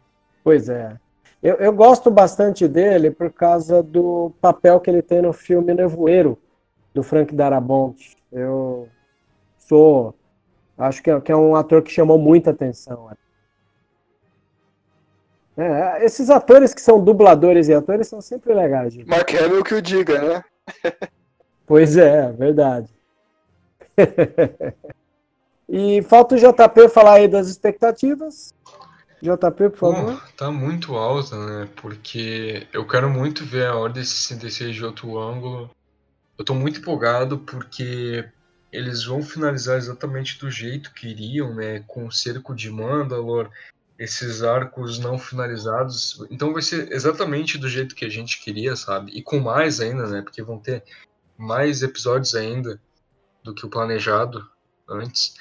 Pois 0.44 0.68
é. 0.68 0.96
Eu, 1.42 1.56
eu 1.56 1.72
gosto 1.72 2.10
bastante 2.10 2.68
dele 2.68 3.10
por 3.10 3.32
causa 3.32 3.82
do 3.82 4.32
papel 4.40 4.78
que 4.78 4.88
ele 4.88 5.02
tem 5.02 5.22
no 5.22 5.32
filme 5.32 5.74
Nevoeiro, 5.74 6.38
do 6.94 7.02
Frank 7.02 7.34
Darabont. 7.34 8.16
Eu 8.30 8.88
sou. 9.58 10.14
Acho 10.82 11.02
que 11.02 11.10
é, 11.10 11.20
que 11.20 11.32
é 11.32 11.36
um 11.36 11.54
ator 11.54 11.82
que 11.82 11.90
chamou 11.90 12.18
muita 12.18 12.50
atenção. 12.50 13.10
É, 15.56 16.04
esses 16.04 16.30
atores 16.30 16.72
que 16.74 16.80
são 16.80 17.02
dubladores 17.02 17.68
e 17.68 17.74
atores 17.74 18.08
são 18.08 18.20
sempre 18.20 18.54
legais. 18.54 18.94
gente. 18.94 19.08
Mark 19.08 19.32
Hamill 19.34 19.64
que 19.64 19.74
o 19.74 19.82
diga, 19.82 20.20
né? 20.20 20.44
Pois 21.64 21.96
é, 21.96 22.30
verdade. 22.32 22.92
e 25.68 26.02
falta 26.02 26.34
o 26.34 26.38
JP 26.38 26.88
falar 26.88 27.14
aí 27.14 27.28
das 27.28 27.48
expectativas. 27.48 28.52
JP, 29.22 29.70
por 29.70 29.76
favor. 29.76 30.14
Pô, 30.14 30.20
tá 30.36 30.50
muito 30.50 30.96
alta, 30.96 31.36
né? 31.46 31.68
Porque 31.76 32.66
eu 32.72 32.86
quero 32.86 33.08
muito 33.08 33.44
ver 33.44 33.68
a 33.68 33.76
Ordem 33.76 34.04
66 34.04 34.74
de 34.74 34.84
outro 34.84 35.16
ângulo. 35.16 35.70
Eu 36.36 36.44
tô 36.44 36.54
muito 36.54 36.80
empolgado 36.80 37.38
porque 37.38 38.28
eles 38.72 39.04
vão 39.04 39.22
finalizar 39.22 39.76
exatamente 39.76 40.38
do 40.38 40.50
jeito 40.50 40.94
que 40.94 41.08
iriam, 41.08 41.54
né? 41.54 41.80
Com 41.86 42.06
o 42.06 42.12
cerco 42.12 42.54
de 42.54 42.70
Mandalor, 42.70 43.50
esses 43.98 44.42
arcos 44.42 44.98
não 44.98 45.18
finalizados. 45.18 46.26
Então 46.30 46.52
vai 46.52 46.62
ser 46.62 46.90
exatamente 46.90 47.58
do 47.58 47.68
jeito 47.68 47.94
que 47.94 48.06
a 48.06 48.08
gente 48.08 48.42
queria, 48.42 48.74
sabe? 48.74 49.12
E 49.12 49.22
com 49.22 49.38
mais 49.38 49.78
ainda, 49.78 50.08
né? 50.08 50.22
Porque 50.22 50.42
vão 50.42 50.58
ter 50.58 50.82
mais 51.36 51.82
episódios 51.82 52.34
ainda 52.34 52.80
do 53.44 53.54
que 53.54 53.66
o 53.66 53.70
planejado 53.70 54.48
antes. 54.88 55.34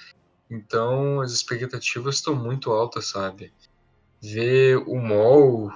Então 0.50 1.22
as 1.22 1.32
expectativas 1.32 2.16
estão 2.16 2.36
muito 2.36 2.72
altas, 2.72 3.08
sabe? 3.08 3.54
Ver 4.22 4.78
o 4.78 4.98
Mol. 4.98 5.72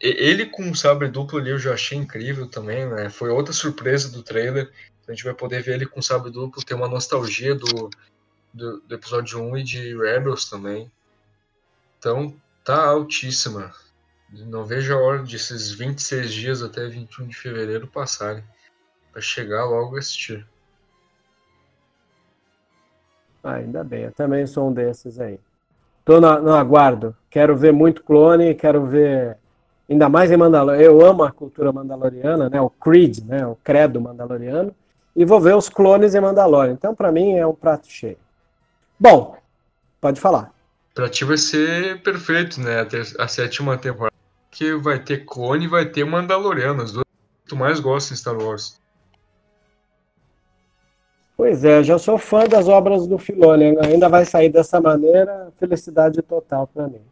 Ele 0.00 0.46
com 0.46 0.70
o 0.70 0.74
sabre 0.74 1.08
duplo 1.08 1.38
ali 1.38 1.50
eu 1.50 1.58
já 1.58 1.74
achei 1.74 1.98
incrível 1.98 2.48
também, 2.48 2.86
né? 2.88 3.10
Foi 3.10 3.28
outra 3.28 3.52
surpresa 3.52 4.10
do 4.10 4.22
trailer. 4.22 4.72
A 5.06 5.12
gente 5.12 5.24
vai 5.24 5.34
poder 5.34 5.62
ver 5.62 5.74
ele 5.74 5.86
com 5.86 6.00
o 6.00 6.02
sabre 6.02 6.30
duplo, 6.30 6.64
ter 6.64 6.74
uma 6.74 6.88
nostalgia 6.88 7.54
do, 7.54 7.90
do, 8.52 8.80
do 8.80 8.94
episódio 8.94 9.40
1 9.40 9.58
e 9.58 9.62
de 9.62 9.96
Rebels 9.96 10.50
também. 10.50 10.90
Então, 11.98 12.34
tá 12.64 12.88
altíssima. 12.88 13.72
Não 14.30 14.64
vejo 14.64 14.92
a 14.92 15.00
hora 15.00 15.22
desses 15.22 15.70
26 15.70 16.32
dias 16.32 16.62
até 16.62 16.86
21 16.88 17.28
de 17.28 17.36
fevereiro 17.36 17.86
passarem. 17.86 18.42
Pra 19.12 19.22
chegar 19.22 19.64
logo 19.64 19.96
e 19.96 20.00
assistir. 20.00 20.46
Ah, 23.42 23.54
ainda 23.54 23.84
bem, 23.84 24.02
eu 24.02 24.12
também 24.12 24.44
sou 24.46 24.68
um 24.68 24.72
desses 24.72 25.20
aí. 25.20 25.38
Tô 26.04 26.20
no, 26.20 26.42
no 26.42 26.52
aguardo. 26.52 27.16
Quero 27.30 27.56
ver 27.56 27.72
muito 27.72 28.02
clone, 28.02 28.54
quero 28.54 28.84
ver 28.86 29.36
ainda 29.88 30.08
mais 30.08 30.30
em 30.30 30.36
Mandalorian. 30.36 30.82
Eu 30.82 31.04
amo 31.04 31.22
a 31.22 31.30
cultura 31.30 31.72
mandaloriana, 31.72 32.50
né? 32.50 32.60
O 32.60 32.68
Creed, 32.68 33.20
né? 33.24 33.46
O 33.46 33.56
credo 33.56 34.00
mandaloriano. 34.00 34.74
E 35.16 35.24
vou 35.24 35.40
ver 35.40 35.56
os 35.56 35.70
clones 35.70 36.14
em 36.14 36.20
Mandalorian. 36.20 36.74
Então, 36.74 36.94
para 36.94 37.10
mim, 37.10 37.36
é 37.36 37.46
um 37.46 37.54
prato 37.54 37.88
cheio. 37.88 38.18
Bom, 39.00 39.36
pode 39.98 40.20
falar. 40.20 40.52
Pra 40.94 41.08
ti 41.08 41.24
vai 41.24 41.38
ser 41.38 42.02
perfeito, 42.02 42.60
né? 42.60 42.86
A, 43.18 43.26
sétima 43.26 43.78
temporada. 43.78 44.14
Que 44.50 44.74
vai 44.74 44.98
ter 44.98 45.24
clone 45.24 45.64
e 45.64 45.68
vai 45.68 45.86
ter 45.86 46.04
Mandaloriano. 46.04 46.82
As 46.82 46.92
duas 46.92 47.04
que 47.04 47.48
tu 47.48 47.56
mais 47.56 47.80
gosta 47.80 48.12
em 48.12 48.16
Star 48.16 48.36
Wars. 48.36 48.78
Pois 51.34 51.64
é, 51.64 51.82
já 51.82 51.98
sou 51.98 52.16
fã 52.16 52.44
das 52.44 52.68
obras 52.68 53.06
do 53.06 53.18
Filoni. 53.18 53.76
Ainda 53.86 54.08
vai 54.08 54.24
sair 54.24 54.50
dessa 54.50 54.80
maneira, 54.80 55.52
felicidade 55.56 56.20
total 56.22 56.66
para 56.66 56.88
mim. 56.88 57.02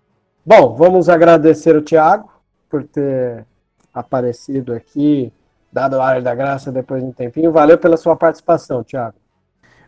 Bom, 0.45 0.75
vamos 0.75 1.09
agradecer 1.09 1.75
o 1.75 1.83
Thiago 1.83 2.31
por 2.69 2.85
ter 2.85 3.47
aparecido 3.93 4.75
aqui, 4.75 5.33
dado 5.75 6.01
a 6.01 6.07
área 6.07 6.23
da 6.23 6.33
graça 6.37 6.71
depois 6.71 7.03
de 7.03 7.09
um 7.09 7.13
tempinho. 7.13 7.51
Valeu 7.51 7.77
pela 7.77 7.97
sua 7.97 8.15
participação, 8.15 8.85
Thiago. 8.85 9.17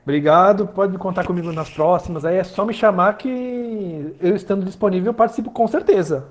Obrigado, 0.02 0.66
pode 0.66 0.98
contar 0.98 1.24
comigo 1.24 1.52
nas 1.52 1.70
próximas. 1.70 2.24
Aí 2.24 2.36
é 2.36 2.44
só 2.44 2.64
me 2.64 2.74
chamar 2.74 3.16
que 3.16 4.16
eu 4.20 4.34
estando 4.34 4.64
disponível 4.64 5.10
eu 5.10 5.14
participo 5.14 5.50
com 5.52 5.66
certeza. 5.68 6.26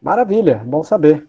Maravilha, 0.00 0.62
bom 0.64 0.82
saber. 0.82 1.28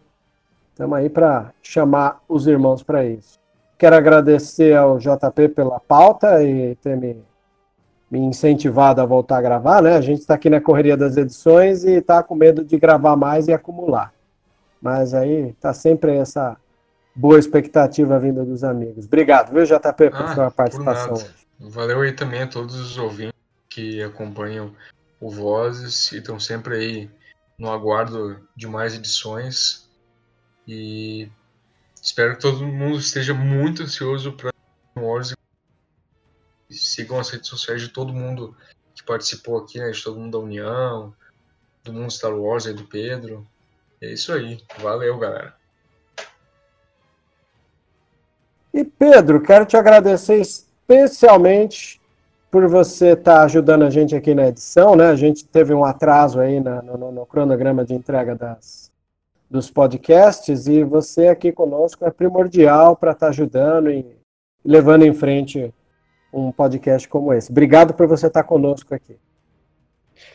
Estamos 0.72 0.98
aí 0.98 1.10
para 1.10 1.52
chamar 1.62 2.22
os 2.30 2.48
irmãos 2.48 2.82
para 2.82 3.04
isso. 3.04 3.38
Quero 3.78 3.96
agradecer 3.96 4.78
ao 4.78 4.98
JP 4.98 5.50
pela 5.50 5.82
pauta 5.82 6.42
e 6.42 6.76
ter 6.76 6.96
me, 6.96 7.22
me 8.10 8.20
incentivado 8.20 9.02
a 9.02 9.06
voltar 9.06 9.38
a 9.38 9.42
gravar, 9.42 9.82
né? 9.82 9.96
A 9.96 10.02
gente 10.02 10.20
está 10.20 10.36
aqui 10.36 10.50
na 10.50 10.62
correria 10.62 10.96
das 10.96 11.18
edições 11.18 11.84
e 11.84 11.92
está 11.92 12.24
com 12.24 12.36
medo 12.36 12.64
de 12.64 12.78
gravar 12.78 13.18
mais 13.18 13.50
e 13.50 13.54
acumular. 13.54 14.14
Mas 14.82 15.14
aí 15.14 15.54
tá 15.60 15.74
sempre 15.74 16.16
essa 16.16 16.58
boa 17.16 17.40
expectativa 17.40 18.20
vinda 18.20 18.44
dos 18.46 18.64
amigos. 18.64 19.06
Obrigado, 19.06 19.52
viu, 19.52 19.66
JP, 19.66 20.10
por 20.10 20.22
Ah, 20.22 20.36
sua 20.36 20.52
participação 20.52 21.14
hoje. 21.14 21.34
Valeu 21.60 22.02
aí 22.02 22.14
também 22.14 22.44
a 22.44 22.48
todos 22.48 22.76
os 22.76 22.98
ouvintes 22.98 23.38
que 23.70 24.02
acompanham 24.02 24.74
o 25.20 25.30
Vozes 25.30 26.12
e 26.12 26.18
estão 26.18 26.40
sempre 26.40 26.76
aí 26.76 27.10
no 27.58 27.70
aguardo 27.70 28.40
de 28.56 28.68
mais 28.68 28.94
edições. 28.96 29.90
E 30.68 31.30
espero 32.02 32.36
que 32.36 32.42
todo 32.42 32.66
mundo 32.66 33.00
esteja 33.00 33.34
muito 33.34 33.84
ansioso 33.84 34.32
para 34.34 34.54
Wars 34.96 35.34
sigam 36.70 37.20
as 37.20 37.30
redes 37.30 37.50
sociais 37.50 37.82
de 37.82 37.90
todo 37.90 38.14
mundo 38.14 38.56
que 38.94 39.04
participou 39.04 39.58
aqui, 39.58 39.80
né? 39.80 39.90
De 39.90 40.04
todo 40.04 40.20
mundo 40.20 40.38
da 40.38 40.44
União, 40.44 41.14
do 41.84 41.94
mundo 41.94 42.12
Star 42.12 42.34
Wars 42.34 42.68
aí 42.68 42.74
do 42.74 42.86
Pedro. 42.86 43.48
É 44.02 44.12
isso 44.12 44.32
aí. 44.32 44.64
Valeu, 44.78 45.18
galera. 45.18 45.56
E 48.74 48.84
Pedro, 48.84 49.42
quero 49.42 49.66
te 49.66 49.76
agradecer 49.76 50.40
especialmente 50.40 52.00
por 52.52 52.68
você 52.68 53.12
estar 53.12 53.40
tá 53.40 53.44
ajudando 53.44 53.84
a 53.84 53.90
gente 53.90 54.16
aqui 54.16 54.34
na 54.34 54.48
edição, 54.48 54.96
né? 54.96 55.08
A 55.10 55.16
gente 55.16 55.46
teve 55.46 55.74
um 55.74 55.86
atraso 55.86 56.40
aí 56.40 56.60
na, 56.60 56.82
no, 56.82 57.12
no, 57.12 57.26
cronograma 57.26 57.86
de 57.86 57.94
entrega 57.94 58.36
das, 58.36 58.92
dos 59.50 59.70
podcasts 59.70 60.68
e 60.68 60.84
você 60.84 61.28
aqui 61.28 61.52
conosco 61.52 62.06
é 62.06 62.12
primordial 62.12 62.96
para 62.96 63.12
estar 63.12 63.28
tá 63.28 63.30
ajudando 63.30 63.92
e 63.92 64.06
levando 64.64 65.04
em 65.04 65.14
frente 65.14 65.74
um 66.34 66.52
podcast 66.52 67.08
como 67.08 67.34
esse. 67.34 67.52
Obrigado 67.52 67.94
por 67.94 68.08
você 68.08 68.28
estar 68.28 68.44
tá 68.44 68.48
conosco 68.48 68.94
aqui. 68.94 69.18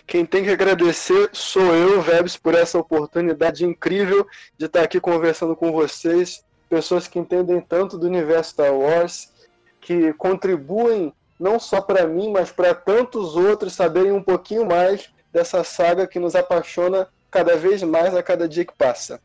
Quem 0.07 0.25
tem 0.25 0.45
que 0.45 0.51
agradecer 0.51 1.31
sou 1.33 1.75
eu, 1.75 2.01
Vebs, 2.01 2.37
por 2.37 2.55
essa 2.55 2.79
oportunidade 2.79 3.65
incrível 3.65 4.27
de 4.57 4.67
estar 4.67 4.83
aqui 4.83 5.01
conversando 5.01 5.55
com 5.55 5.73
vocês, 5.73 6.45
pessoas 6.75 7.07
que 7.07 7.21
entendem 7.21 7.61
tanto 7.61 7.97
do 7.97 8.09
universo 8.09 8.51
Star 8.51 8.75
Wars, 8.75 9.33
que 9.81 10.13
contribuem 10.15 11.15
não 11.39 11.61
só 11.61 11.81
para 11.81 12.05
mim, 12.05 12.33
mas 12.33 12.51
para 12.51 12.75
tantos 12.75 13.37
outros 13.37 13.75
saberem 13.75 14.11
um 14.11 14.23
pouquinho 14.23 14.67
mais 14.67 15.09
dessa 15.33 15.63
saga 15.63 16.05
que 16.05 16.19
nos 16.19 16.35
apaixona 16.35 17.07
cada 17.31 17.57
vez 17.57 17.81
mais 17.85 18.13
a 18.17 18.25
cada 18.25 18.49
dia 18.49 18.65
que 18.65 18.75
passa. 18.77 19.21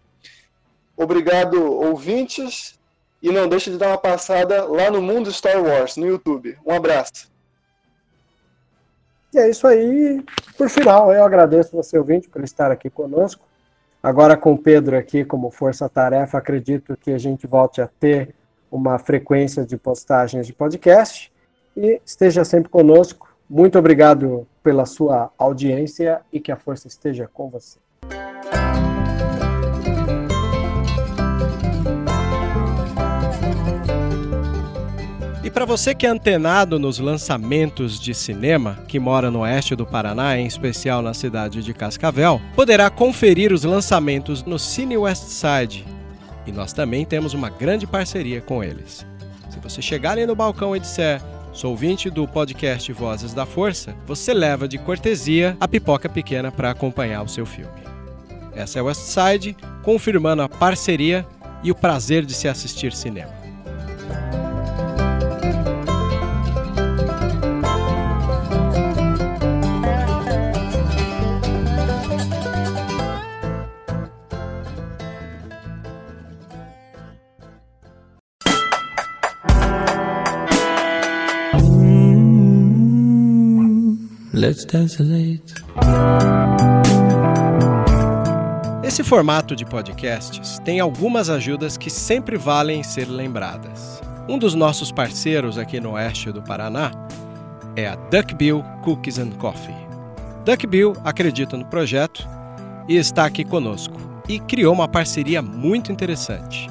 Obrigado, 0.96 1.60
ouvintes, 1.60 2.80
e 3.20 3.32
não 3.32 3.50
deixe 3.50 3.72
de 3.72 3.78
dar 3.80 3.88
uma 3.88 3.98
passada 3.98 4.66
lá 4.66 4.92
no 4.92 5.02
Mundo 5.02 5.32
Star 5.32 5.60
Wars, 5.64 5.98
no 5.98 6.06
YouTube. 6.06 6.56
Um 6.64 6.76
abraço. 6.76 7.32
E 9.34 9.40
é 9.40 9.50
isso 9.50 9.66
aí. 9.66 10.24
Por 10.56 10.70
final, 10.70 11.12
eu 11.12 11.24
agradeço 11.24 11.76
você, 11.76 11.98
ouvinte, 11.98 12.30
por 12.30 12.44
estar 12.44 12.72
aqui 12.72 12.92
conosco. 12.92 13.49
Agora 14.02 14.38
com 14.38 14.54
o 14.54 14.58
Pedro 14.58 14.98
aqui 14.98 15.26
como 15.26 15.52
força-tarefa, 15.52 16.38
acredito 16.38 16.96
que 16.96 17.12
a 17.12 17.18
gente 17.18 17.46
volte 17.46 17.82
a 17.82 17.88
ter 17.88 18.34
uma 18.72 18.98
frequência 18.98 19.66
de 19.66 19.76
postagens 19.76 20.48
de 20.48 20.54
podcast 20.54 21.32
e 21.76 22.02
esteja 22.06 22.46
sempre 22.46 22.70
conosco. 22.70 23.28
Muito 23.50 23.78
obrigado 23.78 24.48
pela 24.64 24.86
sua 24.86 25.32
audiência 25.38 26.22
e 26.32 26.40
que 26.40 26.52
a 26.52 26.56
força 26.56 26.88
esteja 26.88 27.28
com 27.34 27.50
você. 27.50 27.80
E 35.50 35.52
para 35.52 35.66
você 35.66 35.96
que 35.96 36.06
é 36.06 36.10
antenado 36.12 36.78
nos 36.78 37.00
lançamentos 37.00 38.00
de 38.00 38.14
cinema, 38.14 38.84
que 38.88 39.00
mora 39.00 39.32
no 39.32 39.40
oeste 39.40 39.76
do 39.76 39.84
Paraná, 39.84 40.38
em 40.38 40.46
especial 40.46 41.02
na 41.02 41.12
cidade 41.12 41.64
de 41.64 41.74
Cascavel, 41.74 42.40
poderá 42.56 42.88
conferir 42.88 43.52
os 43.52 43.64
lançamentos 43.64 44.44
no 44.44 44.60
Cine 44.60 44.96
West 44.96 45.24
Side. 45.24 45.88
E 46.46 46.52
nós 46.52 46.72
também 46.72 47.04
temos 47.04 47.34
uma 47.34 47.50
grande 47.50 47.88
parceria 47.88 48.42
com 48.42 48.64
eles. 48.64 49.04
Se 49.50 49.58
você 49.60 49.82
chegar 49.82 50.12
ali 50.12 50.28
no 50.28 50.36
balcão 50.36 50.76
e 50.76 50.80
disser 50.80 51.20
Sou 51.52 51.72
ouvinte 51.72 52.12
do 52.12 52.28
podcast 52.28 52.94
Vozes 52.94 53.34
da 53.34 53.44
Força. 53.44 53.96
Você 54.06 54.36
leva 54.36 54.68
de 54.68 54.78
cortesia 54.78 55.58
a 55.60 55.68
pipoca 55.68 56.08
pequena 56.08 56.52
para 56.52 56.70
acompanhar 56.70 57.24
o 57.24 57.28
seu 57.28 57.48
filme. 57.48 57.82
Essa 58.54 58.78
é 58.78 58.84
West 58.84 59.02
Side, 59.02 59.58
confirmando 59.82 60.44
a 60.44 60.48
parceria 60.48 61.26
e 61.64 61.72
o 61.72 61.76
prazer 61.76 62.24
de 62.24 62.36
se 62.36 62.48
assistir 62.48 62.94
cinema. 62.94 63.39
Let's 84.60 84.98
Esse 88.84 89.04
formato 89.06 89.56
de 89.56 89.66
podcasts 89.66 90.60
tem 90.60 90.82
algumas 90.82 91.30
ajudas 91.30 91.78
que 91.78 91.90
sempre 91.90 92.38
valem 92.38 92.84
ser 92.84 93.06
lembradas. 93.06 94.02
Um 94.28 94.38
dos 94.38 94.56
nossos 94.56 94.92
parceiros 94.92 95.58
aqui 95.58 95.80
no 95.80 95.92
oeste 95.92 96.30
do 96.34 96.42
Paraná 96.42 96.92
é 97.74 97.88
a 97.88 97.96
Duckbill 97.96 98.62
Cookies 98.84 99.18
and 99.18 99.30
Coffee. 99.38 99.74
Duckbill 100.44 100.94
acredita 101.06 101.56
no 101.56 101.66
projeto 101.66 102.28
e 102.86 102.98
está 102.98 103.24
aqui 103.26 103.46
conosco 103.46 103.96
e 104.28 104.42
criou 104.42 104.74
uma 104.74 104.90
parceria 104.90 105.42
muito 105.42 105.90
interessante. 105.90 106.68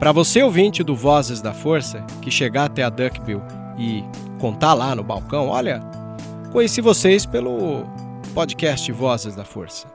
Para 0.00 0.10
você 0.10 0.42
ouvinte 0.42 0.82
do 0.82 0.96
Vozes 0.96 1.40
da 1.40 1.52
Força 1.52 2.04
que 2.20 2.30
chegar 2.30 2.64
até 2.64 2.82
a 2.82 2.90
Duckbill 2.90 3.40
e 3.78 4.02
contar 4.40 4.74
lá 4.74 4.96
no 4.96 5.04
balcão, 5.04 5.46
olha, 5.46 5.89
Conheci 6.52 6.80
vocês 6.80 7.24
pelo 7.24 7.84
podcast 8.34 8.90
Vozes 8.90 9.36
da 9.36 9.44
Força. 9.44 9.86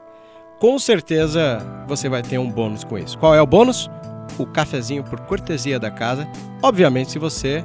Com 0.58 0.78
certeza 0.78 1.58
você 1.86 2.08
vai 2.08 2.22
ter 2.22 2.38
um 2.38 2.50
bônus 2.50 2.82
com 2.82 2.96
isso. 2.96 3.18
Qual 3.18 3.34
é 3.34 3.42
o 3.42 3.46
bônus? 3.46 3.90
O 4.38 4.46
cafezinho 4.46 5.04
por 5.04 5.20
cortesia 5.20 5.78
da 5.78 5.90
casa. 5.90 6.26
Obviamente, 6.62 7.10
se 7.10 7.18
você 7.18 7.62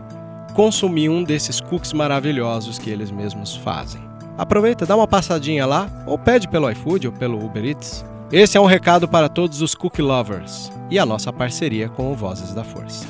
consumir 0.53 1.07
um 1.07 1.23
desses 1.23 1.61
cookies 1.61 1.93
maravilhosos 1.93 2.77
que 2.77 2.89
eles 2.89 3.11
mesmos 3.11 3.55
fazem. 3.55 4.01
Aproveita, 4.38 4.85
dá 4.85 4.97
uma 4.97 5.07
passadinha 5.07 5.65
lá, 5.65 5.89
ou 6.05 6.18
pede 6.18 6.49
pelo 6.49 6.69
iFood 6.69 7.07
ou 7.07 7.13
pelo 7.13 7.41
Uber 7.43 7.63
Eats. 7.63 8.03
Esse 8.30 8.57
é 8.57 8.61
um 8.61 8.65
recado 8.65 9.07
para 9.07 9.30
todos 9.30 9.61
os 9.61 9.73
cookie 9.73 10.01
lovers 10.01 10.69
e 10.89 10.99
a 10.99 11.05
nossa 11.05 11.31
parceria 11.31 11.88
com 11.88 12.11
o 12.11 12.15
Vozes 12.15 12.53
da 12.53 12.65
Força. 12.65 13.05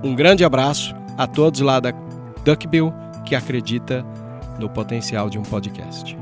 Um 0.00 0.14
grande 0.14 0.44
abraço 0.44 0.94
a 1.16 1.26
todos 1.26 1.60
lá 1.60 1.80
da 1.80 1.92
Duckbill 2.44 2.94
que 3.24 3.34
acredita 3.34 4.06
no 4.58 4.68
potencial 4.68 5.30
de 5.30 5.38
um 5.38 5.42
podcast. 5.42 6.16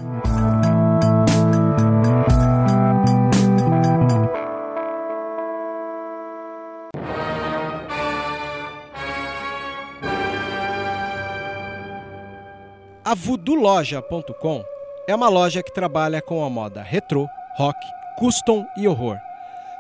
A 13.05 13.15
VoodooLoja.com 13.15 14.65
é 15.07 15.15
uma 15.15 15.29
loja 15.29 15.63
que 15.63 15.73
trabalha 15.73 16.21
com 16.21 16.45
a 16.45 16.51
moda 16.51 16.83
retrô, 16.83 17.29
rock, 17.57 17.79
custom 18.19 18.67
e 18.77 18.89
horror. 18.89 19.17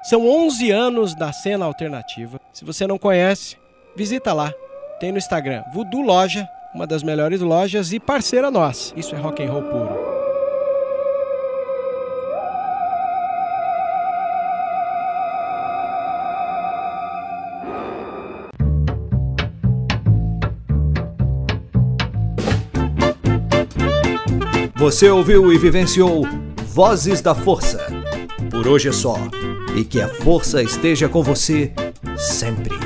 São 0.04 0.28
11 0.28 0.70
anos 0.70 1.14
da 1.16 1.32
cena 1.32 1.64
alternativa. 1.64 2.40
Se 2.52 2.64
você 2.64 2.86
não 2.86 2.96
conhece, 2.96 3.56
visita 3.96 4.32
lá. 4.32 4.54
Tem 5.00 5.10
no 5.10 5.18
Instagram 5.18 5.64
Voodoo 5.74 6.02
Loja 6.02 6.48
uma 6.76 6.86
das 6.86 7.02
melhores 7.02 7.40
lojas 7.40 7.90
e 7.94 7.98
parceira 7.98 8.50
nossa. 8.50 8.92
Isso 8.94 9.14
é 9.14 9.18
rock 9.18 9.42
and 9.42 9.50
roll 9.50 9.62
puro. 9.62 10.06
Você 24.74 25.08
ouviu 25.08 25.50
e 25.50 25.56
vivenciou 25.56 26.26
Vozes 26.66 27.22
da 27.22 27.34
Força. 27.34 27.86
Por 28.50 28.68
hoje 28.68 28.90
é 28.90 28.92
só. 28.92 29.16
E 29.74 29.82
que 29.82 29.98
a 30.02 30.08
força 30.08 30.62
esteja 30.62 31.08
com 31.08 31.22
você 31.22 31.72
sempre. 32.18 32.76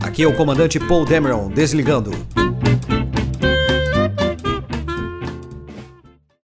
Aqui 0.00 0.22
é 0.22 0.26
o 0.26 0.34
comandante 0.34 0.80
Paul 0.80 1.04
Dameron 1.04 1.50
desligando. 1.50 2.10